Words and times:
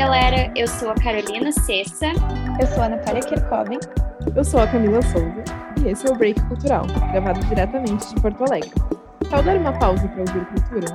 galera. 0.00 0.50
Eu 0.56 0.66
sou 0.66 0.88
a 0.88 0.94
Carolina 0.94 1.52
Cessa. 1.52 2.06
Eu 2.58 2.66
sou 2.68 2.82
a 2.82 2.88
Natália 2.88 3.20
Kirchhoff. 3.20 3.78
Eu 4.34 4.42
sou 4.42 4.58
a 4.58 4.66
Camila 4.66 5.02
Souza. 5.02 5.44
E 5.84 5.90
esse 5.90 6.08
é 6.08 6.10
o 6.10 6.16
Break 6.16 6.40
Cultural, 6.48 6.86
gravado 7.12 7.38
diretamente 7.46 8.08
de 8.08 8.18
Porto 8.18 8.42
Alegre. 8.44 8.70
Tal 9.28 9.42
dar 9.42 9.58
uma 9.58 9.78
pausa 9.78 10.08
para 10.08 10.20
ouvir 10.20 10.46
cultura? 10.46 10.86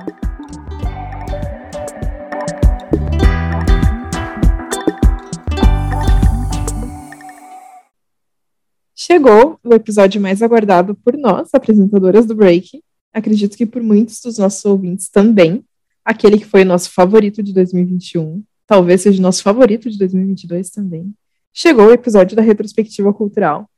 Chegou 8.92 9.60
o 9.62 9.72
episódio 9.72 10.20
mais 10.20 10.42
aguardado 10.42 10.96
por 10.96 11.16
nós, 11.16 11.50
apresentadoras 11.54 12.26
do 12.26 12.34
Break. 12.34 12.82
Acredito 13.14 13.56
que 13.56 13.66
por 13.66 13.84
muitos 13.84 14.20
dos 14.20 14.38
nossos 14.38 14.64
ouvintes 14.64 15.08
também. 15.08 15.64
Aquele 16.04 16.38
que 16.38 16.44
foi 16.44 16.62
o 16.62 16.66
nosso 16.66 16.90
favorito 16.90 17.40
de 17.40 17.52
2021, 17.52 18.42
talvez 18.66 19.02
seja 19.02 19.18
o 19.18 19.22
nosso 19.22 19.42
favorito 19.42 19.88
de 19.90 19.98
2022 19.98 20.70
também. 20.70 21.14
Chegou 21.52 21.86
o 21.86 21.92
episódio 21.92 22.36
da 22.36 22.42
retrospectiva 22.42 23.12
cultural, 23.14 23.68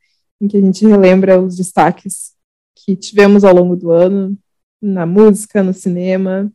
em 0.41 0.47
que 0.47 0.57
a 0.57 0.61
gente 0.61 0.85
relembra 0.85 1.39
os 1.39 1.55
destaques 1.55 2.33
que 2.75 2.95
tivemos 2.95 3.43
ao 3.43 3.53
longo 3.53 3.75
do 3.75 3.91
ano, 3.91 4.37
na 4.81 5.05
música, 5.05 5.63
no 5.63 5.73
cinema. 5.73 6.51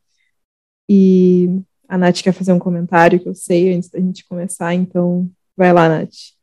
E 0.88 1.48
a 1.88 1.96
Nath 1.96 2.22
quer 2.22 2.32
fazer 2.32 2.52
um 2.52 2.58
comentário 2.58 3.20
que 3.20 3.28
eu 3.28 3.34
sei 3.34 3.74
antes 3.74 3.88
da 3.88 3.98
gente 4.00 4.26
começar, 4.26 4.74
então 4.74 5.30
vai 5.56 5.72
lá, 5.72 5.88
Nath. 5.88 6.34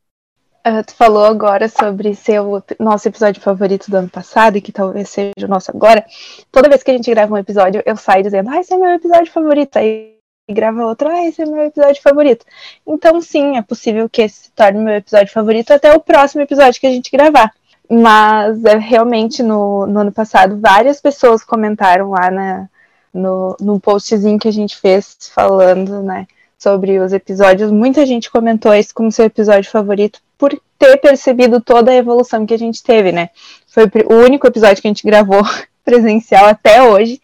Uh, 0.64 0.84
tu 0.86 0.94
falou 0.94 1.24
agora 1.24 1.68
sobre 1.68 2.14
ser 2.14 2.40
o 2.40 2.62
nosso 2.78 3.08
episódio 3.08 3.42
favorito 3.42 3.90
do 3.90 3.96
ano 3.96 4.08
passado 4.08 4.56
e 4.56 4.60
que 4.60 4.70
talvez 4.70 5.08
seja 5.08 5.44
o 5.44 5.48
nosso 5.48 5.72
agora. 5.72 6.04
Toda 6.52 6.68
vez 6.68 6.84
que 6.84 6.90
a 6.92 6.94
gente 6.94 7.10
grava 7.10 7.34
um 7.34 7.38
episódio, 7.38 7.82
eu 7.84 7.96
saio 7.96 8.22
dizendo, 8.22 8.48
ah, 8.48 8.60
esse 8.60 8.72
é 8.72 8.76
meu 8.76 8.90
episódio 8.90 9.32
favorito. 9.32 9.76
Aí 9.76 10.11
grava 10.50 10.84
outro, 10.86 11.08
ah, 11.08 11.24
esse 11.26 11.42
é 11.42 11.46
meu 11.46 11.66
episódio 11.66 12.02
favorito. 12.02 12.44
Então, 12.86 13.20
sim, 13.20 13.56
é 13.56 13.62
possível 13.62 14.08
que 14.08 14.22
esse 14.22 14.44
se 14.44 14.52
torne 14.52 14.78
meu 14.78 14.94
episódio 14.94 15.32
favorito 15.32 15.72
até 15.72 15.92
o 15.94 16.00
próximo 16.00 16.42
episódio 16.42 16.80
que 16.80 16.86
a 16.86 16.90
gente 16.90 17.10
gravar. 17.10 17.52
Mas 17.90 18.64
é, 18.64 18.76
realmente 18.78 19.42
no, 19.42 19.86
no 19.86 20.00
ano 20.00 20.12
passado, 20.12 20.58
várias 20.60 21.00
pessoas 21.00 21.44
comentaram 21.44 22.10
lá 22.10 22.30
na, 22.30 22.68
no, 23.12 23.56
num 23.60 23.78
postzinho 23.78 24.38
que 24.38 24.48
a 24.48 24.52
gente 24.52 24.76
fez 24.76 25.16
falando, 25.34 26.02
né? 26.02 26.26
sobre 26.62 27.00
os 27.00 27.12
episódios, 27.12 27.72
muita 27.72 28.06
gente 28.06 28.30
comentou 28.30 28.72
esse 28.72 28.94
como 28.94 29.10
seu 29.10 29.24
episódio 29.24 29.68
favorito 29.68 30.20
por 30.38 30.56
ter 30.78 30.96
percebido 30.98 31.60
toda 31.60 31.90
a 31.90 31.96
evolução 31.96 32.46
que 32.46 32.54
a 32.54 32.58
gente 32.58 32.80
teve, 32.84 33.10
né? 33.10 33.30
Foi 33.66 33.90
o 34.08 34.14
único 34.24 34.46
episódio 34.46 34.80
que 34.80 34.86
a 34.86 34.90
gente 34.90 35.04
gravou 35.04 35.42
presencial 35.84 36.46
até 36.46 36.80
hoje 36.80 37.20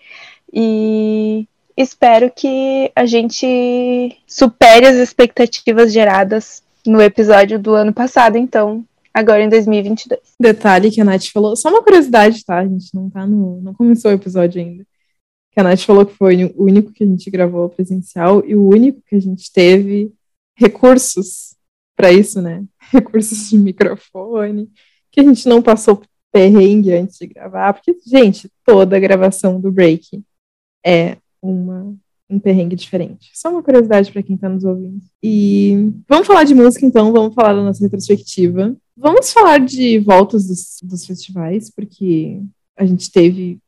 e 0.53 1.47
espero 1.81 2.31
que 2.31 2.91
a 2.95 3.07
gente 3.07 4.17
supere 4.27 4.87
as 4.87 4.97
expectativas 4.97 5.93
geradas 5.93 6.63
no 6.87 7.01
episódio 7.01 7.59
do 7.59 7.75
ano 7.75 7.93
passado, 7.93 8.37
então, 8.37 8.85
agora 9.15 9.43
em 9.43 9.49
2022. 9.49 10.21
Detalhe 10.41 10.91
que 10.91 11.01
a 11.01 11.05
Nath 11.05 11.27
falou, 11.33 11.57
só 11.57 11.69
uma 11.69 11.83
curiosidade, 11.83 12.45
tá? 12.45 12.59
A 12.59 12.67
gente 12.67 12.95
não 12.95 13.09
tá 13.09 13.27
no. 13.27 13.61
não 13.61 13.75
começou 13.75 14.11
o 14.11 14.15
episódio 14.15 14.61
ainda 14.61 14.85
que 15.59 15.61
a 15.61 15.65
Nath 15.65 15.81
falou 15.81 16.07
que 16.07 16.15
foi 16.15 16.45
o 16.45 16.63
único 16.63 16.93
que 16.93 17.03
a 17.03 17.07
gente 17.07 17.29
gravou 17.31 17.69
presencial 17.69 18.45
e 18.47 18.55
o 18.55 18.69
único 18.69 19.03
que 19.03 19.17
a 19.17 19.21
gente 19.21 19.53
teve 19.53 20.13
recursos 20.57 21.57
para 21.97 22.13
isso, 22.13 22.41
né? 22.41 22.65
Recursos 22.93 23.51
de 23.51 23.59
microfone, 23.59 24.71
que 25.11 25.21
a 25.21 25.25
gente 25.25 25.49
não 25.49 25.61
passou 25.61 26.01
perrengue 26.31 26.93
antes 26.93 27.19
de 27.19 27.27
gravar, 27.27 27.73
porque, 27.73 27.97
gente, 28.07 28.49
toda 28.65 29.01
gravação 29.01 29.61
do 29.61 29.73
break 29.73 30.23
é 30.87 31.17
uma, 31.41 31.95
um 32.29 32.39
perrengue 32.39 32.77
diferente. 32.77 33.31
Só 33.35 33.51
uma 33.51 33.63
curiosidade 33.63 34.13
para 34.13 34.23
quem 34.23 34.35
está 34.35 34.49
nos 34.49 34.65
ouvindo. 34.65 35.01
E 35.23 35.93
vamos 36.09 36.27
falar 36.27 36.45
de 36.45 36.55
música, 36.55 36.85
então, 36.85 37.13
vamos 37.13 37.35
falar 37.35 37.55
da 37.55 37.63
nossa 37.63 37.83
retrospectiva. 37.83 38.77
Vamos 38.97 39.33
falar 39.33 39.59
de 39.59 39.99
voltas 39.99 40.47
dos, 40.47 40.79
dos 40.83 41.07
festivais, 41.07 41.71
porque 41.71 42.41
a 42.77 42.85
gente 42.85 43.11
teve 43.11 43.61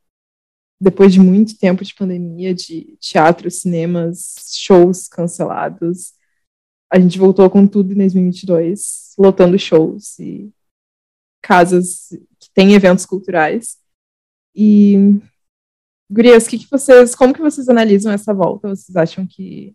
depois 0.79 1.13
de 1.13 1.19
muito 1.19 1.57
tempo 1.57 1.83
de 1.83 1.93
pandemia, 1.93 2.55
de 2.55 2.97
teatro, 2.99 3.51
cinemas, 3.51 4.35
shows 4.57 5.07
cancelados, 5.07 6.13
a 6.91 6.99
gente 6.99 7.17
voltou 7.17 7.49
com 7.49 7.65
tudo 7.65 7.93
em 7.93 7.97
2022, 7.97 9.13
lotando 9.17 9.57
shows 9.57 10.19
e 10.19 10.51
casas 11.41 12.09
que 12.37 12.49
têm 12.53 12.73
eventos 12.73 13.05
culturais. 13.05 13.77
E 14.53 14.97
Gurias, 16.11 16.47
que, 16.47 16.57
que 16.57 16.67
vocês, 16.69 17.15
como 17.15 17.33
que 17.33 17.41
vocês 17.41 17.69
analisam 17.69 18.11
essa 18.11 18.33
volta? 18.33 18.67
Vocês 18.67 18.95
acham 18.95 19.25
que 19.25 19.73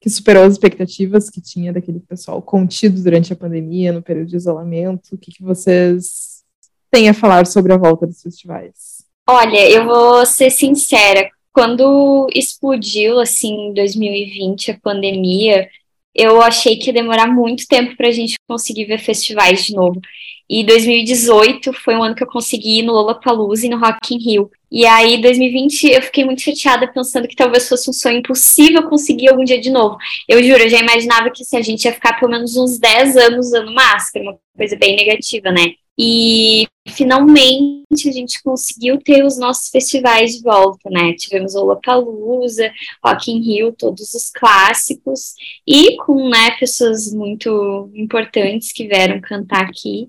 que 0.00 0.10
superou 0.10 0.44
as 0.44 0.52
expectativas 0.52 1.30
que 1.30 1.40
tinha 1.40 1.72
daquele 1.72 2.00
pessoal 2.00 2.40
contido 2.42 3.02
durante 3.02 3.32
a 3.32 3.36
pandemia, 3.36 3.92
no 3.92 4.02
período 4.02 4.28
de 4.28 4.36
isolamento? 4.36 5.14
O 5.14 5.18
que, 5.18 5.32
que 5.32 5.42
vocês 5.42 6.44
têm 6.90 7.08
a 7.08 7.14
falar 7.14 7.46
sobre 7.46 7.72
a 7.72 7.76
volta 7.76 8.06
dos 8.06 8.22
festivais? 8.22 9.04
Olha, 9.28 9.68
eu 9.68 9.84
vou 9.84 10.24
ser 10.26 10.50
sincera. 10.50 11.28
Quando 11.52 12.28
explodiu, 12.34 13.18
assim, 13.18 13.70
em 13.70 13.74
2020, 13.74 14.72
a 14.72 14.78
pandemia, 14.78 15.68
eu 16.14 16.40
achei 16.42 16.76
que 16.76 16.90
ia 16.90 16.94
demorar 16.94 17.26
muito 17.26 17.66
tempo 17.66 17.96
para 17.96 18.08
a 18.08 18.12
gente 18.12 18.36
conseguir 18.46 18.84
ver 18.84 19.00
festivais 19.00 19.64
de 19.64 19.74
novo. 19.74 20.00
E 20.48 20.62
2018 20.64 21.72
foi 21.72 21.96
um 21.96 22.02
ano 22.04 22.14
que 22.14 22.22
eu 22.22 22.28
consegui 22.28 22.78
ir 22.78 22.82
no 22.82 22.92
Lollapalooza 22.92 23.66
e 23.66 23.70
no 23.70 23.78
Rock 23.78 24.14
in 24.14 24.18
Rio. 24.18 24.50
E 24.70 24.84
aí, 24.84 25.20
2020, 25.20 25.84
eu 25.84 26.02
fiquei 26.02 26.24
muito 26.24 26.42
chateada 26.42 26.88
pensando 26.88 27.28
que 27.28 27.36
talvez 27.36 27.68
fosse 27.68 27.88
um 27.88 27.92
sonho 27.92 28.18
impossível 28.18 28.88
conseguir 28.88 29.28
algum 29.28 29.44
dia 29.44 29.60
de 29.60 29.70
novo. 29.70 29.96
Eu 30.28 30.42
juro, 30.42 30.62
eu 30.62 30.68
já 30.68 30.78
imaginava 30.78 31.30
que 31.30 31.42
assim, 31.42 31.56
a 31.56 31.62
gente 31.62 31.84
ia 31.84 31.92
ficar 31.92 32.18
pelo 32.18 32.32
menos 32.32 32.56
uns 32.56 32.78
10 32.78 33.16
anos 33.16 33.46
usando 33.46 33.72
máscara, 33.72 34.24
uma 34.24 34.38
coisa 34.56 34.76
bem 34.76 34.96
negativa, 34.96 35.52
né? 35.52 35.74
E 35.98 36.66
finalmente 36.88 38.08
a 38.08 38.12
gente 38.12 38.42
conseguiu 38.42 38.98
ter 38.98 39.24
os 39.24 39.38
nossos 39.38 39.70
festivais 39.70 40.32
de 40.32 40.42
volta, 40.42 40.90
né? 40.90 41.14
Tivemos 41.14 41.54
o 41.54 41.60
Lollapalooza, 41.60 42.70
Rock 43.04 43.30
in 43.30 43.40
Rio, 43.40 43.72
todos 43.72 44.12
os 44.14 44.30
clássicos, 44.30 45.34
e 45.66 45.96
com 45.98 46.28
né, 46.28 46.50
pessoas 46.58 47.12
muito 47.14 47.90
importantes 47.94 48.72
que 48.72 48.86
vieram 48.86 49.20
cantar 49.20 49.64
aqui. 49.64 50.06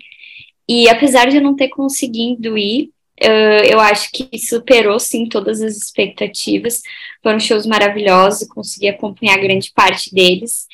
E 0.67 0.89
apesar 0.89 1.29
de 1.29 1.37
eu 1.37 1.41
não 1.41 1.55
ter 1.55 1.69
conseguido 1.69 2.57
ir, 2.57 2.91
eu 3.19 3.79
acho 3.79 4.09
que 4.11 4.37
superou 4.37 4.99
sim 4.99 5.27
todas 5.27 5.61
as 5.61 5.75
expectativas. 5.75 6.81
Foram 7.23 7.39
shows 7.39 7.65
maravilhosos, 7.65 8.47
consegui 8.47 8.87
acompanhar 8.87 9.37
grande 9.37 9.71
parte 9.73 10.13
deles. 10.13 10.67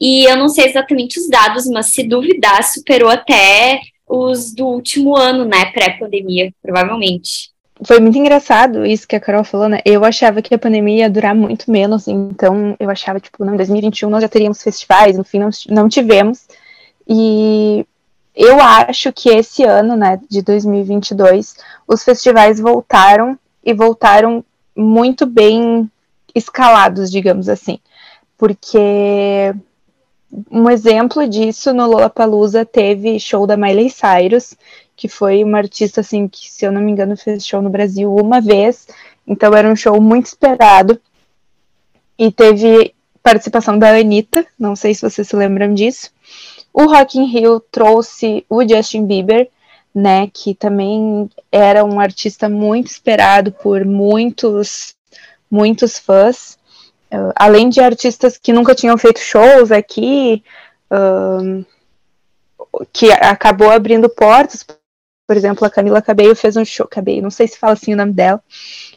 E 0.00 0.24
eu 0.24 0.36
não 0.36 0.48
sei 0.48 0.66
exatamente 0.66 1.18
os 1.18 1.28
dados, 1.28 1.66
mas 1.66 1.86
se 1.86 2.02
duvidar, 2.02 2.62
superou 2.64 3.10
até 3.10 3.80
os 4.08 4.52
do 4.52 4.66
último 4.66 5.16
ano, 5.16 5.44
né, 5.44 5.66
pré-pandemia, 5.66 6.52
provavelmente. 6.60 7.50
Foi 7.82 7.98
muito 7.98 8.18
engraçado 8.18 8.84
isso 8.84 9.08
que 9.08 9.16
a 9.16 9.20
Carol 9.20 9.44
falou, 9.44 9.68
né? 9.68 9.78
Eu 9.86 10.04
achava 10.04 10.42
que 10.42 10.54
a 10.54 10.58
pandemia 10.58 10.98
ia 10.98 11.10
durar 11.10 11.34
muito 11.34 11.70
menos, 11.70 12.08
então 12.08 12.76
eu 12.78 12.90
achava, 12.90 13.18
tipo, 13.18 13.42
em 13.42 13.56
2021 13.56 14.10
nós 14.10 14.20
já 14.20 14.28
teríamos 14.28 14.62
festivais, 14.62 15.16
no 15.16 15.24
fim 15.24 15.38
não, 15.38 15.48
não 15.68 15.88
tivemos. 15.88 16.46
E 17.08 17.86
eu 18.42 18.58
acho 18.58 19.12
que 19.12 19.28
esse 19.28 19.62
ano, 19.64 19.94
né, 19.94 20.18
de 20.26 20.40
2022, 20.40 21.56
os 21.86 22.02
festivais 22.02 22.58
voltaram 22.58 23.38
e 23.62 23.74
voltaram 23.74 24.42
muito 24.74 25.26
bem 25.26 25.90
escalados, 26.34 27.10
digamos 27.10 27.50
assim. 27.50 27.78
Porque 28.38 29.54
um 30.50 30.70
exemplo 30.70 31.28
disso 31.28 31.74
no 31.74 31.86
Lollapalooza 31.86 32.64
teve 32.64 33.20
show 33.20 33.46
da 33.46 33.58
Miley 33.58 33.90
Cyrus, 33.90 34.54
que 34.96 35.06
foi 35.06 35.44
uma 35.44 35.58
artista 35.58 36.00
assim 36.00 36.26
que, 36.26 36.50
se 36.50 36.64
eu 36.64 36.72
não 36.72 36.80
me 36.80 36.92
engano, 36.92 37.18
fez 37.18 37.46
show 37.46 37.60
no 37.60 37.68
Brasil 37.68 38.14
uma 38.14 38.40
vez. 38.40 38.88
Então 39.26 39.52
era 39.54 39.70
um 39.70 39.76
show 39.76 40.00
muito 40.00 40.24
esperado. 40.26 40.98
E 42.18 42.32
teve 42.32 42.94
participação 43.22 43.78
da 43.78 43.90
Anitta, 43.90 44.46
não 44.58 44.74
sei 44.74 44.94
se 44.94 45.02
vocês 45.02 45.28
se 45.28 45.36
lembram 45.36 45.74
disso. 45.74 46.10
O 46.72 46.84
Rock 46.84 47.18
in 47.18 47.24
Rio 47.24 47.60
trouxe 47.60 48.44
o 48.48 48.66
Justin 48.66 49.06
Bieber, 49.06 49.48
né, 49.94 50.28
que 50.32 50.54
também 50.54 51.28
era 51.50 51.84
um 51.84 51.98
artista 51.98 52.48
muito 52.48 52.86
esperado 52.86 53.50
por 53.50 53.84
muitos 53.84 54.94
muitos 55.50 55.98
fãs. 55.98 56.58
Uh, 57.12 57.32
além 57.34 57.68
de 57.68 57.80
artistas 57.80 58.38
que 58.38 58.52
nunca 58.52 58.72
tinham 58.72 58.96
feito 58.96 59.18
shows 59.18 59.72
aqui, 59.72 60.44
uh, 60.92 61.66
que 62.92 63.10
acabou 63.10 63.68
abrindo 63.68 64.08
portas. 64.08 64.64
Por 65.30 65.36
exemplo, 65.36 65.64
a 65.64 65.70
Camila 65.70 66.02
Cabello 66.02 66.34
fez 66.34 66.56
um 66.56 66.64
show, 66.64 66.88
Cabello, 66.88 67.22
não 67.22 67.30
sei 67.30 67.46
se 67.46 67.56
fala 67.56 67.74
assim 67.74 67.94
o 67.94 67.96
nome 67.96 68.12
dela, 68.12 68.42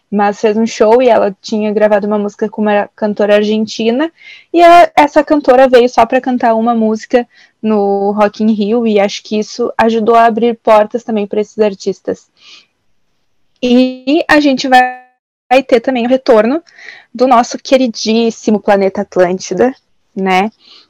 mas 0.09 0.41
fez 0.41 0.57
um 0.57 0.65
show 0.65 0.99
e 0.99 1.07
ela 1.07 1.31
tinha 1.39 1.71
gravado 1.71 2.07
uma 2.07 2.17
música 2.17 2.49
com 2.49 2.63
uma 2.63 2.89
cantora 2.95 3.35
argentina 3.35 4.11
e 4.51 4.59
essa 4.95 5.23
cantora 5.23 5.69
veio 5.69 5.87
só 5.87 6.07
para 6.07 6.19
cantar 6.19 6.55
uma 6.55 6.73
música 6.73 7.27
no 7.61 8.13
Rock 8.13 8.43
in 8.43 8.51
Rio 8.51 8.87
e 8.87 8.99
acho 8.99 9.21
que 9.21 9.37
isso 9.37 9.71
ajudou 9.77 10.15
a 10.15 10.25
abrir 10.25 10.57
portas 10.57 11.03
também 11.03 11.27
para 11.27 11.39
esses 11.39 11.59
artistas. 11.59 12.27
E 13.61 14.25
a 14.27 14.39
gente 14.39 14.67
vai 14.67 15.03
vai 15.51 15.61
ter 15.61 15.81
também 15.81 16.07
o 16.07 16.09
retorno 16.09 16.63
do 17.13 17.27
nosso 17.27 17.59
queridíssimo 17.59 18.59
planeta 18.59 19.01
Atlântida, 19.01 19.71
né? 20.15 20.49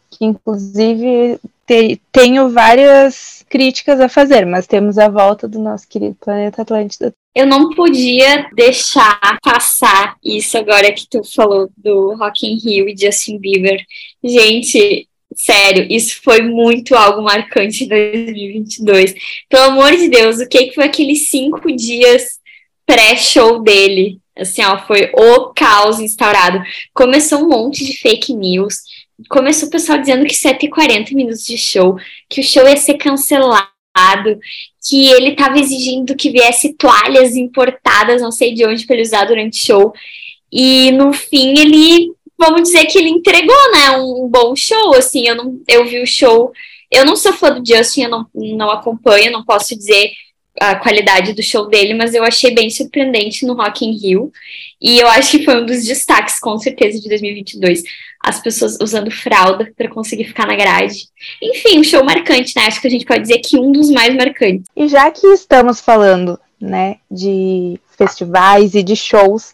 Que 0.10 0.24
inclusive 0.24 1.38
te, 1.66 2.02
tenho 2.12 2.50
várias 2.50 3.46
críticas 3.50 4.00
a 4.00 4.10
fazer, 4.10 4.46
mas 4.46 4.68
temos 4.68 4.98
a 4.98 5.10
volta 5.10 5.48
do 5.48 5.60
nosso 5.60 5.88
querido 5.88 6.16
planeta 6.20 6.62
Atlântida. 6.62 7.14
Eu 7.36 7.48
não 7.48 7.72
podia 7.72 8.48
deixar 8.54 9.40
passar 9.42 10.16
isso 10.24 10.58
agora 10.58 10.92
que 10.92 11.08
tu 11.10 11.24
falou 11.24 11.70
do 11.76 12.16
Rock 12.16 12.46
in 12.46 12.58
Rio 12.58 12.88
e 12.88 12.96
Justin 12.96 13.40
Bieber. 13.40 13.84
Gente, 14.24 15.08
sério, 15.36 15.88
isso 15.90 16.22
foi 16.24 16.42
muito 16.42 16.96
algo 16.96 17.24
marcante 17.24 17.86
em 17.86 17.88
2022. 17.88 19.16
Pelo 19.50 19.64
amor 19.64 19.96
de 19.96 20.10
Deus, 20.10 20.40
o 20.40 20.48
que 20.48 20.72
foi 20.74 20.86
aqueles 20.86 21.30
cinco 21.30 21.72
dias 21.76 22.40
pré-show 22.86 23.64
dele? 23.64 24.20
Assim, 24.38 24.64
ó, 24.64 24.80
foi 24.86 25.12
o 25.14 25.54
caos 25.54 26.00
instaurado. 26.00 26.60
Começou 26.94 27.40
um 27.40 27.50
monte 27.50 27.86
de 27.86 27.98
fake 27.98 28.34
news 28.34 28.78
começou 29.30 29.68
o 29.68 29.72
pessoal 29.72 30.00
dizendo 30.00 30.26
que 30.26 30.36
7 30.36 30.66
e 30.66 30.70
40 30.70 31.14
minutos 31.14 31.46
de 31.46 31.58
show, 31.58 31.98
que 32.30 32.42
o 32.42 32.44
show 32.44 32.68
ia 32.68 32.78
ser 32.78 32.96
cancelado, 32.96 33.70
que 34.88 35.10
ele 35.12 35.30
estava 35.30 35.60
exigindo 35.60 36.16
que 36.16 36.32
viesse 36.32 36.74
toalhas 36.74 37.36
importadas, 37.36 38.22
não 38.22 38.32
sei 38.32 38.54
de 38.54 38.66
onde, 38.66 38.86
para 38.86 38.96
ele 38.96 39.04
usar 39.04 39.26
durante 39.26 39.62
o 39.62 39.66
show. 39.66 39.94
E 40.52 40.92
no 40.92 41.14
fim 41.14 41.58
ele, 41.58 42.12
vamos 42.38 42.64
dizer 42.64 42.86
que 42.86 42.98
ele 42.98 43.10
entregou, 43.10 43.72
né, 43.72 43.92
um, 43.98 44.28
bom 44.28 44.56
show, 44.56 44.96
assim, 44.96 45.28
eu 45.28 45.36
não 45.36 45.62
eu 45.68 45.86
vi 45.86 46.02
o 46.02 46.08
show, 46.08 46.52
eu 46.92 47.06
não 47.06 47.16
sou 47.16 47.34
fã 47.34 47.52
do 47.52 47.66
Justin, 47.66 48.04
eu 48.04 48.10
não, 48.10 48.28
não 48.34 48.70
acompanho, 48.70 49.32
não 49.32 49.44
posso 49.44 49.76
dizer 49.76 50.12
a 50.60 50.76
qualidade 50.76 51.34
do 51.34 51.42
show 51.42 51.68
dele, 51.68 51.94
mas 51.94 52.14
eu 52.14 52.24
achei 52.24 52.52
bem 52.54 52.70
surpreendente 52.70 53.46
no 53.46 53.56
Rock 53.56 53.86
in 53.86 53.98
Rio. 53.98 54.32
E 54.80 55.00
eu 55.00 55.08
acho 55.08 55.32
que 55.32 55.46
foi 55.46 55.62
um 55.62 55.66
dos 55.66 55.84
destaques, 55.84 56.40
com 56.40 56.58
certeza, 56.60 57.00
de 57.00 57.10
2022. 57.10 57.84
As 58.24 58.42
pessoas 58.42 58.78
usando 58.82 59.12
fralda 59.12 59.70
para 59.78 59.90
conseguir 59.90 60.24
ficar 60.24 60.48
na 60.48 60.56
grade. 60.56 61.08
Enfim, 61.42 61.80
um 61.80 61.84
show 61.84 62.04
marcante, 62.06 62.54
né? 62.56 62.68
Acho 62.68 62.80
que 62.80 62.88
a 62.88 62.92
gente 62.92 63.06
pode 63.06 63.22
dizer 63.22 63.40
que 63.40 63.60
um 63.60 63.72
dos 63.72 63.92
mais 63.92 64.16
marcantes. 64.16 64.66
E 64.76 64.88
já 64.88 65.12
que 65.12 65.28
estamos 65.28 65.82
falando, 65.82 66.40
né, 66.60 66.98
de 67.12 67.78
festivais 67.98 68.74
e 68.76 68.82
de 68.82 68.96
shows, 68.96 69.54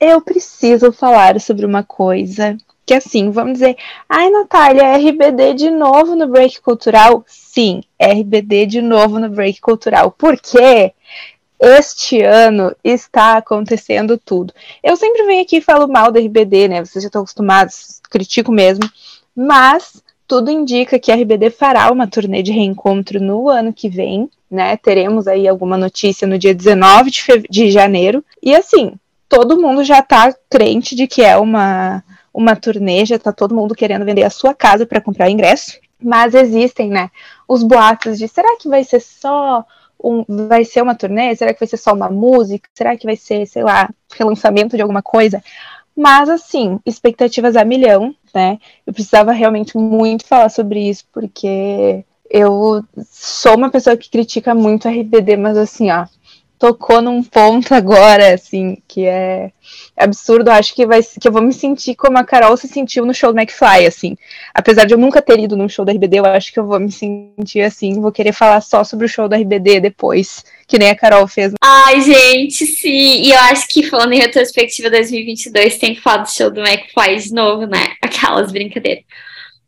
eu 0.00 0.20
preciso 0.20 0.90
falar 0.92 1.38
sobre 1.40 1.66
uma 1.66 1.82
coisa 1.82 2.56
que 2.86 2.94
assim, 2.94 3.30
vamos 3.30 3.54
dizer, 3.54 3.76
ai 4.08 4.30
Natália, 4.30 4.96
RBD 4.96 5.54
de 5.54 5.70
novo 5.70 6.14
no 6.14 6.28
break 6.28 6.60
cultural? 6.60 7.24
Sim, 7.26 7.82
RBD 8.00 8.66
de 8.66 8.80
novo 8.80 9.18
no 9.18 9.28
break 9.28 9.60
cultural. 9.60 10.12
Por 10.12 10.40
quê? 10.40 10.92
Este 11.58 12.22
ano 12.22 12.74
está 12.84 13.38
acontecendo 13.38 14.18
tudo. 14.18 14.52
Eu 14.82 14.96
sempre 14.96 15.24
venho 15.24 15.42
aqui 15.42 15.56
e 15.56 15.62
falo 15.62 15.88
mal 15.88 16.12
da 16.12 16.20
RBD, 16.20 16.68
né? 16.68 16.84
Vocês 16.84 17.02
já 17.02 17.08
estão 17.08 17.22
acostumados, 17.22 18.00
critico 18.10 18.52
mesmo. 18.52 18.88
Mas 19.34 20.02
tudo 20.26 20.50
indica 20.50 20.98
que 20.98 21.10
a 21.10 21.14
RBD 21.14 21.50
fará 21.50 21.90
uma 21.90 22.06
turnê 22.06 22.42
de 22.42 22.52
reencontro 22.52 23.20
no 23.20 23.48
ano 23.48 23.72
que 23.72 23.88
vem, 23.88 24.28
né? 24.50 24.76
Teremos 24.76 25.26
aí 25.26 25.48
alguma 25.48 25.78
notícia 25.78 26.26
no 26.26 26.38
dia 26.38 26.54
19 26.54 27.10
de, 27.10 27.22
de 27.48 27.70
janeiro. 27.70 28.24
E 28.42 28.54
assim, 28.54 28.94
todo 29.28 29.60
mundo 29.60 29.82
já 29.84 30.00
está 30.00 30.34
crente 30.50 30.94
de 30.94 31.06
que 31.06 31.22
é 31.22 31.36
uma 31.36 32.02
uma 32.36 32.54
turnê, 32.54 33.06
já 33.06 33.18
tá 33.18 33.32
todo 33.32 33.54
mundo 33.54 33.74
querendo 33.74 34.04
vender 34.04 34.22
a 34.22 34.28
sua 34.28 34.52
casa 34.52 34.84
para 34.84 35.00
comprar 35.00 35.30
ingresso. 35.30 35.78
Mas 35.98 36.34
existem, 36.34 36.90
né, 36.90 37.10
os 37.48 37.62
boatos 37.62 38.18
de 38.18 38.28
será 38.28 38.58
que 38.58 38.68
vai 38.68 38.84
ser 38.84 39.00
só 39.00 39.64
um, 40.06 40.24
vai 40.46 40.64
ser 40.64 40.82
uma 40.82 40.94
turnê? 40.94 41.34
Será 41.34 41.52
que 41.52 41.60
vai 41.60 41.66
ser 41.68 41.76
só 41.76 41.92
uma 41.92 42.08
música? 42.08 42.68
Será 42.74 42.96
que 42.96 43.06
vai 43.06 43.16
ser, 43.16 43.46
sei 43.46 43.62
lá, 43.62 43.90
relançamento 44.14 44.76
de 44.76 44.82
alguma 44.82 45.02
coisa? 45.02 45.42
Mas 45.96 46.28
assim, 46.28 46.78
expectativas 46.86 47.56
a 47.56 47.64
milhão, 47.64 48.14
né? 48.34 48.58
Eu 48.86 48.92
precisava 48.92 49.32
realmente 49.32 49.76
muito 49.76 50.26
falar 50.26 50.50
sobre 50.50 50.88
isso, 50.88 51.04
porque 51.12 52.04
eu 52.30 52.84
sou 53.10 53.56
uma 53.56 53.70
pessoa 53.70 53.96
que 53.96 54.10
critica 54.10 54.54
muito 54.54 54.86
a 54.86 54.90
RBD, 54.90 55.36
mas 55.36 55.56
assim, 55.56 55.90
ó, 55.90 56.06
tocou 56.58 57.02
num 57.02 57.22
ponto 57.22 57.74
agora, 57.74 58.34
assim, 58.34 58.78
que 58.88 59.04
é 59.04 59.50
absurdo. 59.96 60.48
Acho 60.50 60.74
que, 60.74 60.86
vai, 60.86 61.02
que 61.02 61.26
eu 61.26 61.32
vou 61.32 61.42
me 61.42 61.52
sentir 61.52 61.94
como 61.94 62.18
a 62.18 62.24
Carol 62.24 62.56
se 62.56 62.66
sentiu 62.66 63.04
no 63.04 63.14
show 63.14 63.32
do 63.32 63.38
McFly, 63.38 63.86
assim. 63.86 64.16
Apesar 64.54 64.84
de 64.84 64.94
eu 64.94 64.98
nunca 64.98 65.20
ter 65.20 65.38
ido 65.38 65.56
num 65.56 65.68
show 65.68 65.84
da 65.84 65.92
RBD, 65.92 66.18
eu 66.18 66.24
acho 66.24 66.52
que 66.52 66.58
eu 66.58 66.66
vou 66.66 66.80
me 66.80 66.90
sentir 66.90 67.60
assim. 67.60 68.00
Vou 68.00 68.12
querer 68.12 68.32
falar 68.32 68.60
só 68.60 68.82
sobre 68.84 69.06
o 69.06 69.08
show 69.08 69.28
da 69.28 69.36
RBD 69.36 69.80
depois, 69.80 70.44
que 70.66 70.78
nem 70.78 70.90
a 70.90 70.96
Carol 70.96 71.28
fez. 71.28 71.52
Ai, 71.62 72.00
gente, 72.00 72.66
sim. 72.66 73.22
E 73.22 73.32
eu 73.32 73.38
acho 73.40 73.68
que 73.68 73.82
falando 73.82 74.12
em 74.12 74.18
retrospectiva 74.18 74.90
2022, 74.90 75.78
tem 75.78 75.94
que 75.94 76.00
falar 76.00 76.18
do 76.18 76.30
show 76.30 76.50
do 76.50 76.60
McFly 76.60 77.18
de 77.18 77.32
novo, 77.34 77.66
né? 77.66 77.92
Aquelas 78.02 78.50
brincadeiras. 78.50 79.04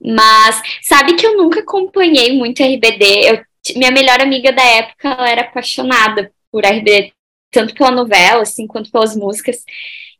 Mas 0.00 0.62
sabe 0.82 1.14
que 1.14 1.26
eu 1.26 1.36
nunca 1.36 1.60
acompanhei 1.60 2.38
muito 2.38 2.62
RBD. 2.62 3.04
Eu, 3.24 3.40
minha 3.76 3.90
melhor 3.90 4.20
amiga 4.20 4.52
da 4.52 4.62
época, 4.62 5.08
ela 5.08 5.28
era 5.28 5.40
apaixonada 5.42 6.30
por 6.50 6.64
RBD, 6.64 7.12
tanto 7.50 7.74
pela 7.74 7.90
novela, 7.90 8.42
assim, 8.42 8.66
quanto 8.66 8.90
pelas 8.90 9.16
músicas. 9.16 9.64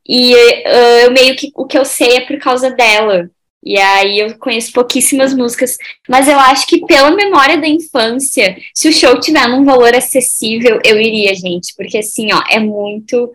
E 0.07 0.33
uh, 0.33 1.05
eu 1.05 1.11
meio 1.11 1.35
que 1.35 1.51
o 1.55 1.65
que 1.65 1.77
eu 1.77 1.85
sei 1.85 2.17
é 2.17 2.21
por 2.21 2.37
causa 2.39 2.71
dela. 2.71 3.29
E 3.63 3.77
aí 3.77 4.19
eu 4.19 4.37
conheço 4.39 4.71
pouquíssimas 4.71 5.33
músicas, 5.33 5.77
mas 6.07 6.29
eu 6.29 6.39
acho 6.39 6.65
que 6.65 6.85
pela 6.85 7.11
memória 7.11 7.57
da 7.57 7.67
infância, 7.67 8.57
se 8.73 8.87
o 8.87 8.93
show 8.93 9.19
tiver 9.19 9.47
num 9.49 9.65
valor 9.65 9.93
acessível, 9.93 10.79
eu 10.85 10.99
iria, 10.99 11.35
gente, 11.35 11.73
porque 11.75 11.97
assim, 11.97 12.31
ó, 12.31 12.41
é 12.49 12.57
muito 12.57 13.29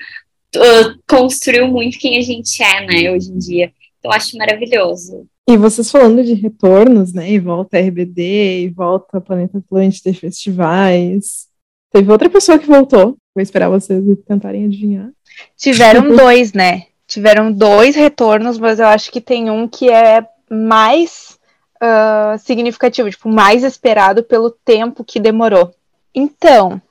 uh, 0.57 0.99
construiu 1.09 1.69
muito 1.69 1.99
quem 1.99 2.19
a 2.19 2.23
gente 2.23 2.63
é, 2.63 2.87
né, 2.87 3.13
hoje 3.13 3.31
em 3.31 3.39
dia. 3.39 3.73
Então, 3.99 4.11
eu 4.11 4.17
acho 4.17 4.37
maravilhoso. 4.37 5.27
E 5.47 5.57
vocês 5.59 5.91
falando 5.91 6.25
de 6.25 6.33
retornos, 6.33 7.13
né, 7.13 7.31
e 7.31 7.39
volta 7.39 7.77
a 7.77 7.81
RBD, 7.81 8.63
e 8.63 8.69
volta 8.71 9.21
Planeta 9.21 9.59
Atlântida 9.59 10.11
e 10.11 10.15
festivais, 10.15 11.49
Teve 11.95 12.11
outra 12.11 12.29
pessoa 12.29 12.59
que 12.59 12.67
voltou. 12.67 13.17
Vou 13.33 13.41
esperar 13.41 13.69
vocês 13.69 14.03
tentarem 14.27 14.65
adivinhar. 14.65 15.11
Tiveram 15.57 16.09
dois, 16.17 16.53
né? 16.53 16.87
Tiveram 17.07 17.53
dois 17.53 17.95
retornos, 17.95 18.59
mas 18.59 18.81
eu 18.81 18.87
acho 18.87 19.13
que 19.13 19.21
tem 19.21 19.49
um 19.49 19.69
que 19.69 19.89
é 19.89 20.27
mais 20.51 21.39
uh, 21.77 22.37
significativo, 22.41 23.09
tipo, 23.09 23.29
mais 23.29 23.63
esperado 23.63 24.25
pelo 24.25 24.51
tempo 24.51 25.05
que 25.05 25.21
demorou. 25.21 25.73
Então, 26.13 26.83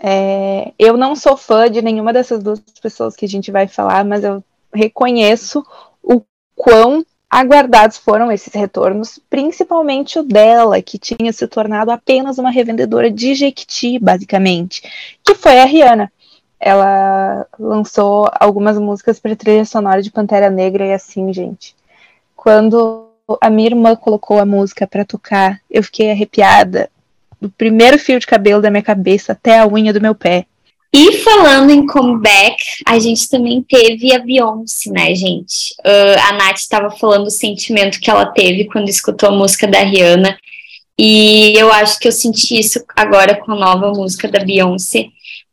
é, 0.00 0.72
eu 0.76 0.96
não 0.96 1.14
sou 1.14 1.36
fã 1.36 1.70
de 1.70 1.80
nenhuma 1.80 2.12
dessas 2.12 2.42
duas 2.42 2.58
pessoas 2.82 3.14
que 3.14 3.26
a 3.26 3.28
gente 3.28 3.52
vai 3.52 3.68
falar, 3.68 4.04
mas 4.04 4.24
eu 4.24 4.42
reconheço 4.74 5.64
o 6.02 6.20
quão 6.56 7.06
aguardados 7.30 7.98
foram 7.98 8.32
esses 8.32 8.52
retornos, 8.54 9.20
principalmente 9.28 10.18
o 10.18 10.22
dela, 10.22 10.80
que 10.80 10.98
tinha 10.98 11.32
se 11.32 11.46
tornado 11.46 11.90
apenas 11.90 12.38
uma 12.38 12.50
revendedora 12.50 13.10
de 13.10 13.34
Jequiti, 13.34 13.98
basicamente, 13.98 14.82
que 15.22 15.34
foi 15.34 15.60
a 15.60 15.64
Rihanna. 15.64 16.10
Ela 16.58 17.46
lançou 17.58 18.28
algumas 18.32 18.78
músicas 18.78 19.20
para 19.20 19.36
trilha 19.36 19.64
sonora 19.64 20.02
de 20.02 20.10
Pantera 20.10 20.50
Negra 20.50 20.86
e 20.86 20.92
assim, 20.92 21.32
gente. 21.32 21.76
Quando 22.34 23.08
a 23.40 23.50
minha 23.50 23.68
irmã 23.68 23.94
colocou 23.94 24.40
a 24.40 24.46
música 24.46 24.86
para 24.86 25.04
tocar, 25.04 25.60
eu 25.70 25.82
fiquei 25.82 26.10
arrepiada. 26.10 26.90
Do 27.40 27.50
primeiro 27.50 27.98
fio 27.98 28.18
de 28.18 28.26
cabelo 28.26 28.62
da 28.62 28.70
minha 28.70 28.82
cabeça 28.82 29.32
até 29.32 29.60
a 29.60 29.66
unha 29.66 29.92
do 29.92 30.00
meu 30.00 30.14
pé. 30.14 30.46
E 30.92 31.18
falando 31.18 31.70
em 31.70 31.86
comeback, 31.86 32.56
a 32.86 32.98
gente 32.98 33.28
também 33.28 33.62
teve 33.62 34.14
a 34.14 34.18
Beyoncé, 34.18 34.90
né, 34.90 35.14
gente? 35.14 35.74
Uh, 35.80 36.18
a 36.28 36.32
Nath 36.32 36.56
estava 36.56 36.90
falando 36.90 37.26
o 37.26 37.30
sentimento 37.30 38.00
que 38.00 38.10
ela 38.10 38.24
teve 38.26 38.64
quando 38.64 38.88
escutou 38.88 39.28
a 39.28 39.32
música 39.32 39.66
da 39.66 39.80
Rihanna. 39.80 40.38
E 40.98 41.52
eu 41.56 41.70
acho 41.72 41.98
que 42.00 42.08
eu 42.08 42.12
senti 42.12 42.58
isso 42.58 42.82
agora 42.96 43.36
com 43.36 43.52
a 43.52 43.56
nova 43.56 43.90
música 43.92 44.28
da 44.28 44.40
Beyoncé, 44.40 45.08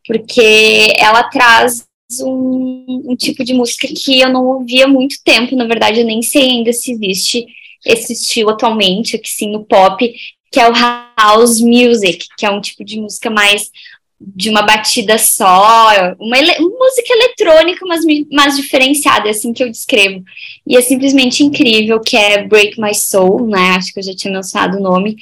porque 0.06 0.94
ela 0.98 1.22
traz 1.24 1.86
um, 2.22 3.02
um 3.06 3.16
tipo 3.16 3.44
de 3.44 3.52
música 3.52 3.86
que 3.88 4.20
eu 4.20 4.30
não 4.30 4.44
ouvia 4.46 4.86
há 4.86 4.88
muito 4.88 5.16
tempo. 5.22 5.54
Na 5.54 5.66
verdade, 5.66 6.00
eu 6.00 6.06
nem 6.06 6.22
sei 6.22 6.42
ainda 6.42 6.72
se 6.72 6.92
existe 6.92 7.46
esse 7.84 8.14
estilo 8.14 8.50
atualmente, 8.50 9.16
aqui 9.16 9.28
sim, 9.28 9.52
no 9.52 9.64
pop, 9.64 10.12
que 10.50 10.58
é 10.58 10.68
o 10.68 10.72
house 10.72 11.60
music, 11.60 12.26
que 12.36 12.46
é 12.46 12.50
um 12.50 12.60
tipo 12.60 12.84
de 12.84 13.00
música 13.00 13.30
mais 13.30 13.70
de 14.20 14.48
uma 14.48 14.62
batida 14.62 15.18
só, 15.18 15.88
uma 16.18 16.38
ele 16.38 16.52
música 16.58 17.12
eletrônica, 17.12 17.84
mas, 17.86 18.02
mas 18.32 18.56
diferenciada, 18.56 19.28
é 19.28 19.30
assim 19.30 19.52
que 19.52 19.62
eu 19.62 19.70
descrevo. 19.70 20.24
E 20.66 20.76
é 20.76 20.80
simplesmente 20.80 21.44
incrível, 21.44 22.00
que 22.00 22.16
é 22.16 22.44
Break 22.44 22.80
My 22.80 22.94
Soul, 22.94 23.46
né? 23.46 23.74
Acho 23.76 23.92
que 23.92 24.00
eu 24.00 24.04
já 24.04 24.14
tinha 24.14 24.32
mencionado 24.32 24.78
o 24.78 24.82
nome. 24.82 25.16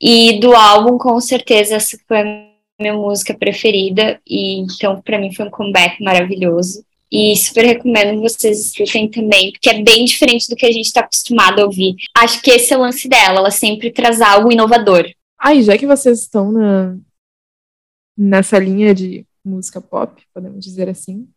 E 0.00 0.40
do 0.40 0.54
álbum, 0.54 0.98
com 0.98 1.20
certeza, 1.20 1.76
essa 1.76 1.96
foi 2.08 2.20
a 2.20 2.50
minha 2.80 2.94
música 2.94 3.34
preferida. 3.34 4.20
E 4.26 4.60
então, 4.60 5.00
para 5.00 5.18
mim, 5.18 5.32
foi 5.32 5.46
um 5.46 5.50
comeback 5.50 6.02
maravilhoso. 6.02 6.84
E 7.12 7.36
super 7.36 7.64
recomendo 7.64 8.20
vocês 8.20 8.66
escutem 8.66 9.08
também, 9.08 9.50
porque 9.50 9.68
é 9.68 9.82
bem 9.82 10.04
diferente 10.04 10.48
do 10.48 10.54
que 10.54 10.64
a 10.64 10.70
gente 10.70 10.86
está 10.86 11.00
acostumado 11.00 11.60
a 11.60 11.64
ouvir. 11.64 11.96
Acho 12.16 12.40
que 12.40 12.52
esse 12.52 12.72
é 12.72 12.76
o 12.76 12.82
lance 12.82 13.08
dela, 13.08 13.38
ela 13.38 13.50
sempre 13.50 13.90
traz 13.90 14.20
algo 14.20 14.52
inovador. 14.52 15.10
Ai, 15.36 15.62
já 15.62 15.76
que 15.76 15.86
vocês 15.86 16.20
estão 16.20 16.52
na, 16.52 16.96
nessa 18.20 18.58
linha 18.58 18.94
de 18.94 19.26
música 19.44 19.80
pop, 19.80 20.22
podemos 20.34 20.64
dizer 20.64 20.88
assim, 20.88 21.28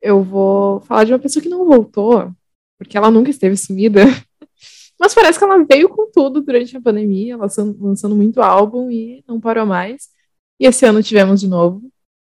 eu 0.00 0.22
vou 0.22 0.80
falar 0.80 1.04
de 1.04 1.12
uma 1.12 1.18
pessoa 1.18 1.42
que 1.42 1.48
não 1.48 1.66
voltou, 1.66 2.32
porque 2.78 2.96
ela 2.96 3.10
nunca 3.10 3.30
esteve 3.30 3.56
sumida, 3.56 4.02
Mas 5.02 5.14
parece 5.14 5.36
que 5.36 5.44
ela 5.44 5.64
veio 5.64 5.88
com 5.88 6.08
tudo 6.12 6.40
durante 6.40 6.76
a 6.76 6.80
pandemia, 6.80 7.36
lançando, 7.36 7.76
lançando 7.84 8.14
muito 8.14 8.40
álbum 8.40 8.88
e 8.88 9.24
não 9.26 9.40
parou 9.40 9.66
mais. 9.66 10.10
E 10.60 10.64
esse 10.64 10.86
ano 10.86 11.02
tivemos 11.02 11.40
de 11.40 11.48
novo 11.48 11.82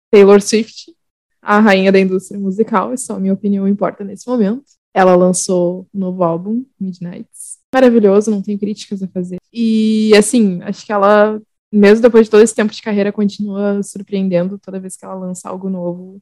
Taylor 0.10 0.42
Swift, 0.42 0.92
a 1.40 1.60
rainha 1.60 1.92
da 1.92 2.00
indústria 2.00 2.40
musical, 2.40 2.92
e 2.92 2.98
só 2.98 3.16
a 3.16 3.20
minha 3.20 3.34
opinião 3.34 3.68
importa 3.68 4.04
nesse 4.04 4.28
momento. 4.28 4.64
Ela 4.92 5.16
lançou 5.16 5.88
um 5.94 6.00
novo 6.00 6.24
álbum, 6.24 6.66
Midnights. 6.80 7.60
Maravilhoso, 7.72 8.32
não 8.32 8.42
tem 8.42 8.58
críticas 8.58 9.04
a 9.04 9.08
fazer. 9.08 9.38
E, 9.54 10.12
assim, 10.18 10.60
acho 10.64 10.84
que 10.84 10.92
ela, 10.92 11.40
mesmo 11.74 12.02
depois 12.02 12.26
de 12.26 12.32
todo 12.32 12.44
esse 12.44 12.54
tempo 12.54 12.72
de 12.72 12.82
carreira, 12.82 13.12
continua 13.12 13.82
surpreendendo 13.82 14.60
toda 14.60 14.80
vez 14.80 14.96
que 14.96 15.04
ela 15.04 15.16
lança 15.16 15.50
algo 15.50 15.70
novo. 15.70 16.22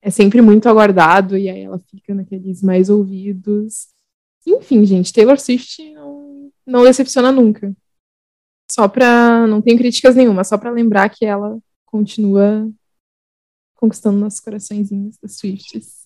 É 0.00 0.10
sempre 0.10 0.40
muito 0.40 0.68
aguardado, 0.68 1.36
e 1.36 1.48
aí 1.48 1.62
ela 1.62 1.80
fica 1.90 2.14
naqueles 2.14 2.62
mais 2.62 2.88
ouvidos. 2.88 3.88
Enfim, 4.46 4.84
gente, 4.84 5.12
Taylor 5.12 5.40
Swift 5.40 5.92
não, 5.92 6.52
não 6.64 6.84
decepciona 6.84 7.32
nunca. 7.32 7.74
Só 8.70 8.86
pra. 8.88 9.46
Não 9.46 9.60
tem 9.60 9.76
críticas 9.76 10.14
nenhuma, 10.14 10.44
só 10.44 10.56
pra 10.56 10.70
lembrar 10.70 11.08
que 11.08 11.24
ela 11.24 11.58
continua 11.84 12.70
conquistando 13.74 14.18
nossos 14.18 14.40
coraçõezinhos 14.40 15.16
das 15.18 15.36
Swifts. 15.36 16.04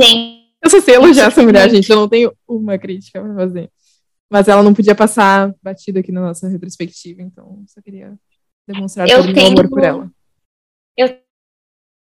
Gente. 0.00 0.44
Eu 0.62 0.70
só 0.70 0.80
sei 0.80 0.94
elogiar 0.94 1.26
essa 1.26 1.42
mulher, 1.42 1.68
gente. 1.68 1.90
Eu 1.90 1.96
não 1.96 2.08
tenho 2.08 2.32
uma 2.48 2.78
crítica 2.78 3.20
pra 3.22 3.34
fazer. 3.34 3.70
Mas 4.30 4.48
ela 4.48 4.62
não 4.62 4.74
podia 4.74 4.94
passar 4.94 5.54
batida 5.62 6.00
aqui 6.00 6.10
na 6.10 6.20
nossa 6.20 6.48
retrospectiva, 6.48 7.22
então 7.22 7.64
só 7.66 7.80
queria 7.80 8.14
demonstrar 8.66 9.08
eu 9.08 9.18
todo 9.18 9.30
o 9.30 9.34
meu 9.34 9.46
amor 9.46 9.68
por 9.68 9.82
ela. 9.82 10.10
Eu 10.96 11.18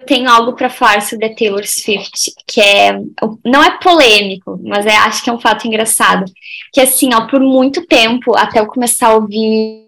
tenho 0.07 0.29
algo 0.29 0.55
para 0.55 0.71
falar 0.71 1.01
sobre 1.03 1.27
a 1.27 1.35
Taylor 1.35 1.67
Swift, 1.67 2.33
que 2.47 2.61
é 2.61 2.93
não 3.45 3.63
é 3.63 3.79
polêmico, 3.79 4.61
mas 4.63 4.87
é, 4.87 4.97
acho 4.97 5.23
que 5.23 5.31
é 5.31 5.33
um 5.33 5.41
fato 5.41 5.67
engraçado, 5.67 6.25
que 6.73 6.81
assim, 6.81 7.11
ó, 7.15 7.27
por 7.27 7.41
muito 7.41 7.87
tempo, 7.87 8.37
até 8.37 8.61
eu 8.61 8.67
começar 8.67 9.09
a 9.09 9.15
ouvir 9.15 9.85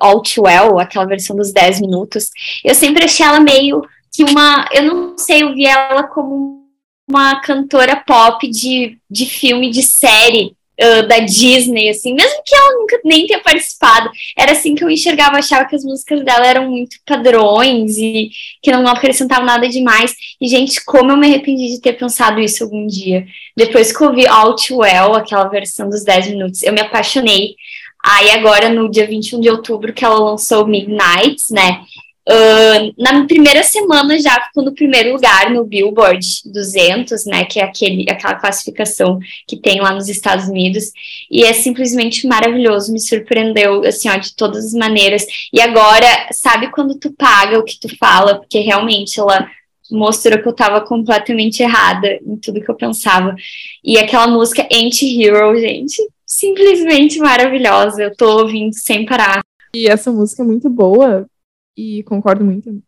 All 0.00 0.22
Too 0.22 0.44
Well, 0.44 0.78
aquela 0.78 1.06
versão 1.06 1.36
dos 1.36 1.52
10 1.52 1.80
minutos, 1.80 2.30
eu 2.64 2.74
sempre 2.74 3.04
achei 3.04 3.24
ela 3.24 3.40
meio 3.40 3.82
que 4.12 4.24
uma, 4.24 4.68
eu 4.72 4.82
não 4.82 5.18
sei, 5.18 5.42
eu 5.42 5.54
vi 5.54 5.66
ela 5.66 6.04
como 6.04 6.66
uma 7.08 7.40
cantora 7.40 7.96
pop 7.96 8.48
de, 8.48 8.98
de 9.08 9.26
filme, 9.26 9.70
de 9.70 9.82
série, 9.82 10.56
uh, 10.80 11.06
da 11.06 11.18
Disney, 11.20 11.88
assim, 11.88 12.14
mesmo 12.14 12.42
que 12.44 12.54
ela 12.54 12.72
nunca 12.78 13.00
nem 13.04 13.26
tenha 13.26 13.40
participado, 13.40 14.10
era 14.36 14.52
assim 14.52 14.74
que 14.74 14.84
eu 14.84 14.90
enxergava, 14.90 15.38
achava 15.38 15.66
que 15.66 15.76
as 15.76 15.84
músicas 15.84 16.24
dela 16.24 16.46
eram 16.46 16.70
muito 16.70 16.96
padrões 17.04 17.96
e 17.96 18.30
que 18.62 18.70
não 18.70 18.86
acrescentavam 18.86 19.44
nada 19.44 19.68
demais. 19.68 20.14
E, 20.40 20.48
gente, 20.48 20.84
como 20.84 21.12
eu 21.12 21.16
me 21.16 21.26
arrependi 21.26 21.68
de 21.68 21.80
ter 21.80 21.94
pensado 21.94 22.40
isso 22.40 22.64
algum 22.64 22.86
dia. 22.86 23.26
Depois 23.56 23.96
que 23.96 24.02
eu 24.02 24.14
vi 24.14 24.26
All 24.26 24.54
Well, 24.70 25.14
aquela 25.14 25.48
versão 25.48 25.88
dos 25.88 26.04
10 26.04 26.28
minutos, 26.28 26.62
eu 26.62 26.72
me 26.72 26.80
apaixonei. 26.80 27.56
Aí 28.04 28.30
agora, 28.30 28.68
no 28.68 28.88
dia 28.88 29.06
21 29.06 29.40
de 29.40 29.50
outubro, 29.50 29.92
que 29.92 30.04
ela 30.04 30.18
lançou 30.18 30.66
Midnights, 30.66 31.50
né? 31.50 31.80
Uh, 32.28 32.92
na 32.98 33.24
primeira 33.24 33.62
semana 33.62 34.18
já 34.18 34.32
ficou 34.46 34.64
no 34.64 34.74
primeiro 34.74 35.12
lugar 35.12 35.48
no 35.48 35.64
Billboard 35.64 36.26
200, 36.44 37.24
né, 37.24 37.44
que 37.44 37.60
é 37.60 37.62
aquele, 37.62 38.04
aquela 38.10 38.34
classificação 38.34 39.20
que 39.46 39.56
tem 39.56 39.80
lá 39.80 39.94
nos 39.94 40.08
Estados 40.08 40.48
Unidos, 40.48 40.90
e 41.30 41.44
é 41.44 41.52
simplesmente 41.52 42.26
maravilhoso, 42.26 42.92
me 42.92 42.98
surpreendeu, 42.98 43.84
assim, 43.84 44.08
ó, 44.08 44.16
de 44.16 44.34
todas 44.34 44.66
as 44.66 44.72
maneiras. 44.72 45.24
E 45.52 45.60
agora, 45.60 46.06
sabe 46.32 46.72
quando 46.72 46.98
tu 46.98 47.12
paga 47.12 47.60
o 47.60 47.64
que 47.64 47.78
tu 47.78 47.96
fala, 47.96 48.40
porque 48.40 48.58
realmente 48.58 49.20
ela 49.20 49.48
mostrou 49.88 50.42
que 50.42 50.48
eu 50.48 50.52
tava 50.52 50.80
completamente 50.80 51.62
errada 51.62 52.18
em 52.26 52.36
tudo 52.36 52.60
que 52.60 52.68
eu 52.68 52.74
pensava. 52.74 53.36
E 53.84 53.98
aquela 53.98 54.26
música 54.26 54.66
Anti-Hero, 54.72 55.56
gente, 55.60 56.02
simplesmente 56.26 57.20
maravilhosa, 57.20 58.02
eu 58.02 58.16
tô 58.16 58.40
ouvindo 58.40 58.74
sem 58.74 59.06
parar. 59.06 59.44
E 59.74 59.86
essa 59.86 60.10
música 60.10 60.42
é 60.42 60.46
muito 60.46 60.68
boa, 60.68 61.28
e 61.76 62.02
concordo 62.04 62.44
muito, 62.44 62.82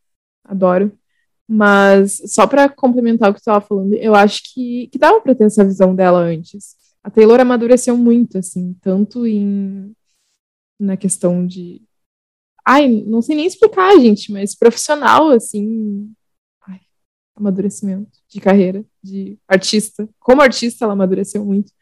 adoro. 0.44 0.92
Mas 1.46 2.20
só 2.26 2.46
para 2.46 2.68
complementar 2.68 3.30
o 3.30 3.34
que 3.34 3.40
tu 3.40 3.42
estava 3.42 3.60
falando, 3.60 3.94
eu 3.94 4.14
acho 4.14 4.42
que, 4.52 4.88
que 4.88 4.98
dava 4.98 5.20
para 5.20 5.34
ter 5.34 5.44
essa 5.44 5.64
visão 5.64 5.94
dela 5.94 6.20
antes. 6.20 6.76
A 7.02 7.10
Taylor 7.10 7.40
amadureceu 7.40 7.96
muito, 7.96 8.38
assim, 8.38 8.76
tanto 8.82 9.26
em 9.26 9.94
na 10.80 10.96
questão 10.96 11.44
de 11.44 11.82
ai, 12.68 12.86
não 13.06 13.22
sei 13.22 13.34
nem 13.34 13.46
explicar, 13.46 13.98
gente, 13.98 14.30
mas 14.30 14.54
profissional, 14.54 15.30
assim, 15.30 16.12
ai, 16.66 16.80
amadurecimento 17.34 18.18
de 18.28 18.40
carreira, 18.40 18.84
de 19.02 19.38
artista. 19.48 20.06
Como 20.20 20.42
artista, 20.42 20.84
ela 20.84 20.92
amadureceu 20.92 21.44
muito. 21.44 21.72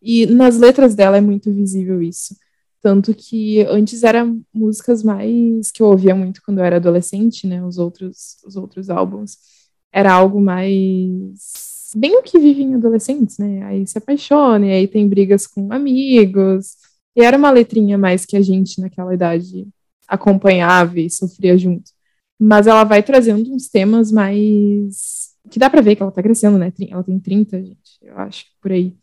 E 0.00 0.24
nas 0.26 0.56
letras 0.56 0.94
dela 0.94 1.18
é 1.18 1.20
muito 1.20 1.52
visível 1.52 2.02
isso. 2.02 2.34
Tanto 2.82 3.14
que 3.14 3.60
antes 3.62 4.02
eram 4.02 4.42
músicas 4.54 5.02
mais 5.02 5.70
que 5.70 5.82
eu 5.82 5.86
ouvia 5.88 6.14
muito 6.14 6.40
quando 6.42 6.58
eu 6.58 6.64
era 6.64 6.76
adolescente, 6.76 7.46
né? 7.46 7.62
Os 7.64 7.76
outros, 7.78 8.38
os 8.44 8.56
outros 8.56 8.88
álbuns. 8.88 9.36
Era 9.92 10.12
algo 10.12 10.40
mais. 10.40 11.90
Bem 11.94 12.16
o 12.16 12.22
que 12.22 12.38
vivem 12.38 12.74
adolescentes, 12.74 13.36
né? 13.38 13.62
Aí 13.64 13.86
se 13.86 13.98
apaixona, 13.98 14.66
aí 14.66 14.88
tem 14.88 15.06
brigas 15.08 15.46
com 15.46 15.72
amigos. 15.72 16.76
E 17.14 17.22
era 17.22 17.36
uma 17.36 17.50
letrinha 17.50 17.98
mais 17.98 18.24
que 18.24 18.36
a 18.36 18.40
gente 18.40 18.80
naquela 18.80 19.12
idade 19.14 19.68
acompanhava 20.08 21.00
e 21.00 21.10
sofria 21.10 21.58
junto. 21.58 21.90
Mas 22.38 22.66
ela 22.66 22.84
vai 22.84 23.02
trazendo 23.02 23.52
uns 23.52 23.68
temas 23.68 24.10
mais. 24.10 25.34
que 25.50 25.58
dá 25.58 25.68
pra 25.68 25.82
ver 25.82 25.96
que 25.96 26.02
ela 26.02 26.12
tá 26.12 26.22
crescendo, 26.22 26.56
né? 26.58 26.72
Ela 26.90 27.04
tem 27.04 27.18
30, 27.20 27.62
gente, 27.62 27.98
eu 28.02 28.16
acho, 28.18 28.46
por 28.62 28.72
aí 28.72 28.96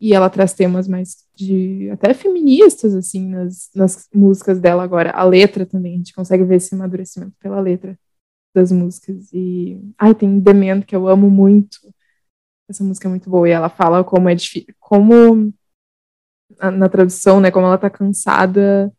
e 0.00 0.12
ela 0.12 0.28
traz 0.28 0.52
temas 0.52 0.86
mais 0.86 1.26
de 1.34 1.88
até 1.90 2.12
feministas 2.12 2.94
assim 2.94 3.28
nas, 3.28 3.70
nas 3.74 4.08
músicas 4.14 4.60
dela 4.60 4.82
agora. 4.82 5.10
A 5.10 5.24
letra 5.24 5.64
também 5.64 5.94
a 5.94 5.96
gente 5.98 6.14
consegue 6.14 6.44
ver 6.44 6.56
esse 6.56 6.74
amadurecimento 6.74 7.34
pela 7.40 7.60
letra 7.60 7.98
das 8.54 8.70
músicas. 8.70 9.32
E 9.32 9.80
ai 9.98 10.14
tem 10.14 10.38
Dement 10.38 10.82
que 10.82 10.94
eu 10.94 11.08
amo 11.08 11.30
muito. 11.30 11.78
Essa 12.68 12.84
música 12.84 13.08
é 13.08 13.10
muito 13.10 13.30
boa 13.30 13.48
e 13.48 13.52
ela 13.52 13.68
fala 13.68 14.04
como 14.04 14.28
é 14.28 14.34
difícil 14.34 14.74
como 14.80 15.52
na 16.60 16.88
tradução 16.88 17.40
né 17.40 17.50
como 17.50 17.66
ela 17.66 17.78
tá 17.78 17.90
cansada 17.90 18.92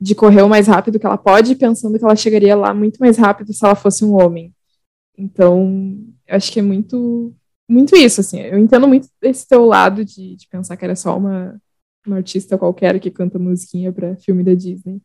de 0.00 0.14
correr 0.14 0.42
o 0.42 0.48
mais 0.48 0.66
rápido 0.66 0.98
que 0.98 1.06
ela 1.06 1.16
pode 1.16 1.56
pensando 1.56 1.98
que 1.98 2.04
ela 2.04 2.16
chegaria 2.16 2.54
lá 2.56 2.74
muito 2.74 2.98
mais 2.98 3.16
rápido 3.16 3.52
se 3.52 3.64
ela 3.64 3.74
fosse 3.74 4.04
um 4.04 4.14
homem. 4.14 4.54
Então 5.16 5.96
eu 6.26 6.36
acho 6.36 6.52
que 6.52 6.60
é 6.60 6.62
muito 6.62 7.34
muito 7.68 7.96
isso, 7.96 8.20
assim. 8.20 8.40
Eu 8.40 8.58
entendo 8.58 8.86
muito 8.86 9.08
esse 9.22 9.46
teu 9.46 9.64
lado 9.64 10.04
de, 10.04 10.36
de 10.36 10.48
pensar 10.48 10.76
que 10.76 10.84
era 10.84 10.96
só 10.96 11.16
uma, 11.16 11.60
uma 12.06 12.16
artista 12.16 12.58
qualquer 12.58 12.98
que 13.00 13.10
canta 13.10 13.38
musiquinha 13.38 13.92
para 13.92 14.16
filme 14.16 14.42
da 14.42 14.54
Disney. 14.54 15.00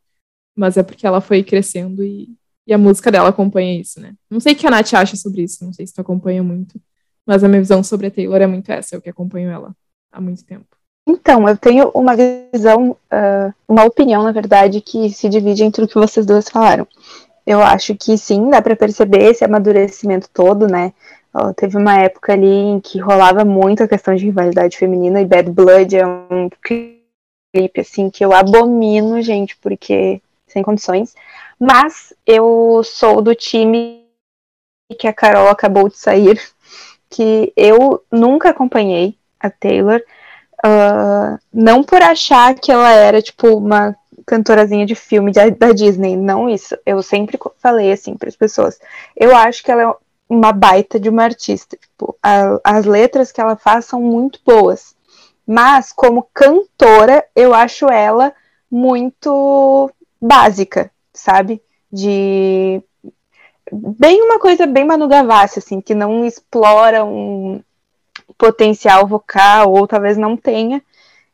Mas 0.55 0.77
é 0.77 0.83
porque 0.83 1.07
ela 1.07 1.21
foi 1.21 1.43
crescendo 1.43 2.03
e, 2.03 2.35
e 2.67 2.73
a 2.73 2.77
música 2.77 3.11
dela 3.11 3.29
acompanha 3.29 3.79
isso, 3.79 3.99
né? 3.99 4.13
Não 4.29 4.39
sei 4.39 4.53
o 4.53 4.55
que 4.55 4.67
a 4.67 4.71
Nath 4.71 4.93
acha 4.93 5.15
sobre 5.15 5.43
isso, 5.43 5.63
não 5.63 5.73
sei 5.73 5.87
se 5.87 5.93
tu 5.93 6.01
acompanha 6.01 6.43
muito. 6.43 6.79
Mas 7.25 7.43
a 7.43 7.47
minha 7.47 7.61
visão 7.61 7.83
sobre 7.83 8.07
a 8.07 8.11
Taylor 8.11 8.41
é 8.41 8.47
muito 8.47 8.69
essa, 8.71 8.95
eu 8.95 9.01
que 9.01 9.09
acompanho 9.09 9.49
ela 9.49 9.75
há 10.11 10.19
muito 10.19 10.43
tempo. 10.43 10.65
Então, 11.07 11.47
eu 11.47 11.57
tenho 11.57 11.89
uma 11.95 12.15
visão, 12.15 12.91
uh, 12.91 13.53
uma 13.67 13.83
opinião, 13.83 14.23
na 14.23 14.31
verdade, 14.31 14.81
que 14.81 15.09
se 15.09 15.27
divide 15.27 15.63
entre 15.63 15.83
o 15.83 15.87
que 15.87 15.95
vocês 15.95 16.25
duas 16.25 16.49
falaram. 16.49 16.87
Eu 17.45 17.61
acho 17.61 17.95
que 17.95 18.15
sim, 18.17 18.49
dá 18.49 18.61
para 18.61 18.75
perceber 18.75 19.23
esse 19.23 19.43
amadurecimento 19.43 20.29
todo, 20.31 20.67
né? 20.67 20.93
Teve 21.55 21.77
uma 21.77 21.99
época 21.99 22.33
ali 22.33 22.47
em 22.47 22.79
que 22.79 22.99
rolava 22.99 23.45
muito 23.45 23.83
a 23.83 23.87
questão 23.87 24.15
de 24.15 24.25
rivalidade 24.25 24.77
feminina 24.77 25.21
e 25.21 25.25
Bad 25.25 25.51
Blood 25.51 25.95
é 25.95 26.05
um 26.05 26.49
clipe 26.61 26.99
assim 27.79 28.09
que 28.09 28.23
eu 28.23 28.33
abomino, 28.33 29.21
gente, 29.21 29.55
porque 29.57 30.21
sem 30.47 30.63
condições. 30.63 31.15
Mas 31.59 32.13
eu 32.25 32.81
sou 32.83 33.21
do 33.21 33.35
time 33.35 34.05
que 34.97 35.07
a 35.07 35.13
Carol 35.13 35.47
acabou 35.47 35.87
de 35.87 35.97
sair, 35.97 36.41
que 37.09 37.53
eu 37.55 38.03
nunca 38.11 38.49
acompanhei 38.49 39.15
a 39.39 39.49
Taylor, 39.49 40.01
uh, 40.65 41.39
não 41.53 41.83
por 41.83 42.01
achar 42.01 42.55
que 42.55 42.71
ela 42.71 42.91
era 42.91 43.21
tipo 43.21 43.55
uma 43.55 43.95
cantorazinha 44.25 44.85
de 44.85 44.95
filme 44.95 45.31
de, 45.31 45.51
da 45.51 45.71
Disney, 45.71 46.15
não 46.15 46.49
isso. 46.49 46.77
Eu 46.85 47.01
sempre 47.01 47.37
falei 47.57 47.91
assim 47.91 48.15
para 48.15 48.29
as 48.29 48.35
pessoas. 48.35 48.79
Eu 49.15 49.35
acho 49.35 49.63
que 49.63 49.71
ela 49.71 49.81
é 49.81 49.95
uma 50.29 50.51
baita 50.51 50.99
de 50.99 51.09
uma 51.09 51.23
artista. 51.23 51.75
Tipo, 51.75 52.15
a, 52.21 52.59
as 52.63 52.85
letras 52.85 53.31
que 53.31 53.41
ela 53.41 53.55
faz 53.55 53.85
são 53.85 53.99
muito 53.99 54.39
boas. 54.45 54.95
Mas, 55.45 55.91
como 55.91 56.29
cantora, 56.31 57.25
eu 57.35 57.53
acho 57.53 57.87
ela 57.89 58.31
muito 58.69 59.91
básica, 60.21 60.91
sabe? 61.11 61.61
De. 61.91 62.81
Bem 63.71 64.21
uma 64.21 64.39
coisa 64.39 64.65
bem 64.67 64.85
Manu 64.85 65.07
Gavassi, 65.07 65.59
assim, 65.59 65.81
que 65.81 65.95
não 65.95 66.25
explora 66.25 67.03
um 67.03 67.61
potencial 68.37 69.07
vocal, 69.07 69.73
ou 69.73 69.87
talvez 69.87 70.17
não 70.17 70.37
tenha. 70.37 70.81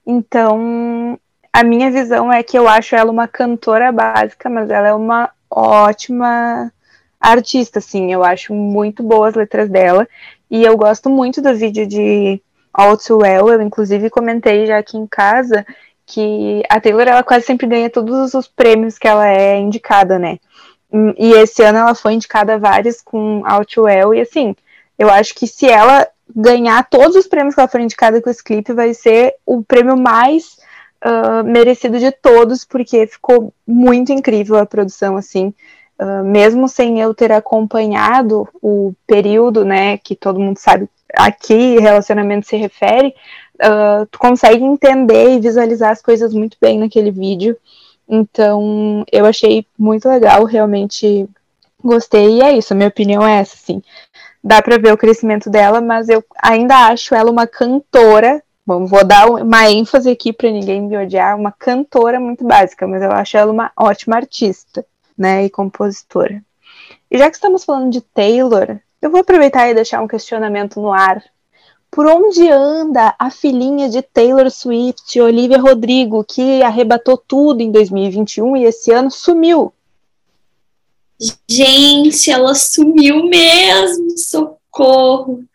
Então, 0.05 1.19
a 1.51 1.63
minha 1.63 1.91
visão 1.91 2.31
é 2.31 2.43
que 2.43 2.57
eu 2.57 2.67
acho 2.67 2.95
ela 2.95 3.11
uma 3.11 3.27
cantora 3.27 3.91
básica, 3.91 4.49
mas 4.49 4.69
ela 4.69 4.87
é 4.87 4.93
uma 4.93 5.29
ótima 5.49 6.71
artista, 7.32 7.79
assim, 7.79 8.13
eu 8.13 8.24
acho 8.24 8.53
muito 8.53 9.03
boas 9.03 9.29
as 9.29 9.36
letras 9.36 9.70
dela. 9.70 10.08
E 10.50 10.63
eu 10.63 10.77
gosto 10.77 11.10
muito 11.10 11.41
do 11.41 11.55
vídeo 11.55 11.88
de 11.88 12.41
All 12.74 12.98
Too 12.98 13.20
Well. 13.22 13.50
Eu, 13.50 13.62
inclusive, 13.62 14.10
comentei 14.10 14.65
já 14.65 14.77
aqui 14.77 14.98
em 14.98 15.08
casa 15.08 15.65
que 16.05 16.62
a 16.70 16.79
Taylor, 16.79 17.08
ela 17.08 17.24
quase 17.24 17.46
sempre 17.46 17.65
ganha 17.65 17.89
todos 17.89 18.34
os 18.36 18.48
prêmios 18.48 18.98
que 18.98 19.08
ela 19.08 19.27
é 19.27 19.58
indicada, 19.58 20.20
né? 20.20 20.38
E 21.17 21.32
esse 21.34 21.63
ano 21.63 21.79
ela 21.79 21.96
foi 21.96 22.13
indicada 22.13 22.53
a 22.53 22.58
vários 22.60 23.01
com 23.01 23.41
All 23.46 23.65
Too 23.65 23.86
Well. 23.86 24.13
E, 24.13 24.22
assim, 24.22 24.55
eu 24.98 25.10
acho 25.10 25.34
que 25.34 25.48
se 25.48 25.67
ela 25.67 26.08
ganhar 26.34 26.88
todos 26.89 27.15
os 27.15 27.27
prêmios 27.27 27.55
que 27.55 27.60
ela 27.60 27.67
for 27.67 27.82
indicada 27.82 28.22
com 28.22 28.29
esse 28.29 28.44
clipe, 28.44 28.74
vai 28.74 28.94
ser 28.94 29.34
o 29.46 29.63
prêmio 29.63 29.98
mais 29.98 30.58
uh, 31.03 31.44
merecido 31.44 32.00
de 32.00 32.12
todos, 32.12 32.63
porque 32.63 33.08
ficou 33.08 33.53
muito 33.67 34.12
incrível 34.12 34.58
a 34.58 34.65
produção, 34.65 35.17
assim. 35.17 35.53
Uh, 35.97 36.25
mesmo 36.25 36.67
sem 36.67 36.99
eu 36.99 37.13
ter 37.13 37.31
acompanhado 37.31 38.47
o 38.61 38.93
período, 39.07 39.63
né, 39.63 39.97
que 39.97 40.13
todo 40.13 40.41
mundo 40.41 40.57
sabe 40.57 40.89
a 41.17 41.31
que 41.31 41.79
relacionamento 41.79 42.45
se 42.45 42.57
refere, 42.57 43.15
uh, 43.61 44.05
tu 44.11 44.19
consegue 44.19 44.61
entender 44.61 45.29
e 45.29 45.39
visualizar 45.39 45.91
as 45.91 46.01
coisas 46.01 46.33
muito 46.33 46.57
bem 46.59 46.77
naquele 46.79 47.11
vídeo. 47.11 47.57
Então, 48.09 49.05
eu 49.09 49.25
achei 49.25 49.65
muito 49.79 50.09
legal, 50.09 50.43
realmente 50.43 51.29
gostei, 51.81 52.39
e 52.39 52.41
é 52.41 52.57
isso, 52.57 52.73
a 52.73 52.75
minha 52.75 52.89
opinião 52.89 53.25
é 53.25 53.39
essa, 53.39 53.55
assim. 53.55 53.81
Dá 54.43 54.61
pra 54.61 54.77
ver 54.77 54.91
o 54.91 54.97
crescimento 54.97 55.49
dela, 55.49 55.79
mas 55.79 56.09
eu 56.09 56.21
ainda 56.43 56.87
acho 56.87 57.15
ela 57.15 57.31
uma 57.31 57.47
cantora 57.47 58.43
Bom, 58.67 58.87
vou 58.87 59.05
dar 59.05 59.29
uma 59.29 59.69
ênfase 59.69 60.09
aqui 60.09 60.33
para 60.33 60.49
ninguém 60.49 60.81
me 60.81 60.97
odiar, 60.97 61.37
uma 61.37 61.51
cantora 61.51 62.19
muito 62.19 62.43
básica, 62.43 62.87
mas 62.87 63.03
eu 63.03 63.11
acho 63.11 63.37
ela 63.37 63.51
uma 63.51 63.71
ótima 63.77 64.15
artista, 64.15 64.83
né, 65.17 65.45
e 65.45 65.50
compositora. 65.50 66.43
E 67.10 67.17
já 67.17 67.29
que 67.29 67.36
estamos 67.36 67.63
falando 67.63 67.91
de 67.91 68.01
Taylor, 68.01 68.79
eu 69.01 69.10
vou 69.10 69.22
aproveitar 69.22 69.69
e 69.69 69.74
deixar 69.74 70.01
um 70.01 70.07
questionamento 70.07 70.81
no 70.81 70.91
ar. 70.91 71.24
Por 71.91 72.07
onde 72.07 72.50
anda 72.50 73.15
a 73.17 73.29
filhinha 73.29 73.88
de 73.88 74.01
Taylor 74.01 74.50
Swift, 74.51 75.19
Olivia 75.19 75.60
Rodrigo, 75.60 76.25
que 76.25 76.62
arrebatou 76.62 77.17
tudo 77.17 77.62
em 77.62 77.72
2021 77.72 78.57
e 78.57 78.65
esse 78.65 78.91
ano 78.91 79.10
sumiu? 79.10 79.72
Gente, 81.50 82.29
ela 82.29 82.53
sumiu 82.53 83.24
mesmo, 83.25 84.17
socorro. 84.17 85.45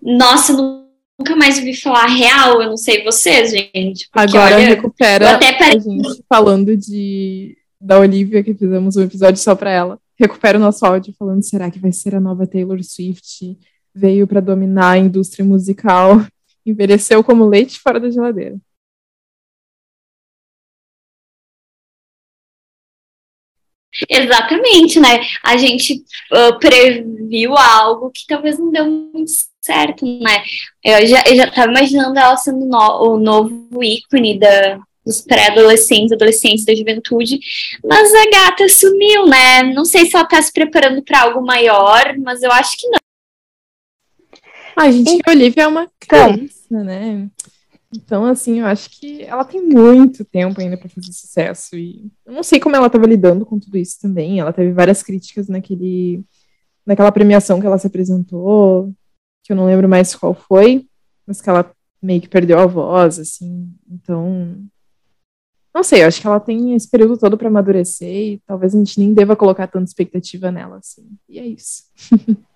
Nossa, 0.00 0.52
nunca 0.52 1.34
mais 1.36 1.58
ouvi 1.58 1.74
falar 1.74 2.06
real, 2.06 2.62
eu 2.62 2.70
não 2.70 2.76
sei 2.76 3.02
vocês, 3.02 3.50
gente. 3.50 4.08
Agora 4.12 4.56
olha, 4.56 4.66
recupera 4.68 5.32
até 5.32 5.48
a 5.48 5.72
gente 5.72 6.24
falando 6.28 6.76
de 6.76 7.56
da 7.80 7.98
Olivia, 7.98 8.44
que 8.44 8.54
fizemos 8.54 8.96
um 8.96 9.02
episódio 9.02 9.40
só 9.40 9.54
para 9.54 9.70
ela. 9.70 9.98
Recupera 10.18 10.58
o 10.58 10.60
nosso 10.60 10.84
áudio 10.84 11.14
falando, 11.18 11.42
será 11.42 11.70
que 11.70 11.78
vai 11.78 11.92
ser 11.92 12.14
a 12.14 12.20
nova 12.20 12.46
Taylor 12.46 12.82
Swift? 12.84 13.58
Veio 13.94 14.26
para 14.26 14.40
dominar 14.40 14.90
a 14.92 14.98
indústria 14.98 15.44
musical, 15.44 16.16
envelheceu 16.66 17.24
como 17.24 17.48
leite 17.48 17.80
fora 17.80 17.98
da 17.98 18.10
geladeira. 18.10 18.60
Exatamente, 24.08 25.00
né? 25.00 25.20
A 25.42 25.56
gente 25.56 26.04
uh, 26.32 26.58
previu 26.58 27.56
algo 27.56 28.10
que 28.10 28.24
talvez 28.26 28.58
não 28.58 28.70
deu 28.70 28.88
muito 28.88 29.30
certo, 29.60 30.06
né? 30.06 30.42
Eu 30.84 31.06
já, 31.06 31.24
eu 31.26 31.36
já 31.36 31.50
tava 31.50 31.70
imaginando 31.70 32.18
ela 32.18 32.36
sendo 32.36 32.66
no, 32.66 33.02
o 33.02 33.18
novo 33.18 33.82
ícone 33.82 34.38
da, 34.38 34.80
dos 35.04 35.22
pré-adolescentes, 35.22 36.12
adolescentes 36.12 36.64
da 36.64 36.74
juventude, 36.74 37.38
mas 37.84 38.12
a 38.12 38.30
gata 38.30 38.68
sumiu, 38.68 39.26
né? 39.26 39.62
Não 39.74 39.84
sei 39.84 40.06
se 40.06 40.16
ela 40.16 40.26
tá 40.26 40.40
se 40.40 40.52
preparando 40.52 41.02
para 41.02 41.22
algo 41.22 41.44
maior, 41.44 42.16
mas 42.18 42.42
eu 42.42 42.52
acho 42.52 42.76
que 42.76 42.88
não. 42.88 42.98
A 44.76 44.90
gente, 44.90 45.22
que 45.22 45.30
a 45.30 45.32
Olivia 45.32 45.64
é 45.64 45.66
uma 45.66 45.90
então. 46.02 46.34
criança, 46.34 46.84
né? 46.84 47.28
Então, 47.92 48.24
assim, 48.24 48.60
eu 48.60 48.66
acho 48.66 48.88
que 48.90 49.22
ela 49.22 49.44
tem 49.44 49.60
muito 49.60 50.24
tempo 50.24 50.60
ainda 50.60 50.76
para 50.76 50.88
fazer 50.88 51.12
sucesso. 51.12 51.76
E 51.76 52.08
eu 52.24 52.32
não 52.32 52.42
sei 52.42 52.60
como 52.60 52.76
ela 52.76 52.86
estava 52.86 53.06
lidando 53.06 53.44
com 53.44 53.58
tudo 53.58 53.76
isso 53.76 54.00
também. 54.00 54.38
Ela 54.38 54.52
teve 54.52 54.72
várias 54.72 55.02
críticas 55.02 55.48
naquele, 55.48 56.22
naquela 56.86 57.10
premiação 57.10 57.60
que 57.60 57.66
ela 57.66 57.78
se 57.78 57.88
apresentou, 57.88 58.94
que 59.42 59.52
eu 59.52 59.56
não 59.56 59.66
lembro 59.66 59.88
mais 59.88 60.14
qual 60.14 60.34
foi, 60.34 60.86
mas 61.26 61.40
que 61.40 61.50
ela 61.50 61.68
meio 62.00 62.20
que 62.20 62.28
perdeu 62.28 62.60
a 62.60 62.66
voz, 62.66 63.18
assim. 63.18 63.68
Então, 63.90 64.64
não 65.74 65.82
sei, 65.82 66.02
eu 66.02 66.08
acho 66.08 66.20
que 66.20 66.26
ela 66.26 66.40
tem 66.40 66.74
esse 66.74 66.88
período 66.88 67.16
todo 67.16 67.38
para 67.38 67.48
amadurecer 67.48 68.08
e 68.08 68.42
talvez 68.46 68.74
a 68.74 68.78
gente 68.78 68.98
nem 68.98 69.14
deva 69.14 69.36
colocar 69.36 69.68
tanta 69.68 69.84
expectativa 69.84 70.50
nela, 70.50 70.78
assim. 70.78 71.06
E 71.28 71.38
é 71.38 71.46
isso. 71.46 71.84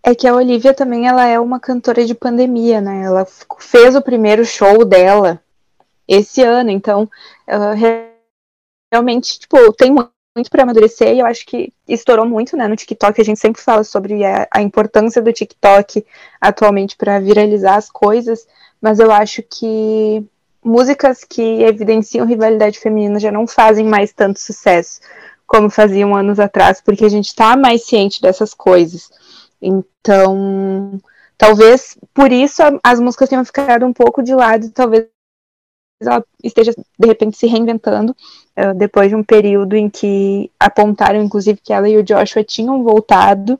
É 0.00 0.14
que 0.14 0.26
a 0.26 0.34
Olivia 0.34 0.72
também 0.72 1.06
ela 1.06 1.26
é 1.26 1.38
uma 1.38 1.60
cantora 1.60 2.02
de 2.02 2.14
pandemia, 2.14 2.80
né? 2.80 3.02
Ela 3.02 3.26
fez 3.58 3.94
o 3.94 4.00
primeiro 4.00 4.42
show 4.42 4.82
dela 4.82 5.38
esse 6.06 6.42
ano, 6.42 6.70
então 6.70 7.10
realmente 8.90 9.38
tipo 9.40 9.70
tem 9.74 9.90
muito 9.90 10.50
para 10.50 10.62
amadurecer 10.62 11.14
e 11.14 11.18
eu 11.18 11.26
acho 11.26 11.44
que 11.44 11.74
estourou 11.86 12.24
muito, 12.24 12.56
né? 12.56 12.66
No 12.66 12.76
TikTok 12.76 13.20
a 13.20 13.24
gente 13.24 13.38
sempre 13.38 13.60
fala 13.60 13.84
sobre 13.84 14.24
a, 14.24 14.48
a 14.50 14.62
importância 14.62 15.20
do 15.20 15.32
TikTok 15.32 16.06
atualmente 16.40 16.96
para 16.96 17.20
viralizar 17.20 17.76
as 17.76 17.90
coisas, 17.90 18.46
mas 18.80 19.00
eu 19.00 19.12
acho 19.12 19.42
que 19.42 20.24
músicas 20.64 21.24
que 21.24 21.62
evidenciam 21.62 22.26
rivalidade 22.26 22.78
feminina 22.78 23.18
já 23.18 23.30
não 23.30 23.46
fazem 23.46 23.86
mais 23.86 24.12
tanto 24.12 24.40
sucesso 24.40 25.00
como 25.46 25.70
faziam 25.70 26.14
anos 26.14 26.38
atrás, 26.38 26.80
porque 26.80 27.04
a 27.04 27.08
gente 27.08 27.28
está 27.28 27.56
mais 27.56 27.84
ciente 27.84 28.20
dessas 28.20 28.52
coisas. 28.52 29.10
Então, 29.60 31.00
talvez 31.38 31.96
por 32.12 32.30
isso 32.30 32.62
as 32.82 33.00
músicas 33.00 33.28
tenham 33.28 33.44
ficado 33.44 33.86
um 33.86 33.92
pouco 33.92 34.22
de 34.22 34.34
lado, 34.34 34.70
talvez 34.70 35.08
ela 36.00 36.24
esteja 36.44 36.72
de 36.72 37.06
repente 37.06 37.36
se 37.36 37.46
reinventando 37.46 38.12
uh, 38.12 38.74
depois 38.76 39.08
de 39.08 39.16
um 39.16 39.24
período 39.24 39.74
em 39.74 39.88
que 39.90 40.50
apontaram, 40.60 41.20
inclusive, 41.22 41.60
que 41.62 41.72
ela 41.72 41.88
e 41.88 41.96
o 41.96 42.04
Joshua 42.04 42.44
tinham 42.44 42.84
voltado. 42.84 43.58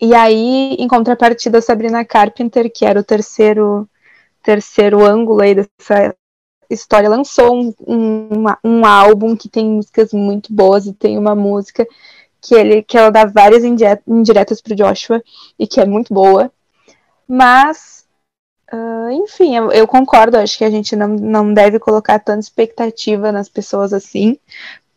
E 0.00 0.14
aí, 0.14 0.74
em 0.78 0.88
contrapartida, 0.88 1.58
a 1.58 1.62
Sabrina 1.62 2.04
Carpenter, 2.04 2.70
que 2.70 2.84
era 2.84 3.00
o 3.00 3.04
terceiro 3.04 3.88
terceiro 4.42 5.04
ângulo 5.04 5.40
aí 5.40 5.54
dessa 5.54 6.14
história, 6.70 7.08
lançou 7.08 7.54
um, 7.54 7.74
um, 7.86 8.44
um 8.64 8.86
álbum 8.86 9.36
que 9.36 9.48
tem 9.48 9.66
músicas 9.66 10.12
muito 10.12 10.52
boas 10.52 10.86
e 10.86 10.92
tem 10.92 11.18
uma 11.18 11.34
música 11.34 11.86
que 12.40 12.54
ele 12.54 12.82
que 12.82 12.98
ela 12.98 13.10
dá 13.10 13.24
várias 13.24 13.62
indiretas 13.64 14.60
pro 14.60 14.74
Joshua 14.74 15.22
e 15.58 15.66
que 15.66 15.80
é 15.80 15.86
muito 15.86 16.12
boa. 16.12 16.50
Mas, 17.28 18.04
uh, 18.72 19.10
enfim, 19.10 19.56
eu, 19.56 19.70
eu, 19.72 19.86
concordo, 19.86 20.36
acho 20.36 20.58
que 20.58 20.64
a 20.64 20.70
gente 20.70 20.96
não, 20.96 21.08
não 21.08 21.54
deve 21.54 21.78
colocar 21.78 22.18
tanta 22.18 22.40
expectativa 22.40 23.30
nas 23.32 23.48
pessoas 23.48 23.92
assim, 23.92 24.38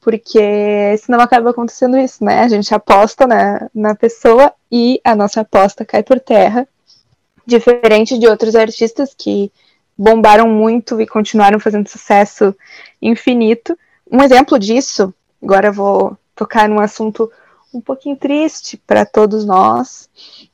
porque 0.01 0.97
senão 0.97 1.19
acaba 1.19 1.51
acontecendo 1.51 1.97
isso, 1.97 2.23
né? 2.23 2.41
A 2.41 2.47
gente 2.47 2.73
aposta 2.73 3.27
na, 3.27 3.69
na 3.73 3.95
pessoa 3.95 4.53
e 4.71 4.99
a 5.03 5.15
nossa 5.15 5.41
aposta 5.41 5.85
cai 5.85 6.03
por 6.03 6.19
terra. 6.19 6.67
Diferente 7.45 8.17
de 8.17 8.27
outros 8.27 8.55
artistas 8.55 9.13
que 9.17 9.51
bombaram 9.97 10.47
muito 10.47 10.99
e 10.99 11.07
continuaram 11.07 11.59
fazendo 11.59 11.87
sucesso 11.87 12.55
infinito. 13.01 13.77
Um 14.11 14.21
exemplo 14.21 14.59
disso, 14.59 15.13
agora 15.41 15.71
vou 15.71 16.17
tocar 16.35 16.67
num 16.67 16.79
assunto 16.79 17.31
um 17.73 17.81
pouquinho 17.81 18.15
triste 18.15 18.77
para 18.77 19.05
todos 19.05 19.45
nós, 19.45 20.09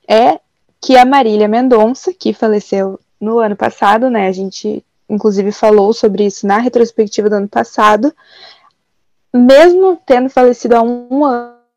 é 0.08 0.40
que 0.80 0.98
a 0.98 1.06
Marília 1.06 1.48
Mendonça, 1.48 2.14
que 2.14 2.34
faleceu 2.34 3.00
no 3.20 3.40
ano 3.40 3.56
passado, 3.56 4.10
né? 4.10 4.28
A 4.28 4.32
gente 4.32 4.84
inclusive 5.12 5.52
falou 5.52 5.94
sobre 5.94 6.26
isso 6.26 6.48
na 6.48 6.58
retrospectiva 6.58 7.30
do 7.30 7.36
ano 7.36 7.48
passado, 7.48 8.14
mesmo 9.34 10.00
tendo 10.06 10.30
falecido 10.30 10.76
há 10.76 10.82
um 10.82 11.24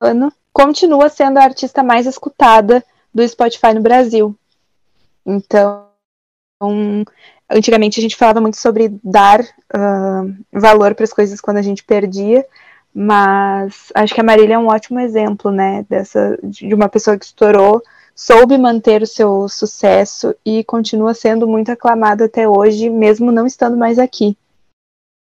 ano, 0.01 0.33
continua 0.53 1.09
sendo 1.09 1.39
a 1.39 1.43
artista 1.43 1.83
mais 1.83 2.07
escutada 2.07 2.85
do 3.13 3.27
Spotify 3.27 3.75
no 3.75 3.81
Brasil. 3.81 4.37
Então, 5.27 5.89
antigamente 7.51 7.99
a 7.99 8.03
gente 8.03 8.17
falava 8.17 8.41
muito 8.41 8.57
sobre 8.57 8.89
dar 9.03 9.41
uh, 9.41 10.35
valor 10.53 10.95
para 10.95 11.05
as 11.05 11.13
coisas 11.13 11.41
quando 11.41 11.59
a 11.59 11.63
gente 11.63 11.85
perdia, 11.85 12.47
mas 12.95 13.91
acho 13.95 14.15
que 14.15 14.21
a 14.21 14.25
Marília 14.25 14.55
é 14.55 14.59
um 14.59 14.69
ótimo 14.69 15.01
exemplo, 15.01 15.51
né, 15.51 15.85
dessa 15.89 16.39
de 16.43 16.73
uma 16.75 16.89
pessoa 16.89 17.19
que 17.19 17.25
estourou, 17.25 17.83
soube 18.15 18.57
manter 18.57 19.03
o 19.03 19.07
seu 19.07 19.49
sucesso 19.49 20.35
e 20.45 20.63
continua 20.65 21.15
sendo 21.15 21.49
muito 21.49 21.71
aclamada 21.71 22.27
até 22.27 22.49
hoje, 22.49 22.89
mesmo 22.89 23.33
não 23.33 23.47
estando 23.47 23.77
mais 23.77 23.99
aqui. 23.99 24.37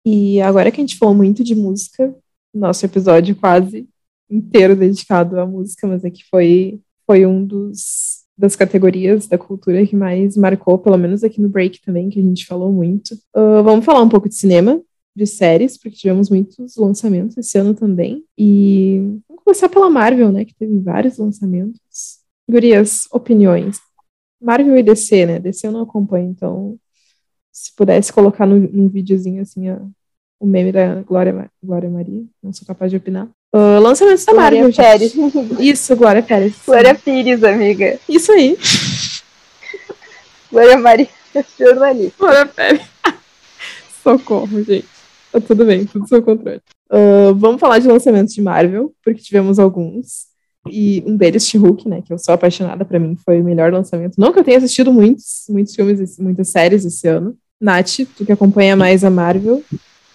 E 0.06 0.40
agora 0.40 0.70
que 0.70 0.80
a 0.80 0.82
gente 0.82 0.96
falou 0.96 1.14
muito 1.14 1.42
de 1.42 1.54
música, 1.54 2.14
nosso 2.54 2.86
episódio 2.86 3.34
quase 3.36 3.88
inteiro 4.30 4.76
dedicado 4.76 5.38
à 5.40 5.46
música, 5.46 5.86
mas 5.86 6.04
aqui 6.04 6.22
é 6.22 6.26
foi 6.30 6.80
foi 7.06 7.26
um 7.26 7.44
dos 7.44 8.17
das 8.38 8.54
categorias 8.54 9.26
da 9.26 9.36
cultura 9.36 9.84
que 9.84 9.96
mais 9.96 10.36
marcou, 10.36 10.78
pelo 10.78 10.96
menos 10.96 11.24
aqui 11.24 11.40
no 11.40 11.48
Break 11.48 11.80
também, 11.82 12.08
que 12.08 12.20
a 12.20 12.22
gente 12.22 12.46
falou 12.46 12.72
muito. 12.72 13.14
Uh, 13.36 13.62
vamos 13.64 13.84
falar 13.84 14.00
um 14.00 14.08
pouco 14.08 14.28
de 14.28 14.36
cinema, 14.36 14.80
de 15.14 15.26
séries, 15.26 15.76
porque 15.76 15.96
tivemos 15.96 16.30
muitos 16.30 16.76
lançamentos 16.76 17.36
esse 17.36 17.58
ano 17.58 17.74
também. 17.74 18.24
E 18.38 19.00
vamos 19.28 19.42
começar 19.42 19.68
pela 19.68 19.90
Marvel, 19.90 20.30
né, 20.30 20.44
que 20.44 20.54
teve 20.54 20.78
vários 20.78 21.18
lançamentos. 21.18 22.20
Gurias, 22.48 23.08
opiniões. 23.10 23.80
Marvel 24.40 24.76
e 24.76 24.82
DC, 24.84 25.26
né? 25.26 25.40
DC 25.40 25.66
eu 25.66 25.72
não 25.72 25.82
acompanho, 25.82 26.30
então 26.30 26.78
se 27.52 27.74
pudesse 27.74 28.12
colocar 28.12 28.46
num 28.46 28.88
videozinho 28.88 29.42
assim 29.42 29.64
o 30.38 30.46
meme 30.46 30.70
da 30.70 31.02
Glória, 31.02 31.50
Glória 31.60 31.90
Maria, 31.90 32.24
não 32.40 32.52
sou 32.52 32.64
capaz 32.64 32.90
de 32.90 32.96
opinar. 32.96 33.28
Uh, 33.54 33.80
lançamentos 33.80 34.24
da 34.24 34.32
Glória 34.32 34.62
Marvel. 34.62 34.76
Pérez. 34.76 35.14
Isso, 35.58 35.96
Glória 35.96 36.22
Pérez. 36.22 36.54
Glória 36.66 36.94
Pires, 36.94 37.42
amiga. 37.42 37.98
Isso 38.08 38.30
aí. 38.32 38.58
Glória 40.50 40.78
Maria, 40.78 41.08
jornalista. 41.58 42.16
Glória 42.18 42.46
Pérez. 42.46 42.82
Socorro, 44.02 44.62
gente. 44.62 44.86
Tá 45.32 45.40
tudo 45.40 45.64
bem, 45.64 45.84
tudo 45.84 46.08
sob 46.08 46.24
controle. 46.24 46.60
Uh, 46.90 47.34
vamos 47.34 47.60
falar 47.60 47.78
de 47.78 47.88
lançamentos 47.88 48.34
de 48.34 48.40
Marvel, 48.40 48.94
porque 49.04 49.20
tivemos 49.20 49.58
alguns. 49.58 50.28
E 50.70 51.02
um 51.06 51.16
deles, 51.16 51.46
She-Hulk, 51.46 51.88
né, 51.88 52.02
que 52.02 52.12
eu 52.12 52.18
sou 52.18 52.34
apaixonada, 52.34 52.84
para 52.84 52.98
mim 52.98 53.16
foi 53.24 53.40
o 53.40 53.44
melhor 53.44 53.72
lançamento. 53.72 54.18
Não 54.18 54.32
que 54.32 54.38
eu 54.38 54.44
tenha 54.44 54.58
assistido 54.58 54.92
muitos, 54.92 55.44
muitos 55.48 55.74
filmes, 55.74 56.18
muitas 56.18 56.48
séries 56.48 56.84
esse 56.84 57.06
ano. 57.08 57.36
Nath, 57.60 58.06
tu 58.16 58.24
que 58.24 58.32
acompanha 58.32 58.76
mais 58.76 59.04
a 59.04 59.10
Marvel. 59.10 59.62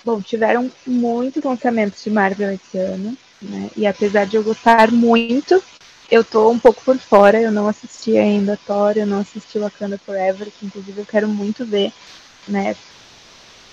Bom, 0.05 0.21
tiveram 0.21 0.69
muitos 0.85 1.41
lançamentos 1.43 2.03
de 2.03 2.09
Marvel 2.09 2.51
esse 2.51 2.77
ano, 2.77 3.17
né? 3.41 3.69
E 3.75 3.87
apesar 3.87 4.25
de 4.25 4.35
eu 4.35 4.43
gostar 4.43 4.91
muito, 4.91 5.63
eu 6.11 6.23
tô 6.23 6.49
um 6.51 6.59
pouco 6.59 6.81
por 6.83 6.97
fora. 6.97 7.41
Eu 7.41 7.51
não 7.51 7.67
assisti 7.69 8.17
ainda 8.17 8.59
Thor, 8.67 8.97
eu 8.97 9.07
não 9.07 9.19
assisti 9.19 9.57
Wakanda 9.57 9.97
Forever, 9.97 10.49
que 10.51 10.65
inclusive 10.65 10.99
eu 10.99 11.05
quero 11.05 11.27
muito 11.27 11.65
ver, 11.65 11.93
né? 12.47 12.75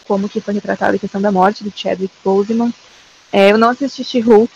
Como 0.06 0.28
que 0.28 0.40
foi 0.40 0.54
retratada 0.54 0.96
a 0.96 1.00
questão 1.00 1.20
da 1.20 1.32
morte 1.32 1.64
do 1.64 1.72
Chadwick 1.74 2.14
Boseman. 2.24 2.72
É, 3.32 3.50
eu 3.50 3.58
não 3.58 3.70
assisti 3.70 4.04
She-Hulk, 4.04 4.52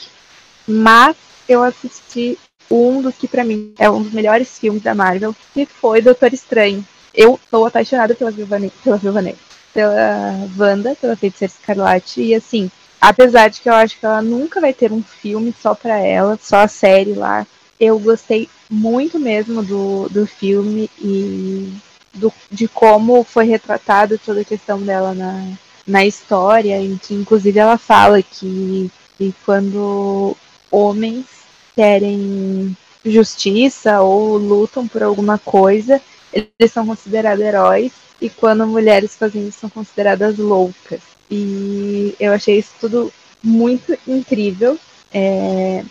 mas 0.67 1.17
eu 1.49 1.63
assisti 1.63 2.39
um 2.71 3.03
dos 3.03 3.17
que 3.17 3.27
para 3.29 3.45
mim 3.45 3.75
é 3.79 3.91
um 3.91 4.03
dos 4.03 4.13
melhores 4.13 4.59
filmes 4.59 4.83
da 4.83 4.95
Marvel, 4.95 5.35
que 5.53 5.67
foi 5.67 6.01
Doutor 6.01 6.33
Estranho. 6.33 6.87
Eu 7.13 7.39
sou 7.51 7.67
apaixonada 7.67 8.15
pela 8.15 8.33
pela 8.33 8.97
Viúva 8.97 9.23
Negra, 9.23 9.39
pela 9.75 10.49
Wanda, 10.57 10.95
pela 10.95 11.17
Feiticeira 11.17 11.53
Escarlate 11.53 12.23
e 12.23 12.35
assim, 12.35 12.71
apesar 13.01 13.51
de 13.51 13.61
que 13.61 13.69
eu 13.69 13.75
acho 13.75 13.99
que 13.99 14.07
ela 14.07 14.23
nunca 14.23 14.61
vai 14.61 14.73
ter 14.73 14.93
um 14.93 15.03
filme 15.03 15.53
só 15.61 15.75
para 15.75 15.99
ela, 15.99 16.39
só 16.41 16.59
a 16.59 16.69
série 16.69 17.13
lá, 17.13 17.45
eu 17.79 17.99
gostei 17.99 18.49
muito 18.71 19.19
mesmo 19.19 19.63
do, 19.63 20.09
do 20.09 20.27
filme 20.27 20.89
e 20.99 21.75
do, 22.15 22.33
de 22.51 22.69
como 22.69 23.25
foi 23.25 23.45
retratada 23.45 24.19
toda 24.25 24.41
a 24.41 24.45
questão 24.45 24.81
dela 24.81 25.13
na, 25.13 25.53
na 25.87 26.07
história, 26.07 26.81
em 26.81 26.97
que 26.97 27.13
inclusive 27.13 27.59
ela 27.59 27.77
fala 27.77 28.23
que, 28.23 28.91
que 29.19 29.35
quando 29.45 30.37
homens 30.71 31.27
querem 31.75 32.77
justiça 33.05 34.01
ou 34.01 34.39
lutam 34.39 34.87
por 34.87 35.03
alguma 35.03 35.37
coisa, 35.39 36.01
eles 36.33 36.73
são 36.73 36.87
considerados 36.87 37.45
heróis, 37.45 37.93
e 38.21 38.31
quando 38.31 38.67
mulheres 38.67 39.17
fazem 39.17 39.49
isso, 39.49 39.61
são 39.61 39.71
consideradas 39.71 40.39
loucas. 40.39 41.01
E 41.31 42.15
eu 42.19 42.33
achei 42.33 42.59
isso 42.59 42.73
tudo 42.81 43.13
muito 43.43 43.97
incrível. 44.07 44.79
É, 45.13 45.85